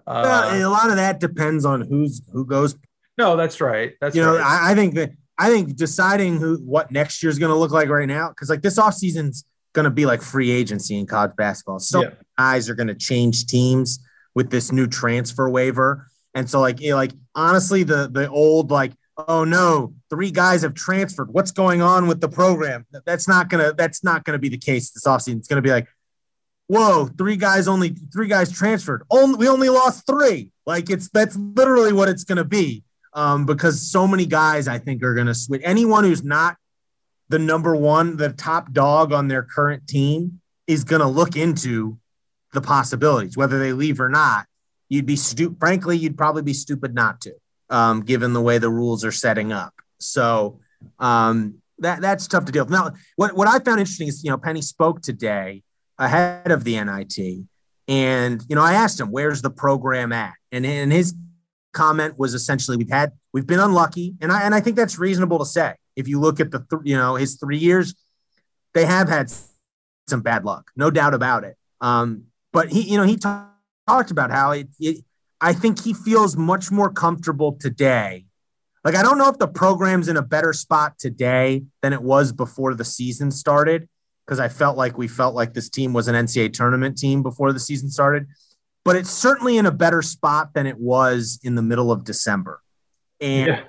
Uh, 0.07 0.21
well, 0.25 0.69
a 0.69 0.71
lot 0.71 0.91
of 0.91 0.97
that 0.97 1.19
depends 1.19 1.65
on 1.65 1.81
who's 1.81 2.21
who 2.31 2.45
goes. 2.45 2.77
No, 3.17 3.37
that's 3.37 3.61
right. 3.63 3.95
That's 4.01 4.15
you 4.15 4.23
right. 4.23 4.39
know, 4.39 4.45
I, 4.45 4.73
I 4.73 4.75
think 4.75 4.95
that 4.97 5.13
I 5.39 5.49
think 5.49 5.77
deciding 5.77 6.37
who 6.39 6.57
what 6.59 6.91
next 6.91 7.23
year 7.23 7.31
is 7.31 7.39
going 7.39 7.51
to 7.51 7.57
look 7.57 7.71
like 7.71 7.89
right 7.89 8.07
now, 8.07 8.29
because 8.29 8.51
like 8.51 8.61
this 8.61 8.79
offseason's 8.79 9.45
going 9.73 9.85
to 9.85 9.91
be 9.91 10.05
like 10.07 10.23
free 10.23 10.51
agency 10.51 10.99
in 10.99 11.07
college 11.07 11.33
basketball. 11.37 11.79
So 11.79 12.03
Yeah. 12.03 12.11
guys 12.39 12.69
are 12.69 12.75
going 12.75 12.87
to 12.89 12.95
change 12.95 13.47
teams 13.47 13.99
with 14.35 14.51
this 14.51 14.73
new 14.73 14.87
transfer 14.87 15.49
waiver, 15.49 16.09
and 16.37 16.49
so 16.49 16.61
like 16.61 16.81
know, 16.81 16.97
like 16.97 17.13
honestly, 17.35 17.83
the 17.83 18.09
the 18.13 18.29
old 18.29 18.71
like 18.71 18.93
oh 19.17 19.43
no, 19.45 19.95
three 20.11 20.31
guys 20.31 20.63
have 20.63 20.75
transferred. 20.75 21.33
What's 21.33 21.51
going 21.51 21.81
on 21.81 22.07
with 22.07 22.21
the 22.21 22.29
program? 22.29 22.85
That's 23.07 23.27
not 23.27 23.49
gonna 23.49 23.73
that's 23.73 24.05
not 24.05 24.23
gonna 24.25 24.39
be 24.39 24.51
the 24.51 24.59
case 24.59 24.91
this 24.91 25.07
offseason. 25.07 25.39
It's 25.39 25.49
gonna 25.49 25.63
be 25.63 25.71
like 25.71 25.89
whoa, 26.67 27.07
three 27.07 27.37
guys 27.37 27.67
only 27.67 27.97
three 28.13 28.29
guys 28.29 28.53
transferred. 28.53 29.03
Only 29.11 29.39
we 29.39 29.49
only 29.49 29.71
lost 29.71 30.07
three. 30.07 30.53
Like 30.67 30.91
it's 30.91 31.09
that's 31.09 31.37
literally 31.37 31.95
what 31.95 32.11
it's 32.11 32.25
gonna 32.25 32.45
be. 32.45 32.85
Um, 33.15 33.47
because 33.47 33.91
so 33.91 34.07
many 34.07 34.27
guys 34.27 34.69
I 34.69 34.79
think 34.79 35.03
are 35.03 35.15
gonna 35.15 35.35
switch. 35.35 35.63
Anyone 35.65 36.05
who's 36.05 36.23
not 36.23 36.57
the 37.31 37.39
number 37.39 37.75
one, 37.75 38.19
the 38.19 38.29
top 38.29 38.75
dog 38.75 39.11
on 39.11 39.29
their 39.29 39.43
current 39.43 39.89
team 39.89 40.43
is 40.67 40.85
gonna 40.85 41.09
look 41.09 41.35
into 41.35 41.97
the 42.53 42.61
possibilities, 42.61 43.39
whether 43.39 43.59
they 43.59 43.73
leave 43.73 44.01
or 44.01 44.11
not. 44.11 44.45
You'd 44.89 45.07
be 45.07 45.17
stupid. 45.17 45.59
Frankly, 45.59 45.97
you'd 45.97 46.17
probably 46.17 46.43
be 46.43 46.53
stupid 46.53 46.95
not 46.95 47.21
to, 47.23 47.33
um, 47.71 48.03
given 48.03 48.33
the 48.33 48.43
way 48.43 48.59
the 48.59 48.71
rules 48.71 49.05
are 49.05 49.13
setting 49.13 49.53
up. 49.53 49.75
So 49.99 50.61
um, 50.99 51.57
that 51.79 52.01
that's 52.01 52.27
tough 52.27 52.45
to 52.47 52.53
deal 52.53 52.65
with. 52.65 52.73
Now, 52.73 52.93
what 53.17 53.37
what 53.37 53.49
I 53.49 53.59
found 53.59 53.81
interesting 53.81 54.09
is 54.09 54.23
you 54.23 54.31
know 54.31 54.39
Penny 54.39 54.63
spoke 54.63 55.03
today 55.03 55.63
ahead 55.99 56.51
of 56.51 56.65
the 56.65 56.83
NIT. 56.83 57.47
And, 57.89 58.45
you 58.49 58.57
know, 58.57 58.63
I 58.63 58.75
asked 58.75 58.99
him, 58.99 59.11
where's 59.11 59.43
the 59.43 59.51
program 59.51 60.13
at? 60.13 60.35
And, 60.53 60.67
and 60.67 60.93
his 60.93 61.15
comment 61.73 62.19
was 62.19 62.35
essentially, 62.35 62.77
we've 62.77 62.91
had, 62.91 63.13
we've 63.33 63.47
been 63.47 63.61
unlucky. 63.61 64.15
And 64.21 64.33
I, 64.33 64.43
and 64.43 64.55
I 64.55 64.61
think 64.61 64.77
that's 64.77 64.99
reasonable 64.99 65.39
to 65.39 65.47
say. 65.47 65.75
If 65.95 66.09
you 66.09 66.21
look 66.21 66.41
at 66.41 66.51
the, 66.51 66.59
th- 66.59 66.83
you 66.85 66.97
know, 66.97 67.15
his 67.15 67.37
three 67.37 67.59
years, 67.59 67.95
they 68.75 68.85
have 68.85 69.09
had 69.09 69.33
some 70.09 70.21
bad 70.21 70.45
luck, 70.45 70.71
no 70.77 70.91
doubt 70.91 71.15
about 71.15 71.45
it. 71.45 71.57
Um, 71.81 72.25
but 72.53 72.71
he, 72.71 72.83
you 72.83 72.97
know, 72.97 73.05
he 73.05 73.17
ta- 73.17 73.51
talked 73.87 74.11
about 74.11 74.31
how 74.31 74.53
it, 74.53 74.69
it, 74.79 75.05
I 75.41 75.53
think 75.53 75.83
he 75.83 75.93
feels 75.95 76.37
much 76.37 76.71
more 76.71 76.91
comfortable 76.91 77.53
today. 77.53 78.27
Like, 78.85 78.95
I 78.95 79.03
don't 79.03 79.19
know 79.19 79.29
if 79.29 79.39
the 79.39 79.49
program's 79.49 80.09
in 80.09 80.17
a 80.17 80.23
better 80.23 80.53
spot 80.53 80.99
today 80.99 81.65
than 81.83 81.93
it 81.93 82.03
was 82.03 82.33
before 82.33 82.75
the 82.75 82.85
season 82.85 83.31
started 83.31 83.89
because 84.25 84.39
I 84.41 84.49
felt 84.49 84.77
like 84.77 84.97
we 84.97 85.09
felt 85.09 85.35
like 85.35 85.55
this 85.55 85.69
team 85.69 85.93
was 85.93 86.09
an 86.09 86.15
NCAA 86.15 86.53
tournament 86.53 86.97
team 86.97 87.23
before 87.23 87.53
the 87.53 87.61
season 87.61 87.91
started, 87.91 88.27
but 88.85 88.97
it's 88.97 89.11
certainly 89.11 89.57
in 89.57 89.67
a 89.67 89.71
better 89.73 90.03
spot 90.03 90.55
than 90.55 90.67
it 90.67 90.79
was 90.79 91.41
in 91.43 91.55
the 91.55 91.63
middle 91.63 91.91
of 91.93 92.05
December. 92.05 92.61
And 93.21 93.47
Yeah. 93.49 93.63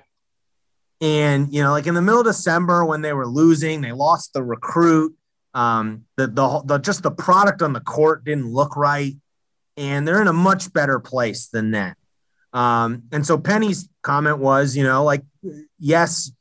and 1.02 1.54
you 1.54 1.62
know, 1.64 1.72
like 1.72 1.88
in 1.88 1.94
the 1.94 2.02
middle 2.02 2.22
of 2.22 2.26
December 2.26 2.86
when 2.86 3.02
they 3.02 3.14
were 3.14 3.28
losing, 3.28 3.82
they 3.82 3.92
lost 3.92 4.34
the 4.34 4.44
recruit. 4.44 5.16
Um, 5.54 6.06
the, 6.18 6.28
the 6.28 6.62
the 6.66 6.78
just 6.80 7.02
the 7.04 7.12
product 7.12 7.62
on 7.62 7.74
the 7.74 7.80
court 7.80 8.24
didn't 8.24 8.52
look 8.52 8.76
right, 8.76 9.16
and 9.78 10.08
they're 10.08 10.22
in 10.22 10.28
a 10.28 10.34
much 10.34 10.74
better 10.74 11.00
place 11.00 11.48
than 11.48 11.72
that. 11.72 11.96
Um, 12.52 13.04
and 13.12 13.26
so 13.26 13.38
Penny's 13.38 13.88
comment 14.02 14.40
was, 14.40 14.76
you 14.76 14.84
know, 14.84 15.04
like 15.04 15.24
yes, 15.80 16.32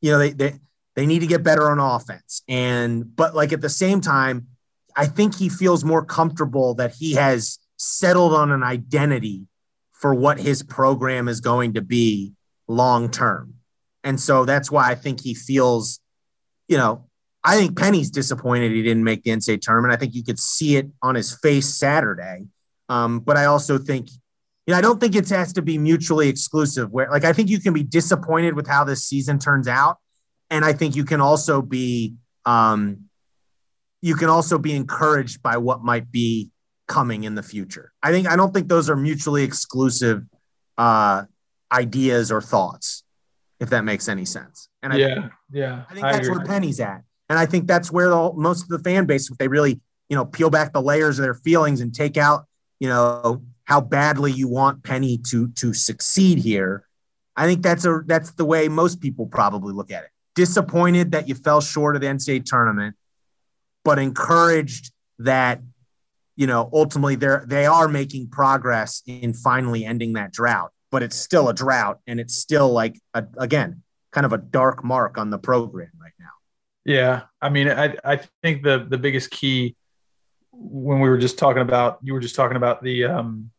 you 0.00 0.10
know, 0.10 0.18
they 0.18 0.30
they 0.30 0.58
they 0.96 1.06
need 1.06 1.20
to 1.20 1.26
get 1.26 1.42
better 1.42 1.70
on 1.70 1.78
offense. 1.78 2.42
And 2.48 3.14
but 3.14 3.34
like 3.34 3.52
at 3.52 3.60
the 3.60 3.68
same 3.68 4.00
time, 4.00 4.48
I 4.96 5.06
think 5.06 5.36
he 5.36 5.48
feels 5.48 5.84
more 5.84 6.04
comfortable 6.04 6.74
that 6.74 6.94
he 6.94 7.14
has 7.14 7.58
settled 7.76 8.34
on 8.34 8.50
an 8.50 8.62
identity 8.62 9.46
for 9.92 10.14
what 10.14 10.38
his 10.38 10.62
program 10.62 11.28
is 11.28 11.40
going 11.40 11.74
to 11.74 11.80
be 11.80 12.32
long 12.68 13.10
term. 13.10 13.54
And 14.04 14.20
so 14.20 14.44
that's 14.44 14.70
why 14.70 14.90
I 14.90 14.94
think 14.96 15.20
he 15.20 15.34
feels, 15.34 16.00
you 16.66 16.76
know, 16.76 17.06
I 17.44 17.56
think 17.56 17.76
Penny's 17.76 18.10
disappointed 18.10 18.72
he 18.72 18.82
didn't 18.82 19.04
make 19.04 19.24
the 19.24 19.30
NCAA 19.30 19.60
tournament. 19.60 19.92
I 19.92 19.96
think 19.96 20.14
you 20.14 20.22
could 20.22 20.38
see 20.38 20.76
it 20.76 20.88
on 21.02 21.16
his 21.16 21.36
face 21.38 21.76
Saturday. 21.76 22.44
Um, 22.88 23.20
but 23.20 23.36
I 23.36 23.46
also 23.46 23.78
think, 23.78 24.10
you 24.66 24.72
know, 24.72 24.76
I 24.76 24.80
don't 24.80 25.00
think 25.00 25.16
it 25.16 25.28
has 25.30 25.52
to 25.54 25.62
be 25.62 25.78
mutually 25.78 26.28
exclusive. 26.28 26.90
Where 26.90 27.10
like 27.10 27.24
I 27.24 27.32
think 27.32 27.48
you 27.50 27.58
can 27.58 27.72
be 27.72 27.82
disappointed 27.82 28.54
with 28.54 28.66
how 28.66 28.84
this 28.84 29.04
season 29.04 29.38
turns 29.38 29.66
out, 29.66 29.98
and 30.50 30.64
I 30.64 30.72
think 30.72 30.94
you 30.94 31.04
can 31.04 31.20
also 31.20 31.62
be, 31.62 32.14
um, 32.44 33.08
you 34.02 34.14
can 34.14 34.28
also 34.28 34.58
be 34.58 34.74
encouraged 34.74 35.42
by 35.42 35.56
what 35.56 35.82
might 35.82 36.12
be 36.12 36.50
coming 36.86 37.24
in 37.24 37.34
the 37.34 37.42
future. 37.42 37.92
I 38.02 38.12
think 38.12 38.28
I 38.28 38.36
don't 38.36 38.52
think 38.52 38.68
those 38.68 38.90
are 38.90 38.96
mutually 38.96 39.42
exclusive 39.42 40.24
uh, 40.76 41.24
ideas 41.72 42.30
or 42.30 42.40
thoughts, 42.40 43.02
if 43.58 43.70
that 43.70 43.84
makes 43.84 44.08
any 44.08 44.26
sense. 44.26 44.68
And 44.82 44.92
I, 44.92 44.96
yeah, 44.96 45.28
yeah. 45.50 45.84
I 45.88 45.94
think 45.94 46.06
that's 46.06 46.28
where 46.28 46.44
Penny's 46.44 46.80
at, 46.80 47.02
and 47.32 47.38
I 47.38 47.46
think 47.46 47.66
that's 47.66 47.90
where 47.90 48.10
the, 48.10 48.30
most 48.36 48.64
of 48.64 48.68
the 48.68 48.78
fan 48.78 49.06
base, 49.06 49.30
if 49.30 49.38
they 49.38 49.48
really, 49.48 49.80
you 50.10 50.16
know, 50.16 50.26
peel 50.26 50.50
back 50.50 50.74
the 50.74 50.82
layers 50.82 51.18
of 51.18 51.22
their 51.22 51.32
feelings 51.32 51.80
and 51.80 51.94
take 51.94 52.18
out, 52.18 52.44
you 52.78 52.90
know, 52.90 53.42
how 53.64 53.80
badly 53.80 54.30
you 54.30 54.48
want 54.48 54.82
Penny 54.82 55.16
to 55.30 55.48
to 55.52 55.72
succeed 55.72 56.36
here. 56.36 56.86
I 57.34 57.46
think 57.46 57.62
that's 57.62 57.86
a 57.86 58.02
that's 58.04 58.32
the 58.32 58.44
way 58.44 58.68
most 58.68 59.00
people 59.00 59.24
probably 59.24 59.72
look 59.72 59.90
at 59.90 60.04
it. 60.04 60.10
Disappointed 60.34 61.12
that 61.12 61.26
you 61.26 61.34
fell 61.34 61.62
short 61.62 61.94
of 61.94 62.02
the 62.02 62.08
NCAA 62.08 62.44
tournament, 62.44 62.96
but 63.82 63.98
encouraged 63.98 64.92
that 65.18 65.62
you 66.36 66.46
know 66.46 66.68
ultimately 66.70 67.14
they're 67.14 67.46
they 67.46 67.64
are 67.64 67.88
making 67.88 68.28
progress 68.28 69.02
in 69.06 69.32
finally 69.32 69.86
ending 69.86 70.12
that 70.12 70.34
drought. 70.34 70.72
But 70.90 71.02
it's 71.02 71.16
still 71.16 71.48
a 71.48 71.54
drought, 71.54 72.00
and 72.06 72.20
it's 72.20 72.34
still 72.34 72.70
like 72.70 73.00
a, 73.14 73.24
again 73.38 73.84
kind 74.10 74.26
of 74.26 74.34
a 74.34 74.38
dark 74.38 74.84
mark 74.84 75.16
on 75.16 75.30
the 75.30 75.38
program 75.38 75.88
right 75.98 76.12
now. 76.20 76.41
Yeah, 76.84 77.22
I 77.40 77.48
mean, 77.48 77.68
I 77.68 77.96
I 78.04 78.20
think 78.42 78.62
the 78.62 78.86
the 78.88 78.98
biggest 78.98 79.30
key 79.30 79.76
when 80.52 81.00
we 81.00 81.08
were 81.08 81.18
just 81.18 81.38
talking 81.38 81.62
about 81.62 81.98
you 82.02 82.12
were 82.12 82.20
just 82.20 82.34
talking 82.34 82.56
about 82.56 82.82
the 82.82 83.04
um 83.04 83.50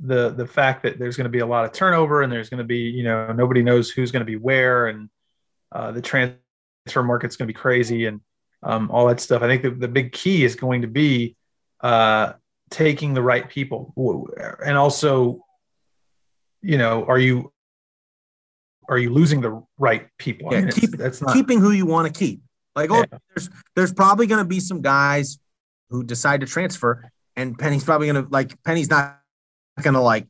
the 0.00 0.30
the 0.30 0.46
fact 0.46 0.82
that 0.82 0.98
there's 0.98 1.16
going 1.16 1.24
to 1.24 1.30
be 1.30 1.40
a 1.40 1.46
lot 1.46 1.64
of 1.64 1.72
turnover 1.72 2.22
and 2.22 2.32
there's 2.32 2.48
going 2.48 2.58
to 2.58 2.64
be 2.64 2.78
you 2.78 3.04
know 3.04 3.32
nobody 3.32 3.62
knows 3.62 3.90
who's 3.90 4.10
going 4.10 4.20
to 4.20 4.26
be 4.26 4.36
where 4.36 4.86
and 4.88 5.08
uh, 5.72 5.90
the 5.92 6.00
transfer 6.00 7.02
market's 7.02 7.36
going 7.36 7.46
to 7.46 7.52
be 7.52 7.58
crazy 7.58 8.06
and 8.06 8.20
um, 8.62 8.90
all 8.90 9.08
that 9.08 9.20
stuff. 9.20 9.42
I 9.42 9.48
think 9.48 9.62
the, 9.62 9.70
the 9.70 9.88
big 9.88 10.12
key 10.12 10.44
is 10.44 10.54
going 10.54 10.82
to 10.82 10.88
be 10.88 11.36
uh, 11.80 12.34
taking 12.70 13.14
the 13.14 13.22
right 13.22 13.48
people 13.48 13.92
and 14.64 14.76
also 14.76 15.44
you 16.62 16.78
know 16.78 17.04
are 17.04 17.18
you 17.18 17.52
are 18.88 18.98
you 18.98 19.10
losing 19.10 19.40
the 19.40 19.62
right 19.78 20.08
people? 20.18 20.48
Yeah, 20.52 20.58
I 20.58 20.60
mean, 20.62 20.72
keep- 20.72 20.96
that's 20.96 21.22
not 21.22 21.34
keeping 21.34 21.60
who 21.60 21.70
you 21.70 21.86
want 21.86 22.12
to 22.12 22.18
keep. 22.18 22.42
Like, 22.76 22.90
oh, 22.90 22.98
Yeah. 23.10 23.18
there's 23.34 23.50
there's 23.76 23.92
probably 23.92 24.26
going 24.26 24.42
to 24.42 24.48
be 24.48 24.60
some 24.60 24.80
guys 24.82 25.38
who 25.90 26.02
decide 26.02 26.40
to 26.40 26.46
transfer, 26.46 27.10
and 27.36 27.58
Penny's 27.58 27.84
probably 27.84 28.08
going 28.08 28.24
to 28.24 28.30
like 28.30 28.62
Penny's 28.64 28.90
not 28.90 29.20
going 29.82 29.94
to 29.94 30.00
like. 30.00 30.26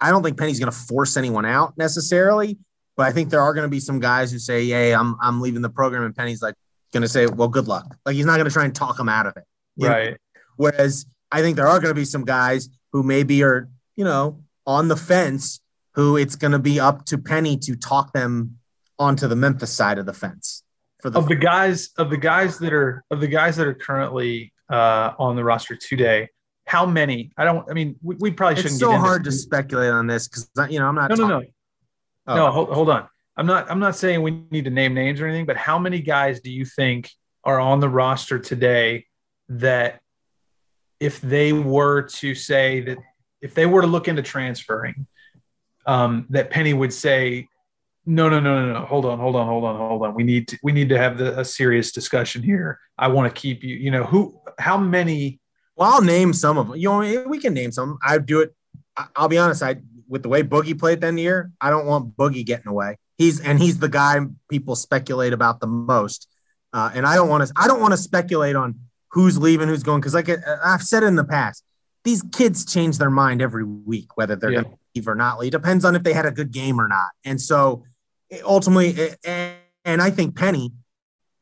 I 0.00 0.10
don't 0.10 0.22
think 0.22 0.36
Penny's 0.36 0.58
going 0.58 0.70
to 0.70 0.76
force 0.76 1.16
anyone 1.16 1.46
out 1.46 1.78
necessarily, 1.78 2.58
but 2.96 3.06
I 3.06 3.12
think 3.12 3.30
there 3.30 3.40
are 3.40 3.54
going 3.54 3.64
to 3.64 3.70
be 3.70 3.80
some 3.80 4.00
guys 4.00 4.30
who 4.32 4.38
say, 4.38 4.66
"Hey, 4.66 4.94
I'm 4.94 5.16
I'm 5.22 5.40
leaving 5.40 5.62
the 5.62 5.70
program," 5.70 6.02
and 6.02 6.14
Penny's 6.14 6.42
like 6.42 6.54
going 6.92 7.02
to 7.02 7.08
say, 7.08 7.26
"Well, 7.26 7.48
good 7.48 7.68
luck." 7.68 7.96
Like 8.04 8.16
he's 8.16 8.26
not 8.26 8.36
going 8.36 8.46
to 8.48 8.52
try 8.52 8.64
and 8.64 8.74
talk 8.74 8.96
them 8.96 9.08
out 9.08 9.26
of 9.26 9.36
it. 9.36 9.44
you 9.76 9.88
know? 9.88 9.94
right. 9.94 10.16
Whereas 10.56 11.06
I 11.30 11.42
think 11.42 11.56
there 11.56 11.68
are 11.68 11.80
going 11.80 11.90
to 11.90 11.98
be 11.98 12.04
some 12.04 12.24
guys 12.24 12.68
who 12.92 13.02
maybe 13.02 13.42
are, 13.42 13.68
you 13.94 14.04
know, 14.04 14.42
on 14.66 14.88
the 14.88 14.96
fence 14.96 15.60
who 15.92 16.16
it's 16.16 16.36
going 16.36 16.52
to 16.52 16.58
be 16.58 16.78
up 16.80 17.04
to 17.06 17.18
Penny 17.18 17.56
to 17.56 17.74
talk 17.76 18.12
them 18.12 18.58
onto 18.98 19.26
the 19.28 19.36
Memphis 19.36 19.72
side 19.72 19.98
of 19.98 20.06
the 20.06 20.12
fence 20.12 20.55
for 21.00 21.10
the 21.10 21.18
of 21.18 21.28
the 21.28 21.34
guys 21.36 21.90
of 21.98 22.10
the 22.10 22.16
guys 22.16 22.58
that 22.58 22.72
are 22.72 23.04
of 23.10 23.20
the 23.20 23.26
guys 23.28 23.56
that 23.56 23.66
are 23.66 23.74
currently 23.74 24.52
uh, 24.70 25.12
on 25.18 25.36
the 25.36 25.44
roster 25.44 25.76
today. 25.76 26.28
How 26.66 26.84
many? 26.84 27.30
I 27.36 27.44
don't. 27.44 27.68
I 27.70 27.74
mean, 27.74 27.96
we, 28.02 28.16
we 28.16 28.30
probably 28.32 28.56
shouldn't. 28.56 28.72
it's 28.72 28.80
so 28.80 28.96
hard 28.96 29.24
to 29.24 29.32
speculate 29.32 29.90
on 29.92 30.06
this 30.06 30.26
because 30.26 30.48
you 30.70 30.80
know 30.80 30.86
I'm 30.88 30.94
not 30.96 31.10
No, 31.10 31.16
no, 31.16 31.28
no, 31.40 31.46
Oh. 32.28 32.34
no. 32.34 32.50
Hold, 32.50 32.70
hold 32.70 32.90
on. 32.90 33.08
I'm 33.36 33.46
not. 33.46 33.70
I'm 33.70 33.78
not 33.78 33.94
saying 33.94 34.22
we 34.22 34.42
need 34.50 34.64
to 34.64 34.70
name 34.70 34.94
names 34.94 35.20
or 35.20 35.26
anything. 35.26 35.46
But 35.46 35.56
how 35.56 35.78
many 35.78 36.00
guys 36.00 36.40
do 36.40 36.50
you 36.50 36.64
think 36.64 37.10
are 37.44 37.60
on 37.60 37.78
the 37.80 37.88
roster 37.88 38.38
today 38.40 39.06
that 39.48 40.00
if 40.98 41.20
they 41.20 41.52
were 41.52 42.02
to 42.02 42.34
say 42.34 42.80
that 42.80 42.98
if 43.40 43.54
they 43.54 43.66
were 43.66 43.82
to 43.82 43.86
look 43.86 44.08
into 44.08 44.22
transferring, 44.22 45.06
um, 45.86 46.26
that 46.30 46.50
Penny 46.50 46.72
would 46.74 46.92
say, 46.92 47.46
no, 48.06 48.28
no, 48.28 48.38
no, 48.38 48.66
no, 48.66 48.72
no. 48.72 48.86
Hold 48.86 49.04
on, 49.04 49.18
hold 49.18 49.34
on, 49.34 49.46
hold 49.46 49.64
on, 49.64 49.76
hold 49.76 50.02
on. 50.04 50.14
We 50.14 50.22
need 50.22 50.48
to 50.48 50.58
we 50.62 50.72
need 50.72 50.88
to 50.90 50.98
have 50.98 51.18
the, 51.18 51.38
a 51.38 51.44
serious 51.44 51.90
discussion 51.90 52.42
here. 52.42 52.78
I 52.96 53.08
want 53.08 53.34
to 53.34 53.40
keep 53.40 53.64
you. 53.64 53.74
You 53.74 53.90
know 53.90 54.04
who? 54.04 54.40
How 54.58 54.78
many? 54.78 55.40
Well, 55.76 55.92
I'll 55.92 56.02
name 56.02 56.32
some 56.32 56.56
of 56.56 56.68
them. 56.68 56.76
You 56.76 56.88
know, 56.88 57.24
we 57.26 57.38
can 57.38 57.52
name 57.52 57.72
some. 57.72 57.98
I 58.06 58.18
do 58.18 58.40
it. 58.40 58.54
I'll 59.16 59.28
be 59.28 59.38
honest. 59.38 59.62
I 59.62 59.76
with 60.08 60.22
the 60.22 60.28
way 60.28 60.42
Boogie 60.42 60.78
played 60.78 61.00
then 61.00 61.18
year, 61.18 61.50
I 61.60 61.70
don't 61.70 61.86
want 61.86 62.16
Boogie 62.16 62.46
getting 62.46 62.68
away. 62.68 62.96
He's 63.18 63.40
and 63.40 63.58
he's 63.58 63.78
the 63.78 63.88
guy 63.88 64.20
people 64.48 64.76
speculate 64.76 65.32
about 65.32 65.60
the 65.60 65.66
most. 65.66 66.28
Uh, 66.72 66.90
and 66.94 67.06
I 67.06 67.16
don't 67.16 67.28
want 67.28 67.46
to. 67.46 67.52
I 67.56 67.66
don't 67.66 67.80
want 67.80 67.92
to 67.92 67.98
speculate 67.98 68.54
on 68.54 68.76
who's 69.10 69.38
leaving, 69.38 69.66
who's 69.66 69.82
going, 69.82 70.00
because 70.00 70.14
like 70.14 70.28
I've 70.64 70.82
said 70.82 71.02
in 71.02 71.16
the 71.16 71.24
past, 71.24 71.64
these 72.04 72.22
kids 72.32 72.64
change 72.64 72.98
their 72.98 73.10
mind 73.10 73.42
every 73.42 73.64
week 73.64 74.16
whether 74.16 74.36
they're 74.36 74.52
yeah. 74.52 74.62
going 74.62 74.74
to 74.74 74.78
leave 74.94 75.08
or 75.08 75.14
not 75.14 75.38
leave. 75.38 75.48
It 75.48 75.58
depends 75.58 75.84
on 75.84 75.96
if 75.96 76.04
they 76.04 76.12
had 76.12 76.26
a 76.26 76.30
good 76.30 76.52
game 76.52 76.80
or 76.80 76.86
not. 76.86 77.08
And 77.24 77.40
so 77.40 77.84
ultimately, 78.44 79.14
and 79.24 80.02
I 80.02 80.10
think 80.10 80.36
Penny, 80.36 80.72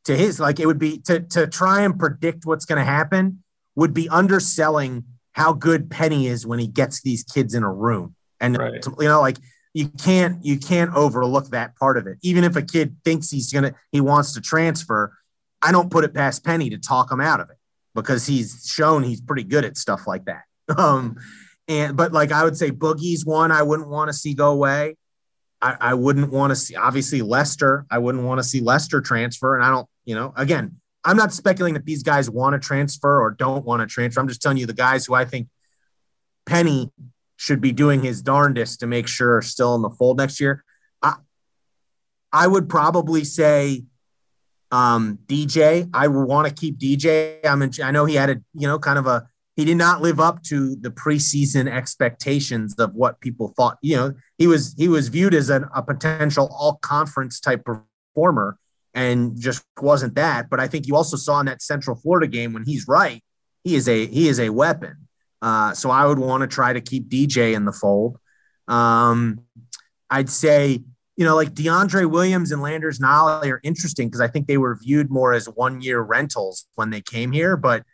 to 0.04 0.16
his 0.16 0.38
like, 0.38 0.60
it 0.60 0.66
would 0.66 0.78
be 0.78 0.98
to 1.00 1.20
to 1.20 1.46
try 1.46 1.82
and 1.82 1.98
predict 1.98 2.44
what's 2.44 2.64
going 2.64 2.78
to 2.78 2.84
happen 2.84 3.42
would 3.74 3.94
be 3.94 4.08
underselling 4.08 5.04
how 5.32 5.52
good 5.52 5.90
Penny 5.90 6.26
is 6.26 6.46
when 6.46 6.58
he 6.58 6.66
gets 6.66 7.02
these 7.02 7.24
kids 7.24 7.54
in 7.54 7.62
a 7.62 7.72
room. 7.72 8.14
And 8.40 8.56
right. 8.56 8.84
you 8.98 9.08
know, 9.08 9.20
like 9.20 9.38
you 9.72 9.88
can't 9.88 10.44
you 10.44 10.58
can't 10.58 10.94
overlook 10.94 11.48
that 11.50 11.76
part 11.76 11.96
of 11.96 12.06
it. 12.06 12.18
Even 12.22 12.44
if 12.44 12.56
a 12.56 12.62
kid 12.62 12.96
thinks 13.04 13.30
he's 13.30 13.52
gonna 13.52 13.74
he 13.90 14.00
wants 14.00 14.32
to 14.34 14.40
transfer, 14.40 15.16
I 15.60 15.72
don't 15.72 15.90
put 15.90 16.04
it 16.04 16.14
past 16.14 16.44
Penny 16.44 16.70
to 16.70 16.78
talk 16.78 17.10
him 17.10 17.20
out 17.20 17.40
of 17.40 17.50
it 17.50 17.56
because 17.94 18.26
he's 18.26 18.70
shown 18.72 19.02
he's 19.02 19.20
pretty 19.20 19.44
good 19.44 19.64
at 19.64 19.76
stuff 19.76 20.06
like 20.06 20.24
that. 20.26 20.42
Um, 20.78 21.18
and 21.68 21.94
but 21.94 22.12
like 22.12 22.32
I 22.32 22.42
would 22.42 22.56
say 22.56 22.70
Boogie's 22.70 23.26
one 23.26 23.52
I 23.52 23.62
wouldn't 23.62 23.88
want 23.88 24.08
to 24.08 24.14
see 24.14 24.32
go 24.32 24.50
away. 24.50 24.96
I, 25.64 25.76
I 25.80 25.94
wouldn't 25.94 26.30
want 26.30 26.50
to 26.50 26.56
see, 26.56 26.76
obviously, 26.76 27.22
Lester. 27.22 27.86
I 27.90 27.96
wouldn't 27.96 28.22
want 28.22 28.38
to 28.38 28.44
see 28.44 28.60
Lester 28.60 29.00
transfer. 29.00 29.54
And 29.54 29.64
I 29.64 29.70
don't, 29.70 29.88
you 30.04 30.14
know, 30.14 30.34
again, 30.36 30.76
I'm 31.02 31.16
not 31.16 31.32
speculating 31.32 31.72
that 31.72 31.86
these 31.86 32.02
guys 32.02 32.28
want 32.28 32.52
to 32.52 32.58
transfer 32.58 33.22
or 33.22 33.30
don't 33.30 33.64
want 33.64 33.80
to 33.80 33.86
transfer. 33.86 34.20
I'm 34.20 34.28
just 34.28 34.42
telling 34.42 34.58
you 34.58 34.66
the 34.66 34.74
guys 34.74 35.06
who 35.06 35.14
I 35.14 35.24
think 35.24 35.48
Penny 36.44 36.92
should 37.36 37.62
be 37.62 37.72
doing 37.72 38.02
his 38.02 38.20
darndest 38.20 38.80
to 38.80 38.86
make 38.86 39.08
sure 39.08 39.38
are 39.38 39.42
still 39.42 39.74
in 39.74 39.80
the 39.80 39.88
fold 39.88 40.18
next 40.18 40.38
year. 40.38 40.62
I, 41.00 41.14
I 42.30 42.46
would 42.46 42.68
probably 42.68 43.24
say 43.24 43.84
um, 44.70 45.18
DJ. 45.24 45.88
I 45.94 46.08
want 46.08 46.46
to 46.46 46.52
keep 46.52 46.78
DJ. 46.78 47.38
I'm 47.42 47.62
in, 47.62 47.70
I 47.82 47.90
know 47.90 48.04
he 48.04 48.16
had 48.16 48.28
a, 48.28 48.36
you 48.52 48.68
know, 48.68 48.78
kind 48.78 48.98
of 48.98 49.06
a 49.06 49.28
he 49.56 49.64
did 49.64 49.76
not 49.76 50.02
live 50.02 50.18
up 50.18 50.42
to 50.44 50.74
the 50.76 50.90
preseason 50.90 51.70
expectations 51.70 52.74
of 52.74 52.94
what 52.94 53.20
people 53.20 53.48
thought. 53.56 53.78
You 53.82 53.96
know, 53.96 54.14
he 54.36 54.46
was 54.46 54.74
he 54.76 54.88
was 54.88 55.08
viewed 55.08 55.34
as 55.34 55.48
an, 55.48 55.66
a 55.74 55.82
potential 55.82 56.48
all 56.52 56.76
conference 56.82 57.38
type 57.38 57.64
performer, 57.64 58.58
and 58.94 59.40
just 59.40 59.64
wasn't 59.80 60.16
that. 60.16 60.50
But 60.50 60.58
I 60.58 60.66
think 60.66 60.86
you 60.86 60.96
also 60.96 61.16
saw 61.16 61.38
in 61.40 61.46
that 61.46 61.62
Central 61.62 61.96
Florida 61.96 62.26
game 62.26 62.52
when 62.52 62.64
he's 62.64 62.88
right, 62.88 63.22
he 63.62 63.76
is 63.76 63.88
a 63.88 64.06
he 64.06 64.28
is 64.28 64.40
a 64.40 64.50
weapon. 64.50 65.08
Uh, 65.40 65.72
so 65.72 65.90
I 65.90 66.06
would 66.06 66.18
want 66.18 66.40
to 66.40 66.46
try 66.46 66.72
to 66.72 66.80
keep 66.80 67.08
DJ 67.08 67.54
in 67.54 67.64
the 67.64 67.72
fold. 67.72 68.18
Um, 68.66 69.40
I'd 70.10 70.30
say 70.30 70.80
you 71.16 71.24
know 71.24 71.36
like 71.36 71.54
DeAndre 71.54 72.10
Williams 72.10 72.50
and 72.50 72.60
Landers 72.60 72.98
Nolley 72.98 73.52
are 73.52 73.60
interesting 73.62 74.08
because 74.08 74.20
I 74.20 74.26
think 74.26 74.48
they 74.48 74.58
were 74.58 74.76
viewed 74.82 75.12
more 75.12 75.32
as 75.32 75.46
one 75.46 75.80
year 75.80 76.00
rentals 76.00 76.66
when 76.74 76.90
they 76.90 77.00
came 77.00 77.30
here, 77.30 77.56
but 77.56 77.84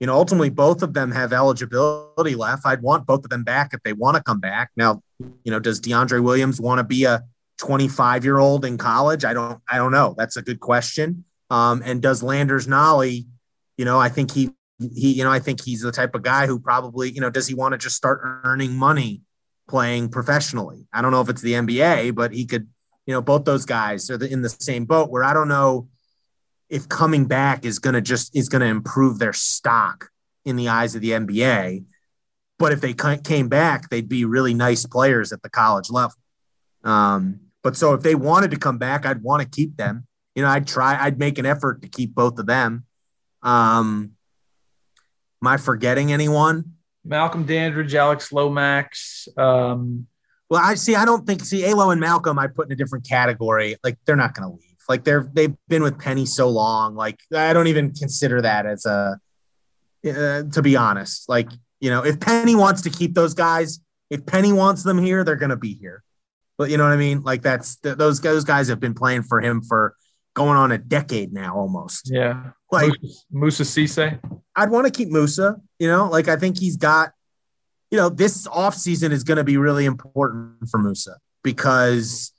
you 0.00 0.06
know, 0.06 0.14
ultimately 0.14 0.50
both 0.50 0.82
of 0.82 0.94
them 0.94 1.10
have 1.10 1.32
eligibility 1.32 2.34
left. 2.34 2.66
I'd 2.66 2.82
want 2.82 3.06
both 3.06 3.24
of 3.24 3.30
them 3.30 3.44
back 3.44 3.72
if 3.72 3.82
they 3.82 3.92
want 3.92 4.16
to 4.16 4.22
come 4.22 4.40
back. 4.40 4.70
Now, 4.76 5.02
you 5.18 5.50
know, 5.50 5.58
does 5.58 5.80
DeAndre 5.80 6.22
Williams 6.22 6.60
want 6.60 6.78
to 6.78 6.84
be 6.84 7.04
a 7.04 7.22
25 7.58 8.24
year 8.24 8.38
old 8.38 8.64
in 8.64 8.76
college? 8.76 9.24
I 9.24 9.32
don't, 9.32 9.60
I 9.68 9.78
don't 9.78 9.92
know. 9.92 10.14
That's 10.18 10.36
a 10.36 10.42
good 10.42 10.60
question. 10.60 11.24
Um, 11.48 11.82
and 11.84 12.02
does 12.02 12.22
Landers 12.22 12.66
Nolley, 12.66 13.26
you 13.78 13.84
know, 13.84 13.98
I 13.98 14.08
think 14.08 14.32
he, 14.32 14.50
he, 14.78 15.12
you 15.12 15.24
know, 15.24 15.30
I 15.30 15.38
think 15.38 15.64
he's 15.64 15.80
the 15.80 15.92
type 15.92 16.14
of 16.14 16.22
guy 16.22 16.46
who 16.46 16.58
probably, 16.58 17.10
you 17.10 17.20
know, 17.20 17.30
does 17.30 17.46
he 17.46 17.54
want 17.54 17.72
to 17.72 17.78
just 17.78 17.96
start 17.96 18.20
earning 18.44 18.74
money 18.74 19.22
playing 19.68 20.10
professionally? 20.10 20.86
I 20.92 21.00
don't 21.00 21.12
know 21.12 21.22
if 21.22 21.30
it's 21.30 21.40
the 21.40 21.54
NBA, 21.54 22.14
but 22.14 22.32
he 22.32 22.44
could, 22.44 22.68
you 23.06 23.14
know, 23.14 23.22
both 23.22 23.44
those 23.44 23.64
guys 23.64 24.10
are 24.10 24.22
in 24.22 24.42
the 24.42 24.50
same 24.50 24.84
boat 24.84 25.10
where 25.10 25.24
I 25.24 25.32
don't 25.32 25.48
know 25.48 25.88
if 26.68 26.88
coming 26.88 27.26
back 27.26 27.64
is 27.64 27.78
going 27.78 27.94
to 27.94 28.00
just 28.00 28.34
is 28.36 28.48
going 28.48 28.60
to 28.60 28.66
improve 28.66 29.18
their 29.18 29.32
stock 29.32 30.10
in 30.44 30.56
the 30.56 30.68
eyes 30.68 30.94
of 30.94 31.00
the 31.00 31.10
NBA. 31.10 31.84
But 32.58 32.72
if 32.72 32.80
they 32.80 32.94
came 32.94 33.48
back, 33.48 33.90
they'd 33.90 34.08
be 34.08 34.24
really 34.24 34.54
nice 34.54 34.86
players 34.86 35.32
at 35.32 35.42
the 35.42 35.50
college 35.50 35.90
level. 35.90 36.16
Um, 36.84 37.40
but 37.62 37.76
so 37.76 37.92
if 37.94 38.02
they 38.02 38.14
wanted 38.14 38.52
to 38.52 38.56
come 38.56 38.78
back, 38.78 39.04
I'd 39.04 39.22
want 39.22 39.42
to 39.42 39.48
keep 39.48 39.76
them. 39.76 40.06
You 40.34 40.42
know, 40.42 40.48
I'd 40.48 40.66
try, 40.66 40.96
I'd 40.98 41.18
make 41.18 41.38
an 41.38 41.46
effort 41.46 41.82
to 41.82 41.88
keep 41.88 42.14
both 42.14 42.38
of 42.38 42.46
them. 42.46 42.84
Um, 43.42 44.12
am 45.42 45.48
I 45.48 45.56
forgetting 45.56 46.12
anyone? 46.12 46.76
Malcolm 47.04 47.44
Dandridge, 47.44 47.94
Alex 47.94 48.32
Lomax. 48.32 49.28
Um, 49.36 50.06
well, 50.48 50.62
I 50.64 50.74
see. 50.74 50.94
I 50.94 51.04
don't 51.04 51.26
think 51.26 51.44
see 51.44 51.64
Alo 51.64 51.90
and 51.90 52.00
Malcolm. 52.00 52.38
I 52.38 52.46
put 52.46 52.66
in 52.66 52.72
a 52.72 52.76
different 52.76 53.06
category. 53.08 53.76
Like 53.82 53.98
they're 54.06 54.16
not 54.16 54.34
going 54.34 54.48
to 54.48 54.54
leave. 54.54 54.65
Like 54.88 55.04
they're 55.04 55.28
they've 55.32 55.54
been 55.68 55.82
with 55.82 55.98
Penny 55.98 56.26
so 56.26 56.48
long. 56.48 56.94
Like 56.94 57.20
I 57.34 57.52
don't 57.52 57.66
even 57.66 57.92
consider 57.92 58.42
that 58.42 58.66
as 58.66 58.86
a 58.86 59.18
uh, 60.06 60.42
to 60.44 60.62
be 60.62 60.76
honest. 60.76 61.28
Like 61.28 61.50
you 61.80 61.90
know, 61.90 62.04
if 62.04 62.20
Penny 62.20 62.54
wants 62.54 62.82
to 62.82 62.90
keep 62.90 63.14
those 63.14 63.34
guys, 63.34 63.80
if 64.10 64.24
Penny 64.26 64.52
wants 64.52 64.82
them 64.82 64.98
here, 64.98 65.24
they're 65.24 65.36
going 65.36 65.50
to 65.50 65.56
be 65.56 65.74
here. 65.74 66.02
But 66.58 66.70
you 66.70 66.78
know 66.78 66.84
what 66.84 66.92
I 66.92 66.96
mean? 66.96 67.22
Like 67.22 67.42
that's 67.42 67.76
those 67.76 68.20
those 68.20 68.44
guys 68.44 68.68
have 68.68 68.80
been 68.80 68.94
playing 68.94 69.24
for 69.24 69.40
him 69.40 69.62
for 69.62 69.94
going 70.36 70.56
on 70.56 70.70
a 70.70 70.78
decade 70.78 71.32
now 71.32 71.56
almost. 71.56 72.10
Yeah. 72.12 72.50
Like 72.70 72.92
Moussa 73.30 73.62
Cisse. 73.62 74.20
I'd 74.54 74.70
want 74.70 74.86
to 74.86 74.92
keep 74.92 75.08
Moussa, 75.08 75.56
you 75.78 75.88
know, 75.88 76.08
like 76.08 76.28
I 76.28 76.36
think 76.36 76.58
he's 76.58 76.76
got, 76.76 77.12
you 77.90 77.98
know, 77.98 78.08
this 78.08 78.46
offseason 78.46 79.12
is 79.12 79.24
going 79.24 79.38
to 79.38 79.44
be 79.44 79.56
really 79.56 79.86
important 79.86 80.68
for 80.70 80.78
Moussa 80.78 81.18
because 81.42 82.32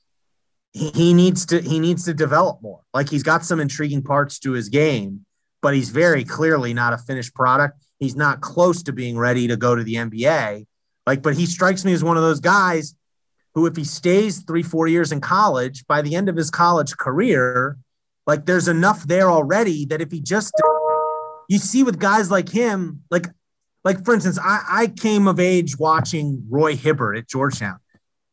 he 0.78 1.14
needs 1.14 1.46
to 1.48 1.62
he 1.62 1.80
needs 1.80 2.06
to 2.06 2.14
develop 2.14 2.62
more. 2.62 2.82
Like 2.94 3.10
he's 3.10 3.24
got 3.24 3.44
some 3.44 3.60
intriguing 3.60 4.04
parts 4.04 4.40
to 4.40 4.52
his 4.52 4.70
game, 4.70 5.26
but 5.62 5.74
he's 5.74 5.90
very 5.90 6.24
clearly 6.24 6.74
not 6.74 6.94
a 6.94 6.98
finished 6.98 7.34
product. 7.34 7.84
He's 8.00 8.16
not 8.16 8.42
close 8.42 8.84
to 8.84 8.94
being 8.94 9.18
ready 9.18 9.48
to 9.48 9.58
go 9.58 9.76
to 9.76 9.84
the 9.84 9.96
NBA. 9.96 10.68
Like, 11.06 11.22
but 11.24 11.36
he 11.36 11.46
strikes 11.46 11.84
me 11.84 11.94
as 11.94 12.04
one 12.04 12.18
of 12.18 12.24
those 12.24 12.40
guys 12.40 12.96
who, 13.56 13.66
if 13.66 13.76
he 13.76 13.84
stays 13.84 14.40
three, 14.44 14.62
four 14.62 14.88
years 14.88 15.12
in 15.12 15.22
college, 15.22 15.88
by 15.88 16.02
the 16.02 16.16
end 16.16 16.30
of 16.30 16.36
his 16.36 16.52
college 16.52 16.96
career, 16.98 17.78
like 18.28 18.46
there's 18.46 18.68
enough 18.68 19.04
there 19.04 19.32
already 19.32 19.86
that 19.86 20.02
if 20.02 20.12
he 20.12 20.20
just 20.20 20.54
you 21.50 21.58
see 21.58 21.84
with 21.84 21.98
guys 21.98 22.30
like 22.30 22.50
him, 22.50 23.04
like 23.10 23.28
like 23.84 24.04
for 24.04 24.14
instance, 24.14 24.38
I, 24.38 24.64
I 24.70 24.88
came 24.88 25.28
of 25.28 25.40
age 25.40 25.80
watching 25.80 26.46
Roy 26.50 26.76
Hibbert 26.76 27.18
at 27.18 27.28
Georgetown. 27.28 27.80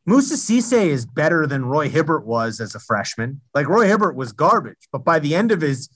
Moussa 0.06 0.34
Cisse 0.34 0.86
is 0.86 1.06
better 1.06 1.46
than 1.46 1.64
Roy 1.64 1.88
Hibbert 1.88 2.26
was 2.26 2.60
as 2.60 2.74
a 2.74 2.80
freshman. 2.80 3.40
Like 3.54 3.68
Roy 3.68 3.86
Hibbert 3.86 4.16
was 4.16 4.32
garbage, 4.32 4.88
but 4.92 5.04
by 5.04 5.18
the 5.18 5.34
end 5.34 5.50
of 5.50 5.62
his 5.62 5.88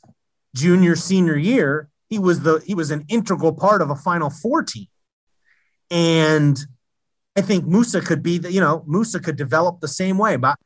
junior 0.54 0.96
senior 0.96 1.36
year, 1.36 1.88
he 2.08 2.18
was 2.18 2.40
the 2.40 2.62
he 2.64 2.74
was 2.74 2.90
an 2.90 3.04
integral 3.08 3.52
part 3.52 3.82
of 3.82 3.90
a 3.90 3.96
Final 3.96 4.30
Four 4.30 4.62
team. 4.62 4.86
And 5.90 6.58
I 7.36 7.42
think 7.42 7.66
Moussa 7.66 8.00
could 8.00 8.22
be 8.22 8.38
the 8.38 8.50
you 8.50 8.60
know 8.60 8.82
Moussa 8.86 9.20
could 9.20 9.36
develop 9.36 9.80
the 9.80 9.88
same 9.88 10.16
way, 10.16 10.36
but 10.36 10.58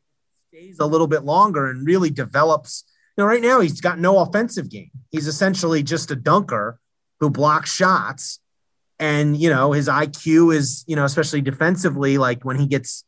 stays 0.49 0.79
a 0.79 0.87
little 0.87 1.09
bit 1.09 1.25
longer 1.25 1.69
and 1.69 1.87
really 1.87 2.11
develops. 2.11 2.85
You 3.17 3.25
know, 3.25 3.29
right 3.29 3.43
now 3.43 3.61
he's 3.61 3.81
got 3.81 3.99
no 3.99 4.21
offensive 4.21 4.71
game. 4.71 4.91
He's 5.11 5.27
essentially 5.27 5.83
just 5.83 6.11
a 6.11 6.17
dunker 6.17 6.79
who 7.21 7.29
blocks 7.29 7.75
shots, 7.75 8.39
and 9.01 9.37
you 9.37 9.51
know 9.51 9.73
his 9.73 9.89
IQ 9.89 10.55
is 10.55 10.85
you 10.87 10.95
know 10.95 11.05
especially 11.05 11.41
defensively 11.41 12.19
like 12.19 12.45
when 12.45 12.57
he 12.57 12.67
gets 12.67 13.05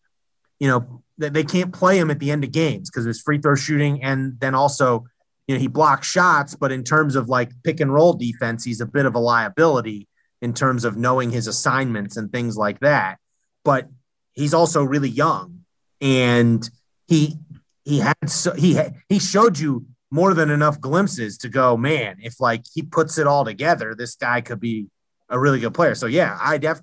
you 0.58 0.68
know, 0.68 1.02
they 1.16 1.44
can't 1.44 1.72
play 1.72 1.98
him 1.98 2.10
at 2.10 2.18
the 2.18 2.30
end 2.30 2.44
of 2.44 2.50
games 2.50 2.90
because 2.90 3.04
his 3.04 3.20
free 3.20 3.38
throw 3.38 3.54
shooting. 3.54 4.02
And 4.02 4.38
then 4.40 4.54
also, 4.54 5.04
you 5.46 5.54
know, 5.54 5.60
he 5.60 5.68
blocks 5.68 6.08
shots, 6.08 6.56
but 6.56 6.72
in 6.72 6.82
terms 6.82 7.14
of 7.14 7.28
like 7.28 7.50
pick 7.62 7.80
and 7.80 7.92
roll 7.92 8.14
defense, 8.14 8.64
he's 8.64 8.80
a 8.80 8.86
bit 8.86 9.06
of 9.06 9.14
a 9.14 9.20
liability 9.20 10.08
in 10.42 10.54
terms 10.54 10.84
of 10.84 10.96
knowing 10.96 11.30
his 11.30 11.46
assignments 11.46 12.16
and 12.16 12.32
things 12.32 12.56
like 12.56 12.80
that. 12.80 13.18
But 13.64 13.88
he's 14.32 14.54
also 14.54 14.82
really 14.82 15.08
young 15.08 15.60
and 16.00 16.68
he, 17.06 17.36
he 17.84 17.98
had, 18.00 18.16
so 18.28 18.52
he, 18.54 18.78
he 19.08 19.18
showed 19.18 19.58
you 19.58 19.86
more 20.10 20.34
than 20.34 20.50
enough 20.50 20.80
glimpses 20.80 21.38
to 21.38 21.48
go, 21.48 21.76
man, 21.76 22.16
if 22.22 22.40
like 22.40 22.64
he 22.72 22.82
puts 22.82 23.18
it 23.18 23.26
all 23.26 23.44
together, 23.44 23.94
this 23.96 24.16
guy 24.16 24.40
could 24.40 24.60
be 24.60 24.88
a 25.28 25.38
really 25.38 25.60
good 25.60 25.74
player. 25.74 25.94
So 25.94 26.06
yeah, 26.06 26.36
I 26.40 26.58
def 26.58 26.80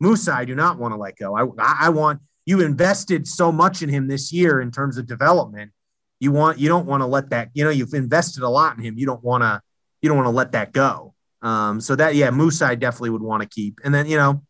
Moussa, 0.00 0.32
I 0.32 0.44
do 0.44 0.54
not 0.54 0.78
want 0.78 0.92
to 0.92 0.96
let 0.98 1.16
go. 1.16 1.36
I, 1.36 1.46
I 1.86 1.88
want, 1.90 2.20
you 2.44 2.60
invested 2.60 3.26
so 3.28 3.52
much 3.52 3.82
in 3.82 3.88
him 3.88 4.08
this 4.08 4.32
year 4.32 4.60
in 4.60 4.70
terms 4.70 4.98
of 4.98 5.06
development. 5.06 5.72
You 6.20 6.32
want 6.32 6.58
you 6.58 6.68
don't 6.68 6.86
want 6.86 7.02
to 7.02 7.06
let 7.06 7.30
that, 7.30 7.50
you 7.54 7.64
know, 7.64 7.70
you've 7.70 7.94
invested 7.94 8.42
a 8.42 8.48
lot 8.48 8.76
in 8.76 8.84
him. 8.84 8.98
You 8.98 9.06
don't 9.06 9.22
want 9.22 9.42
to 9.42 9.60
you 10.00 10.08
don't 10.08 10.16
want 10.16 10.26
to 10.26 10.30
let 10.30 10.52
that 10.52 10.72
go. 10.72 11.14
Um, 11.42 11.80
so 11.80 11.96
that 11.96 12.14
yeah, 12.14 12.30
Moose 12.30 12.62
I 12.62 12.74
definitely 12.74 13.10
would 13.10 13.22
want 13.22 13.42
to 13.42 13.48
keep. 13.48 13.80
And 13.84 13.94
then 13.94 14.06
you 14.06 14.16
know, 14.16 14.42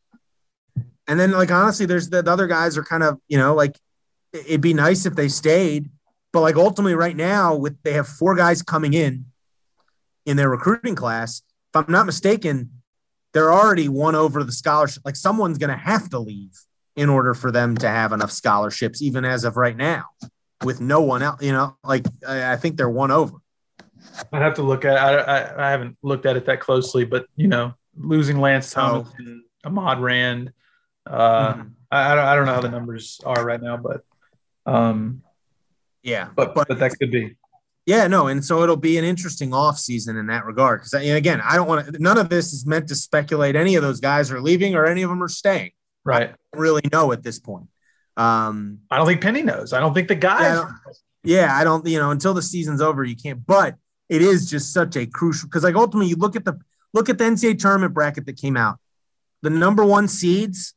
and 1.06 1.18
then 1.18 1.32
like 1.32 1.50
honestly, 1.50 1.86
there's 1.86 2.08
the, 2.10 2.22
the 2.22 2.30
other 2.30 2.46
guys 2.46 2.76
are 2.76 2.84
kind 2.84 3.02
of 3.02 3.18
you 3.28 3.38
know 3.38 3.54
like 3.54 3.78
it'd 4.32 4.60
be 4.60 4.74
nice 4.74 5.06
if 5.06 5.14
they 5.14 5.28
stayed, 5.28 5.90
but 6.32 6.40
like 6.40 6.56
ultimately 6.56 6.94
right 6.94 7.16
now 7.16 7.54
with 7.54 7.76
they 7.82 7.92
have 7.92 8.08
four 8.08 8.34
guys 8.34 8.62
coming 8.62 8.94
in 8.94 9.26
in 10.26 10.36
their 10.36 10.50
recruiting 10.50 10.94
class. 10.94 11.42
If 11.74 11.86
I'm 11.86 11.92
not 11.92 12.04
mistaken, 12.04 12.70
they're 13.32 13.52
already 13.52 13.88
won 13.88 14.14
over 14.14 14.44
the 14.44 14.52
scholarship. 14.52 15.02
Like 15.06 15.16
someone's 15.16 15.58
going 15.58 15.70
to 15.70 15.76
have 15.76 16.10
to 16.10 16.18
leave 16.18 16.58
in 16.96 17.08
order 17.08 17.34
for 17.34 17.50
them 17.50 17.76
to 17.78 17.88
have 17.88 18.12
enough 18.12 18.30
scholarships, 18.30 19.02
even 19.02 19.24
as 19.24 19.44
of 19.44 19.56
right 19.56 19.76
now, 19.76 20.04
with 20.64 20.80
no 20.80 21.00
one 21.00 21.22
else. 21.22 21.42
You 21.42 21.52
know, 21.52 21.76
like 21.84 22.06
I, 22.26 22.52
I 22.52 22.56
think 22.56 22.76
they're 22.76 22.88
one 22.88 23.10
over. 23.10 23.36
I'd 24.32 24.42
have 24.42 24.54
to 24.54 24.62
look 24.62 24.84
at. 24.84 24.96
I, 24.96 25.16
I, 25.18 25.68
I 25.68 25.70
haven't 25.70 25.96
looked 26.02 26.26
at 26.26 26.36
it 26.36 26.46
that 26.46 26.60
closely, 26.60 27.04
but 27.04 27.26
you 27.36 27.48
know, 27.48 27.74
losing 27.96 28.38
Lance 28.38 28.70
Thomas 28.70 29.08
oh. 29.10 29.14
and 29.18 29.42
Ahmad 29.64 30.00
Rand. 30.00 30.52
Uh, 31.06 31.54
mm-hmm. 31.54 31.68
I, 31.90 32.12
I 32.12 32.14
don't 32.14 32.24
I 32.24 32.36
don't 32.36 32.46
know 32.46 32.54
how 32.54 32.60
the 32.60 32.70
numbers 32.70 33.20
are 33.24 33.44
right 33.44 33.60
now, 33.60 33.76
but 33.76 34.02
um, 34.66 35.22
yeah, 36.02 36.28
but, 36.34 36.54
but 36.54 36.68
but 36.68 36.78
that 36.78 36.98
could 36.98 37.10
be. 37.10 37.36
Yeah, 37.84 38.06
no, 38.06 38.28
and 38.28 38.44
so 38.44 38.62
it'll 38.62 38.76
be 38.76 38.96
an 38.96 39.04
interesting 39.04 39.52
off 39.52 39.76
season 39.76 40.16
in 40.16 40.28
that 40.28 40.44
regard. 40.44 40.80
Because 40.80 40.94
again, 40.94 41.40
I 41.40 41.56
don't 41.56 41.66
want 41.66 41.86
to. 41.86 42.02
None 42.02 42.18
of 42.18 42.28
this 42.28 42.52
is 42.52 42.64
meant 42.64 42.88
to 42.88 42.94
speculate 42.94 43.56
any 43.56 43.74
of 43.74 43.82
those 43.82 43.98
guys 43.98 44.30
are 44.30 44.40
leaving 44.40 44.76
or 44.76 44.86
any 44.86 45.02
of 45.02 45.10
them 45.10 45.22
are 45.22 45.28
staying. 45.28 45.72
Right. 46.04 46.34
Really 46.54 46.82
know 46.92 47.12
at 47.12 47.22
this 47.22 47.38
point. 47.38 47.68
Um, 48.16 48.80
I 48.90 48.98
don't 48.98 49.06
think 49.06 49.22
Penny 49.22 49.42
knows. 49.42 49.72
I 49.72 49.80
don't 49.80 49.94
think 49.94 50.08
the 50.08 50.14
guys. 50.14 50.42
Yeah 50.42 50.64
I, 50.64 50.92
yeah, 51.24 51.56
I 51.56 51.64
don't. 51.64 51.86
You 51.86 51.98
know, 51.98 52.10
until 52.10 52.34
the 52.34 52.42
season's 52.42 52.80
over, 52.80 53.04
you 53.04 53.16
can't. 53.16 53.44
But 53.46 53.76
it 54.08 54.22
is 54.22 54.50
just 54.50 54.72
such 54.72 54.96
a 54.96 55.06
crucial 55.06 55.48
because, 55.48 55.64
like, 55.64 55.74
ultimately, 55.74 56.08
you 56.08 56.16
look 56.16 56.36
at 56.36 56.44
the 56.44 56.58
look 56.92 57.08
at 57.08 57.18
the 57.18 57.24
NCAA 57.24 57.58
tournament 57.58 57.94
bracket 57.94 58.26
that 58.26 58.36
came 58.36 58.56
out. 58.56 58.78
The 59.42 59.50
number 59.50 59.84
one 59.84 60.08
seeds, 60.08 60.74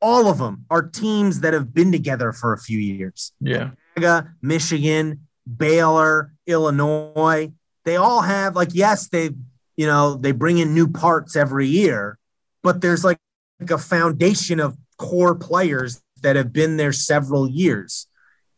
all 0.00 0.28
of 0.28 0.38
them 0.38 0.64
are 0.70 0.82
teams 0.82 1.40
that 1.40 1.52
have 1.52 1.72
been 1.72 1.92
together 1.92 2.32
for 2.32 2.52
a 2.52 2.58
few 2.58 2.78
years. 2.78 3.32
Yeah. 3.40 3.70
Michigan, 4.42 5.26
Baylor, 5.56 6.32
Illinois. 6.46 7.52
They 7.84 7.96
all 7.96 8.22
have 8.22 8.56
like 8.56 8.70
yes, 8.72 9.08
they 9.08 9.30
you 9.76 9.86
know 9.86 10.14
they 10.14 10.32
bring 10.32 10.58
in 10.58 10.74
new 10.74 10.88
parts 10.88 11.36
every 11.36 11.66
year, 11.66 12.18
but 12.62 12.80
there's 12.80 13.04
like 13.04 13.18
a 13.60 13.78
foundation 13.78 14.60
of 14.60 14.76
core 14.98 15.34
players 15.34 16.02
that 16.22 16.36
have 16.36 16.52
been 16.52 16.76
there 16.76 16.92
several 16.92 17.48
years, 17.48 18.06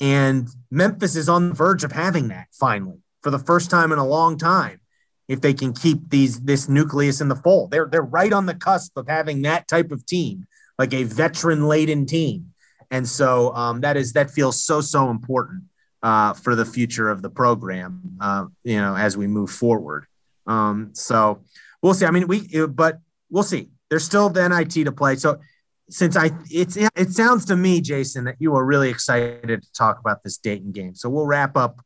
and 0.01 0.49
Memphis 0.71 1.17
is 1.17 1.29
on 1.29 1.49
the 1.49 1.55
verge 1.55 1.85
of 1.85 1.93
having 1.93 2.29
that 2.29 2.49
finally 2.53 2.99
for 3.23 3.31
the 3.31 3.39
first 3.39 3.71
time 3.71 3.93
in 3.93 3.99
a 3.99 4.07
long 4.07 4.37
time. 4.39 4.81
If 5.29 5.41
they 5.41 5.55
can 5.55 5.73
keep 5.73 6.09
these 6.11 6.41
this 6.41 6.69
nucleus 6.69 7.21
in 7.21 7.29
the 7.29 7.37
fold, 7.37 7.71
they're 7.71 7.89
they're 7.91 8.03
right 8.03 8.33
on 8.33 8.47
the 8.47 8.55
cusp 8.55 8.97
of 8.97 9.09
having 9.09 9.43
that 9.43 9.67
type 9.67 9.91
of 9.91 10.07
team, 10.07 10.47
like 10.79 10.95
a 10.95 11.03
veteran 11.03 11.67
laden 11.67 12.07
team, 12.07 12.53
and 12.91 13.09
so 13.09 13.53
um, 13.55 13.81
that 13.81 13.97
is 13.97 14.13
that 14.13 14.31
feels 14.31 14.63
so 14.63 14.81
so 14.81 15.11
important 15.11 15.65
uh, 16.03 16.33
for 16.35 16.55
the 16.55 16.65
future 16.65 17.09
of 17.09 17.23
the 17.23 17.31
program, 17.31 18.17
uh, 18.21 18.47
you 18.63 18.77
know, 18.77 18.95
as 18.97 19.17
we 19.17 19.27
move 19.27 19.51
forward. 19.51 20.07
Um, 20.47 20.91
so 20.93 21.43
we'll 21.83 21.95
see. 21.95 22.07
I 22.07 22.13
mean, 22.13 22.29
we, 22.29 22.67
but 22.67 22.99
we'll 23.29 23.43
see. 23.43 23.71
There's 23.91 24.05
still 24.05 24.29
the 24.29 24.49
NIT 24.49 24.85
to 24.85 24.93
play. 24.93 25.17
So 25.17 25.41
since 25.89 26.17
I, 26.17 26.31
it's, 26.51 26.77
it 26.77 27.11
sounds 27.11 27.45
to 27.47 27.57
me, 27.57 27.81
Jason, 27.81 28.25
that 28.25 28.37
you 28.39 28.55
are 28.57 28.65
really 28.65 28.91
excited 28.91 29.63
to 29.63 29.73
talk 29.73 30.01
about 30.01 30.23
this 30.23 30.37
Dayton 30.39 30.73
game. 30.73 30.95
So 30.95 31.09
we'll 31.09 31.27
wrap 31.27 31.57
up 31.57 31.81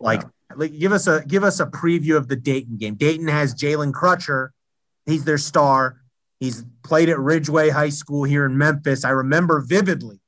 like, 0.00 0.22
yeah. 0.22 0.28
like 0.56 0.78
give 0.78 0.92
us 0.92 1.06
a, 1.06 1.24
give 1.26 1.44
us 1.44 1.60
a 1.60 1.66
preview 1.66 2.16
of 2.16 2.28
the 2.28 2.36
Dayton 2.36 2.76
game. 2.76 2.94
Dayton 2.94 3.28
has 3.28 3.54
Jalen 3.54 3.92
Crutcher. 3.92 4.50
He's 5.06 5.24
their 5.24 5.38
star. 5.38 6.00
He's 6.40 6.64
played 6.82 7.08
at 7.08 7.18
Ridgeway 7.18 7.70
High 7.70 7.88
School 7.88 8.24
here 8.24 8.44
in 8.44 8.56
Memphis. 8.56 9.04
I 9.04 9.10
remember 9.10 9.60
vividly 9.66 10.20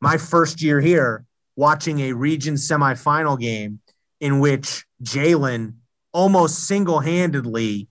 my 0.00 0.16
first 0.16 0.62
year 0.62 0.80
here 0.80 1.24
watching 1.56 2.00
a 2.00 2.12
region 2.12 2.54
semifinal 2.54 3.38
game 3.38 3.80
in 4.20 4.40
which 4.40 4.84
Jalen 5.02 5.74
almost 6.12 6.66
single 6.66 7.00
handedly 7.00 7.88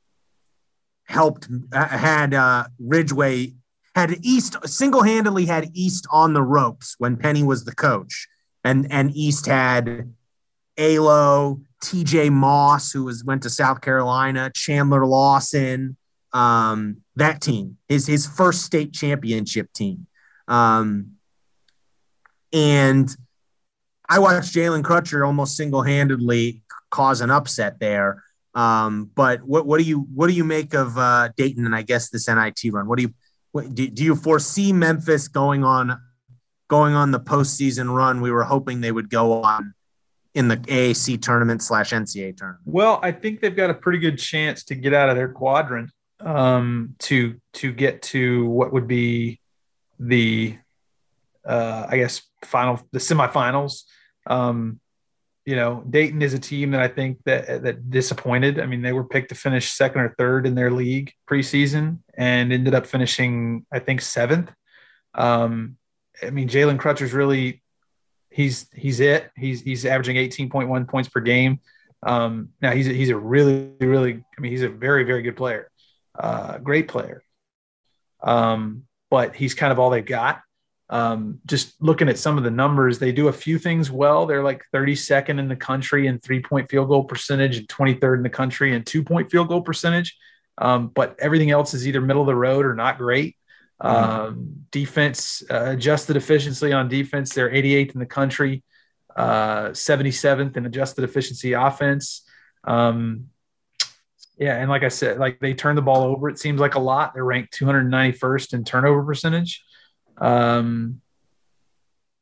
helped 1.04 1.47
uh, 1.71 1.88
had 1.88 2.34
uh, 2.34 2.65
Ridgeway 2.80 3.54
had 3.95 4.17
East 4.21 4.58
single 4.65 5.03
handedly 5.03 5.45
had 5.45 5.69
East 5.73 6.05
on 6.12 6.34
the 6.34 6.41
ropes 6.41 6.95
when 6.97 7.15
Penny 7.15 7.43
was 7.43 7.63
the 7.63 7.73
coach, 7.73 8.27
and 8.63 8.91
and 8.91 9.15
East 9.15 9.45
had 9.45 10.13
Alo, 10.77 11.62
T.J. 11.81 12.29
Moss, 12.29 12.91
who 12.91 13.05
was 13.05 13.23
went 13.23 13.43
to 13.43 13.49
South 13.49 13.79
Carolina, 13.81 14.51
Chandler 14.53 15.05
Lawson, 15.05 15.95
um, 16.34 16.97
that 17.15 17.41
team 17.41 17.77
is 17.88 18.05
his 18.05 18.27
first 18.27 18.63
state 18.63 18.93
championship 18.93 19.71
team, 19.73 20.08
um, 20.49 21.13
and 22.51 23.15
I 24.08 24.19
watched 24.19 24.53
Jalen 24.53 24.84
Crutcher 24.84 25.25
almost 25.25 25.55
single 25.55 25.81
handedly 25.81 26.62
cause 26.91 27.21
an 27.21 27.31
upset 27.31 27.79
there. 27.79 28.23
Um, 28.53 29.10
but 29.15 29.43
what, 29.43 29.65
what 29.65 29.79
do 29.79 29.84
you 29.84 30.08
what 30.13 30.27
do 30.27 30.34
you 30.34 30.43
make 30.43 30.73
of 30.73 30.97
uh, 30.97 31.29
Dayton 31.36 31.65
and 31.65 31.75
I 31.75 31.81
guess 31.81 32.10
this 32.10 32.27
NIT 32.27 32.60
run? 32.71 32.88
What 32.88 32.97
do 32.97 33.03
you 33.03 33.13
do, 33.62 34.04
you 34.04 34.15
foresee 34.15 34.74
Memphis 34.74 35.28
going 35.28 35.63
on 35.63 36.00
going 36.68 36.94
on 36.94 37.12
the 37.12 37.20
postseason 37.20 37.94
run 37.96 38.22
we 38.22 38.32
were 38.32 38.44
hoping 38.44 38.82
they 38.82 38.91
would 38.91 39.10
go 39.10 39.44
on 39.44 39.74
in 40.34 40.48
the 40.48 40.58
AAC 40.58 41.22
tournament 41.22 41.62
slash 41.62 41.91
NCAA 41.91 42.36
tournament? 42.36 42.63
Well, 42.65 43.00
I 43.02 43.12
think 43.12 43.39
they've 43.39 43.56
got 43.56 43.70
a 43.70 43.74
pretty 43.74 44.00
good 44.00 44.18
chance 44.18 44.63
to 44.65 44.76
get 44.76 44.94
out 44.94 45.10
of 45.10 45.15
their 45.15 45.30
quadrant 45.30 45.91
um, 46.20 46.96
to 47.00 47.39
to 47.54 47.72
get 47.72 48.02
to 48.02 48.48
what 48.48 48.74
would 48.74 48.88
be 48.88 49.39
the 50.00 50.58
uh, 51.46 51.88
I 51.89 51.98
guess 51.98 52.22
final 52.44 52.80
the 52.91 53.00
semifinals. 53.00 53.84
Um, 54.28 54.80
you 55.45 55.55
know, 55.55 55.84
Dayton 55.88 56.23
is 56.23 56.34
a 56.34 56.39
team 56.39 56.71
that 56.71 56.81
I 56.81 56.88
think 56.88 57.19
that 57.25 57.63
that 57.63 57.91
disappointed. 57.91 58.60
I 58.60 58.65
mean, 58.65 58.81
they 58.81 58.93
were 58.93 59.03
picked 59.03 59.29
to 59.29 59.36
finish 59.36 59.71
second 59.71 60.01
or 60.01 60.15
third 60.17 60.47
in 60.47 60.55
their 60.55 60.71
league 60.71 61.13
preseason 61.29 61.99
and 62.17 62.51
ended 62.51 62.73
up 62.73 62.88
finishing, 62.88 63.65
I 63.71 63.77
think, 63.79 64.01
seventh. 64.01 64.51
Um, 65.13 65.77
I 66.21 66.31
mean, 66.31 66.49
Jalen 66.49 66.77
Crutcher's 66.77 67.13
really 67.13 67.62
he's 68.31 68.67
he's 68.73 68.99
it. 68.99 69.31
He's 69.38 69.62
he's 69.62 69.86
averaging 69.86 70.17
18.1 70.17 70.88
points 70.88 71.10
per 71.10 71.21
game. 71.21 71.60
Um, 72.01 72.49
now 72.62 72.71
he's 72.71 72.88
a, 72.88 72.93
he's 72.93 73.10
a 73.10 73.17
really 73.17 73.71
really 73.79 74.23
I 74.38 74.41
mean 74.41 74.51
he's 74.51 74.63
a 74.63 74.69
very 74.69 75.03
very 75.03 75.21
good 75.21 75.38
player, 75.38 75.69
uh, 76.17 76.58
great 76.58 76.88
player. 76.88 77.23
Um, 78.23 78.84
but 79.12 79.36
he's 79.36 79.53
kind 79.53 79.71
of 79.71 79.77
all 79.77 79.91
they've 79.91 80.03
got 80.03 80.41
um, 80.89 81.39
just 81.45 81.82
looking 81.82 82.10
at 82.10 82.17
some 82.17 82.38
of 82.38 82.43
the 82.43 82.52
numbers, 82.52 83.00
they 83.00 83.12
do 83.12 83.28
a 83.28 83.34
few 83.34 83.58
things 83.58 83.89
well. 83.89 84.26
They're 84.26 84.43
like 84.43 84.63
32nd 84.74 85.39
in 85.39 85.48
the 85.48 85.56
country 85.56 86.08
in 86.08 86.19
three 86.19 86.41
point 86.41 86.69
field 86.69 86.89
goal 86.89 87.04
percentage 87.04 87.58
and 87.58 87.67
23rd 87.67 88.17
in 88.17 88.24
the 88.24 88.30
country 88.30 88.74
in 88.74 88.84
two 88.84 89.04
point 89.04 89.32
field 89.32 89.48
goal 89.48 89.62
percentage. 89.62 90.17
Um, 90.58 90.88
but 90.88 91.15
everything 91.19 91.52
else 91.52 91.74
is 91.74 91.88
either 91.88 92.02
middle 92.02 92.21
of 92.21 92.28
the 92.28 92.36
road 92.36 92.65
or 92.65 92.76
not 92.76 92.98
great. 92.98 93.36
Mm-hmm. 93.82 94.12
Um, 94.12 94.65
defense, 94.71 95.43
uh, 95.50 95.71
adjusted 95.71 96.15
efficiency 96.15 96.71
on 96.71 96.88
defense, 96.88 97.34
they're 97.34 97.50
88th 97.50 97.93
in 97.93 98.00
the 98.00 98.06
country, 98.06 98.63
uh, 99.15 99.69
77th 99.69 100.56
in 100.56 100.65
adjusted 100.65 101.04
efficiency 101.04 101.54
offense. 101.54 102.24
Um, 102.63 103.30
yeah, 104.38 104.58
and 104.58 104.69
like 104.69 104.84
I 104.84 104.89
said, 104.89 105.17
like 105.17 105.39
they 105.39 105.54
turn 105.54 105.76
the 105.76 105.82
ball 105.82 106.04
over. 106.04 106.30
It 106.30 106.39
seems 106.39 106.60
like 106.60 106.76
a 106.76 106.80
lot. 106.80 107.13
They're 107.13 107.24
ranked 107.24 107.58
291st 107.58 108.54
in 108.54 108.63
turnover 108.63 109.04
percentage. 109.04 109.63
Um, 110.17 111.01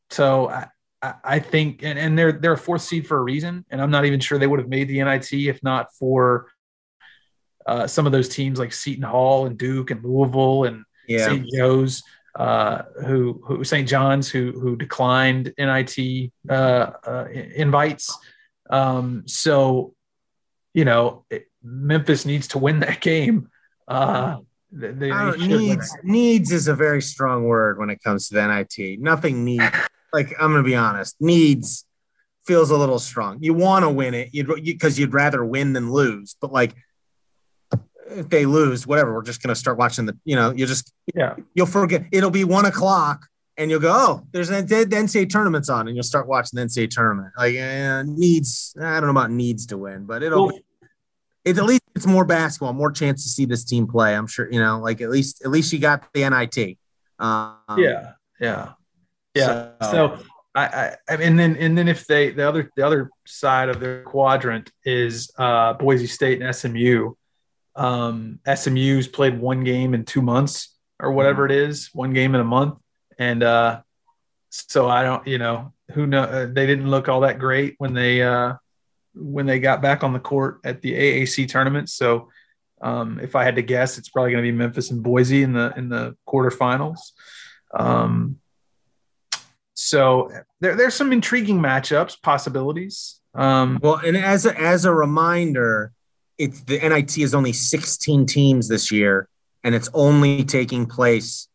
so 0.10 0.50
I, 0.50 0.68
I 1.02 1.40
think, 1.40 1.84
and, 1.84 2.00
and 2.00 2.18
they're 2.18 2.32
they're 2.32 2.54
a 2.54 2.58
fourth 2.58 2.82
seed 2.82 3.08
for 3.08 3.18
a 3.18 3.22
reason, 3.22 3.66
and 3.70 3.82
I'm 3.82 3.92
not 3.92 4.06
even 4.06 4.20
sure 4.20 4.38
they 4.38 4.48
would 4.48 4.60
have 4.60 4.70
made 4.70 4.88
the 4.88 5.04
NIT 5.04 5.34
if 5.34 5.62
not 5.64 5.94
for 5.96 6.48
uh, 7.66 7.88
some 7.88 8.06
of 8.06 8.12
those 8.12 8.30
teams 8.30 8.60
like 8.60 8.74
Seton 8.74 9.04
Hall 9.04 9.46
and 9.46 9.58
Duke 9.58 9.92
and 9.92 10.04
Louisville 10.04 10.66
and 10.66 10.84
yeah. 11.08 11.26
St. 11.26 11.48
Joe's, 11.54 12.04
uh, 12.36 12.84
who 13.06 13.42
who 13.46 13.64
St. 13.64 13.88
John's, 13.88 14.30
who 14.30 14.52
who 14.54 14.76
declined 14.76 15.54
NIT 15.58 16.32
uh, 16.50 16.54
uh, 16.54 17.28
invites. 17.32 18.18
Um, 18.70 19.24
so, 19.28 19.94
you 20.74 20.86
know, 20.86 21.26
it, 21.30 21.48
Memphis 21.62 22.26
needs 22.26 22.50
to 22.50 22.60
win 22.60 22.80
that 22.80 23.02
game. 23.02 23.50
Uh, 23.88 24.38
they, 24.74 24.92
they 24.92 25.38
needs 25.38 25.96
needs 26.04 26.52
is 26.52 26.68
a 26.68 26.76
very 26.76 27.02
strong 27.02 27.44
word 27.44 27.78
when 27.78 27.90
it 27.90 28.02
comes 28.04 28.28
to 28.30 28.36
the 28.36 28.48
NIT. 28.48 29.00
Nothing 29.00 29.46
needs. 29.46 29.64
like 30.14 30.34
I'm 30.40 30.52
gonna 30.52 30.64
be 30.64 30.76
honest, 30.76 31.16
needs 31.20 31.86
feels 32.46 32.72
a 32.72 32.78
little 32.78 33.00
strong. 33.00 33.38
You 33.42 33.54
want 33.54 33.84
to 33.84 33.90
win 33.90 34.14
it, 34.14 34.30
you'd 34.32 34.48
because 34.48 35.00
you'd 35.00 35.14
rather 35.14 35.46
win 35.46 35.74
than 35.74 35.92
lose. 35.92 36.36
But 36.42 36.52
like, 36.52 36.76
if 38.10 38.30
they 38.30 38.46
lose, 38.46 38.86
whatever, 38.86 39.14
we're 39.14 39.24
just 39.24 39.42
gonna 39.42 39.56
start 39.56 39.78
watching 39.78 40.06
the. 40.06 40.18
You 40.26 40.36
know, 40.36 40.52
you 40.52 40.66
just 40.66 40.92
yeah, 41.14 41.36
you'll 41.54 41.68
forget. 41.68 42.06
It'll 42.12 42.32
be 42.32 42.44
one 42.44 42.66
o'clock, 42.66 43.28
and 43.58 43.70
you'll 43.70 43.80
go, 43.80 43.92
oh, 43.94 44.28
there's 44.32 44.50
an 44.50 44.66
the 44.66 44.86
NCAA 44.86 45.30
tournament's 45.30 45.70
on, 45.70 45.88
and 45.88 45.96
you'll 45.96 46.04
start 46.04 46.28
watching 46.28 46.58
the 46.58 46.66
NCAA 46.66 46.90
tournament. 46.90 47.34
Like 47.38 47.56
uh, 47.58 48.04
needs, 48.06 48.76
I 48.80 49.00
don't 49.00 49.04
know 49.04 49.12
about 49.12 49.32
needs 49.32 49.68
to 49.68 49.78
win, 49.78 50.06
but 50.06 50.24
it'll. 50.24 50.48
Well, 50.48 50.60
it's 51.46 51.60
at 51.60 51.66
least 51.66 51.84
it's 51.96 52.06
more 52.06 52.26
basketball, 52.26 52.74
more 52.74 52.92
chance 52.92 53.24
to 53.24 53.30
see 53.30 53.46
this 53.46 53.64
team 53.64 53.88
play. 53.88 54.16
I'm 54.16 54.28
sure 54.28 54.52
you 54.52 54.60
know, 54.60 54.80
like 54.80 55.02
at 55.02 55.10
least 55.10 55.44
at 55.44 55.52
least 55.52 55.74
you 55.74 55.80
got 55.80 56.12
the 56.14 56.30
NIT. 56.30 56.78
Um, 57.20 57.58
yeah, 57.78 58.14
yeah, 58.40 58.74
yeah. 59.36 59.72
So, 59.82 59.92
so 59.92 60.20
I, 60.56 60.96
I, 61.10 61.14
and 61.16 61.38
then 61.38 61.58
and 61.58 61.78
then 61.78 61.88
if 61.88 62.06
they 62.06 62.32
the 62.32 62.48
other 62.48 62.72
the 62.76 62.86
other 62.86 63.10
side 63.26 63.70
of 63.70 63.80
their 63.80 64.04
quadrant 64.04 64.72
is 64.86 65.32
uh, 65.38 65.74
Boise 65.74 66.08
State 66.08 66.42
and 66.42 66.56
SMU. 66.56 67.14
Um, 67.76 68.40
SMU's 68.54 69.08
played 69.08 69.40
one 69.40 69.64
game 69.64 69.96
in 69.96 70.06
two 70.06 70.22
months 70.22 70.78
or 71.00 71.12
whatever 71.12 71.44
it 71.46 71.52
is, 71.52 71.90
one 71.92 72.14
game 72.14 72.36
in 72.36 72.42
a 72.42 72.46
month, 72.46 72.76
and 73.18 73.42
uh, 73.42 73.82
so 74.52 74.88
I 74.88 75.02
don't, 75.02 75.26
you 75.26 75.40
know, 75.40 75.74
who 75.92 76.06
know 76.06 76.22
uh, 76.22 76.46
they 76.46 76.68
didn't 76.68 76.90
look 76.90 77.10
all 77.10 77.22
that 77.22 77.40
great 77.40 77.74
when 77.80 77.96
they 77.96 78.22
uh, 78.22 78.54
when 79.16 79.46
they 79.46 79.60
got 79.60 79.82
back 79.82 80.04
on 80.04 80.14
the 80.14 80.20
court 80.20 80.60
at 80.64 80.82
the 80.82 80.94
AAC 80.94 81.48
tournament. 81.48 81.90
So 81.90 82.30
um, 82.82 83.20
if 83.20 83.36
I 83.36 83.44
had 83.44 83.56
to 83.56 83.62
guess, 83.62 83.98
it's 83.98 84.10
probably 84.10 84.32
going 84.32 84.44
to 84.44 84.52
be 84.52 84.58
Memphis 84.58 84.92
and 84.92 85.04
Boise 85.04 85.44
in 85.44 85.54
the 85.54 85.74
in 85.78 85.90
the 85.90 86.16
quarterfinals. 86.28 87.00
Um, 87.74 88.40
so 89.74 90.32
there, 90.60 90.76
there's 90.76 90.94
some 90.94 91.12
intriguing 91.12 91.60
matchups, 91.60 92.22
possibilities. 92.22 93.20
Um, 93.34 93.80
well, 93.82 93.96
and 93.96 94.16
as 94.16 94.46
a, 94.46 94.60
as 94.60 94.86
a 94.86 94.94
reminder, 94.94 95.92
it's 96.38 96.62
the 96.62 96.78
NIT 96.78 97.18
is 97.18 97.34
only 97.34 97.54
16 97.54 98.26
teams 98.26 98.68
this 98.68 98.92
year, 98.92 99.28
and 99.64 99.74
it's 99.74 99.90
only 99.94 100.44
taking 100.44 100.86
place 100.86 101.48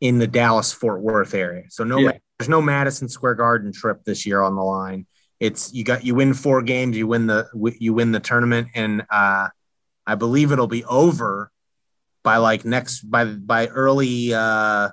in 0.00 0.18
the 0.18 0.26
Dallas 0.26 0.72
Fort 0.72 1.00
Worth 1.00 1.34
area. 1.34 1.64
So 1.70 1.82
no, 1.84 1.98
yeah. 1.98 2.12
there's 2.38 2.48
no 2.48 2.62
Madison 2.62 3.08
Square 3.08 3.36
Garden 3.36 3.72
trip 3.72 4.04
this 4.04 4.26
year 4.26 4.42
on 4.42 4.54
the 4.54 4.62
line. 4.62 5.06
It's 5.38 5.72
you 5.72 5.84
got 5.84 6.04
you 6.04 6.14
win 6.14 6.34
four 6.34 6.62
games, 6.62 6.96
you 6.96 7.06
win 7.06 7.26
the 7.26 7.46
you 7.78 7.92
win 7.92 8.12
the 8.12 8.20
tournament, 8.20 8.68
and 8.74 9.02
uh, 9.10 9.48
I 10.06 10.14
believe 10.14 10.52
it'll 10.52 10.66
be 10.66 10.84
over 10.84 11.50
by 12.22 12.38
like 12.38 12.64
next 12.64 13.02
by 13.02 13.24
by 13.24 13.66
early 13.68 14.32
uh, 14.32 14.90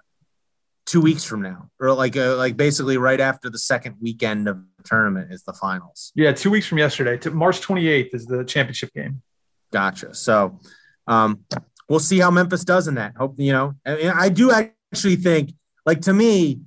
two 0.85 1.01
weeks 1.01 1.23
from 1.23 1.41
now, 1.41 1.69
or 1.79 1.93
like 1.93 2.17
uh, 2.17 2.35
like 2.35 2.57
basically 2.57 2.97
right 2.97 3.19
after 3.19 3.49
the 3.49 3.57
second 3.57 3.95
weekend 4.01 4.47
of 4.47 4.57
the 4.77 4.83
tournament 4.83 5.31
is 5.31 5.43
the 5.43 5.53
finals. 5.53 6.11
Yeah, 6.15 6.31
two 6.33 6.49
weeks 6.49 6.67
from 6.67 6.77
yesterday. 6.77 7.17
To 7.17 7.31
March 7.31 7.61
28th 7.61 8.13
is 8.13 8.25
the 8.25 8.43
championship 8.43 8.93
game. 8.93 9.21
Gotcha. 9.71 10.13
So 10.13 10.59
um, 11.07 11.45
we'll 11.89 11.99
see 11.99 12.19
how 12.19 12.31
Memphis 12.31 12.63
does 12.63 12.87
in 12.87 12.95
that. 12.95 13.15
Hope 13.17 13.35
you 13.37 13.51
know. 13.51 13.75
I, 13.85 14.11
I 14.15 14.29
do 14.29 14.51
actually 14.51 15.15
think, 15.15 15.53
like 15.85 16.01
to 16.01 16.13
me, 16.13 16.61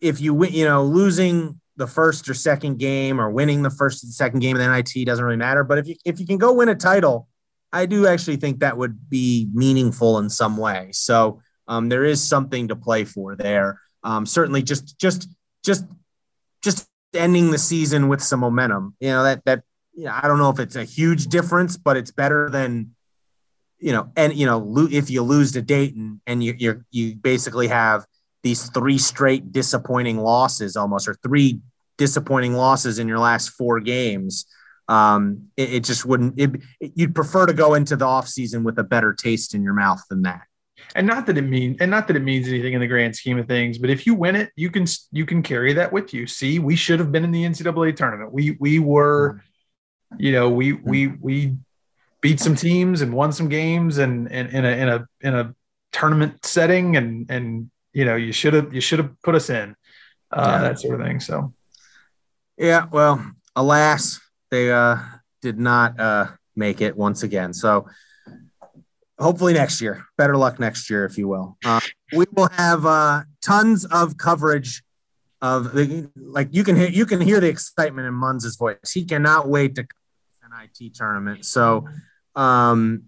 if 0.00 0.20
you 0.20 0.34
win, 0.34 0.52
you 0.52 0.64
know, 0.64 0.84
losing 0.84 1.60
the 1.78 1.86
first 1.86 2.28
or 2.28 2.34
second 2.34 2.78
game 2.78 3.20
or 3.20 3.30
winning 3.30 3.62
the 3.62 3.70
first 3.70 4.02
and 4.04 4.12
second 4.12 4.40
game 4.40 4.56
of 4.56 4.60
the 4.60 4.68
NIT 4.68 5.06
doesn't 5.06 5.24
really 5.24 5.36
matter. 5.36 5.64
But 5.64 5.78
if 5.78 5.86
you 5.86 5.94
if 6.04 6.20
you 6.20 6.26
can 6.26 6.36
go 6.36 6.52
win 6.52 6.68
a 6.68 6.74
title, 6.74 7.28
I 7.72 7.86
do 7.86 8.06
actually 8.06 8.36
think 8.36 8.60
that 8.60 8.76
would 8.76 9.08
be 9.08 9.48
meaningful 9.54 10.18
in 10.18 10.28
some 10.28 10.56
way. 10.56 10.90
So 10.92 11.40
um, 11.68 11.88
there 11.88 12.04
is 12.04 12.22
something 12.22 12.68
to 12.68 12.76
play 12.76 13.04
for 13.04 13.36
there. 13.36 13.80
Um, 14.02 14.26
certainly, 14.26 14.62
just 14.62 14.98
just 14.98 15.28
just 15.64 15.84
just 16.62 16.88
ending 17.14 17.52
the 17.52 17.58
season 17.58 18.08
with 18.08 18.22
some 18.22 18.40
momentum. 18.40 18.96
You 18.98 19.10
know 19.10 19.22
that 19.22 19.44
that 19.44 19.62
you 19.94 20.04
know, 20.04 20.18
I 20.20 20.26
don't 20.26 20.38
know 20.38 20.50
if 20.50 20.58
it's 20.58 20.76
a 20.76 20.84
huge 20.84 21.26
difference, 21.26 21.76
but 21.76 21.96
it's 21.96 22.10
better 22.10 22.50
than 22.50 22.94
you 23.78 23.92
know. 23.92 24.10
And 24.16 24.34
you 24.34 24.46
know, 24.46 24.58
lo- 24.58 24.88
if 24.90 25.10
you 25.10 25.22
lose 25.22 25.52
to 25.52 25.62
Dayton 25.62 26.20
and 26.26 26.42
you 26.42 26.54
you 26.58 26.84
you 26.90 27.14
basically 27.14 27.68
have 27.68 28.04
these 28.42 28.68
three 28.70 28.98
straight 28.98 29.52
disappointing 29.52 30.18
losses, 30.18 30.76
almost 30.76 31.08
or 31.08 31.14
three 31.14 31.60
disappointing 31.96 32.54
losses 32.54 32.98
in 32.98 33.08
your 33.08 33.18
last 33.18 33.50
four 33.50 33.80
games. 33.80 34.46
Um, 34.88 35.48
it, 35.56 35.74
it 35.74 35.84
just 35.84 36.06
wouldn't. 36.06 36.38
It, 36.38 36.62
it, 36.80 36.92
you'd 36.94 37.14
prefer 37.14 37.46
to 37.46 37.52
go 37.52 37.74
into 37.74 37.96
the 37.96 38.06
offseason 38.06 38.62
with 38.62 38.78
a 38.78 38.84
better 38.84 39.12
taste 39.12 39.54
in 39.54 39.62
your 39.62 39.74
mouth 39.74 40.02
than 40.08 40.22
that. 40.22 40.42
And 40.94 41.06
not 41.06 41.26
that 41.26 41.36
it 41.36 41.42
means, 41.42 41.76
and 41.80 41.90
not 41.90 42.06
that 42.06 42.16
it 42.16 42.22
means 42.22 42.48
anything 42.48 42.72
in 42.72 42.80
the 42.80 42.86
grand 42.86 43.14
scheme 43.14 43.38
of 43.38 43.46
things, 43.46 43.78
but 43.78 43.90
if 43.90 44.06
you 44.06 44.14
win 44.14 44.36
it, 44.36 44.50
you 44.56 44.70
can 44.70 44.86
you 45.12 45.26
can 45.26 45.42
carry 45.42 45.72
that 45.74 45.92
with 45.92 46.14
you. 46.14 46.26
See, 46.26 46.58
we 46.58 46.76
should 46.76 47.00
have 47.00 47.12
been 47.12 47.24
in 47.24 47.30
the 47.30 47.44
NCAA 47.44 47.96
tournament. 47.96 48.32
We 48.32 48.56
we 48.60 48.78
were, 48.78 49.42
you 50.16 50.32
know, 50.32 50.48
we 50.48 50.72
we 50.72 51.08
we 51.08 51.56
beat 52.20 52.40
some 52.40 52.54
teams 52.54 53.00
and 53.00 53.12
won 53.12 53.32
some 53.32 53.48
games 53.48 53.98
and, 53.98 54.30
and 54.32 54.48
in 54.50 54.64
a 54.64 54.68
in 54.68 54.88
a 54.88 55.08
in 55.20 55.34
a 55.34 55.54
tournament 55.92 56.44
setting 56.44 56.96
and 56.96 57.30
and 57.30 57.70
you 57.92 58.04
know 58.04 58.16
you 58.16 58.32
should 58.32 58.54
have 58.54 58.72
you 58.74 58.80
should 58.80 58.98
have 58.98 59.20
put 59.22 59.34
us 59.34 59.50
in 59.50 59.74
uh, 60.30 60.44
yeah. 60.46 60.58
that 60.58 60.80
sort 60.80 61.00
of 61.00 61.06
thing. 61.06 61.20
So 61.20 61.52
yeah, 62.56 62.86
well, 62.90 63.24
alas, 63.54 64.20
they 64.50 64.70
uh, 64.72 64.98
did 65.42 65.58
not 65.58 65.98
uh, 65.98 66.26
make 66.56 66.80
it 66.80 66.96
once 66.96 67.22
again. 67.22 67.52
So 67.52 67.86
hopefully 69.18 69.52
next 69.52 69.80
year, 69.80 70.04
better 70.16 70.36
luck 70.36 70.58
next 70.58 70.90
year, 70.90 71.04
if 71.04 71.18
you 71.18 71.28
will. 71.28 71.56
Uh, 71.64 71.80
we 72.12 72.26
will 72.32 72.48
have 72.50 72.84
uh, 72.86 73.22
tons 73.42 73.84
of 73.84 74.16
coverage 74.16 74.82
of 75.40 75.72
the 75.72 76.10
like 76.16 76.48
you 76.50 76.64
can 76.64 76.74
hear 76.74 76.88
you 76.88 77.06
can 77.06 77.20
hear 77.20 77.40
the 77.40 77.48
excitement 77.48 78.06
in 78.06 78.14
Munz's 78.14 78.56
voice. 78.56 78.92
He 78.92 79.04
cannot 79.04 79.48
wait 79.48 79.76
to 79.76 79.86
NIT 80.50 80.94
tournament. 80.94 81.44
So 81.44 81.86
um, 82.34 83.04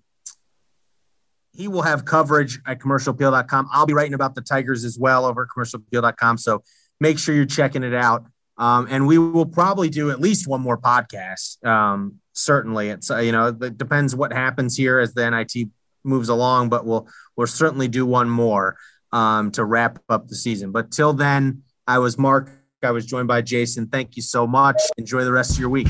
he 1.52 1.68
will 1.68 1.82
have 1.82 2.04
coverage 2.04 2.60
at 2.66 2.78
commercialappeal.com. 2.78 3.68
I'll 3.72 3.86
be 3.86 3.94
writing 3.94 4.14
about 4.14 4.34
the 4.34 4.40
Tigers 4.40 4.84
as 4.84 4.98
well 4.98 5.24
over 5.24 5.42
at 5.42 5.48
commercialappeal.com. 5.48 6.38
So 6.38 6.62
make 7.00 7.18
sure 7.18 7.34
you're 7.34 7.46
checking 7.46 7.82
it 7.82 7.94
out. 7.94 8.24
Um, 8.56 8.86
and 8.90 9.06
we 9.06 9.18
will 9.18 9.46
probably 9.46 9.88
do 9.88 10.10
at 10.10 10.20
least 10.20 10.46
one 10.46 10.60
more 10.60 10.76
podcast. 10.76 11.64
Um, 11.64 12.20
certainly, 12.34 12.90
it's 12.90 13.10
uh, 13.10 13.18
you 13.18 13.32
know 13.32 13.56
it 13.60 13.78
depends 13.78 14.14
what 14.14 14.34
happens 14.34 14.76
here 14.76 14.98
as 14.98 15.14
the 15.14 15.28
NIT 15.30 15.70
moves 16.04 16.28
along, 16.28 16.68
but 16.68 16.84
we'll 16.84 17.08
we'll 17.36 17.46
certainly 17.46 17.88
do 17.88 18.04
one 18.04 18.28
more 18.28 18.76
um, 19.12 19.50
to 19.52 19.64
wrap 19.64 19.98
up 20.10 20.28
the 20.28 20.36
season. 20.36 20.72
But 20.72 20.90
till 20.90 21.14
then, 21.14 21.62
I 21.86 21.98
was 22.00 22.18
Mark. 22.18 22.50
I 22.82 22.90
was 22.90 23.06
joined 23.06 23.28
by 23.28 23.40
Jason. 23.40 23.86
Thank 23.86 24.16
you 24.16 24.22
so 24.22 24.46
much. 24.46 24.76
Enjoy 24.98 25.24
the 25.24 25.32
rest 25.32 25.52
of 25.52 25.58
your 25.58 25.70
week. 25.70 25.88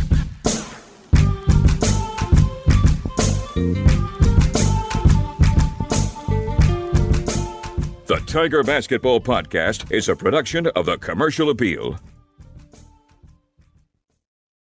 The 8.11 8.17
Tiger 8.27 8.65
Basketball 8.65 9.21
Podcast 9.21 9.93
is 9.93 10.09
a 10.09 10.17
production 10.17 10.67
of 10.75 10.87
the 10.87 10.97
Commercial 10.99 11.49
Appeal. 11.49 11.97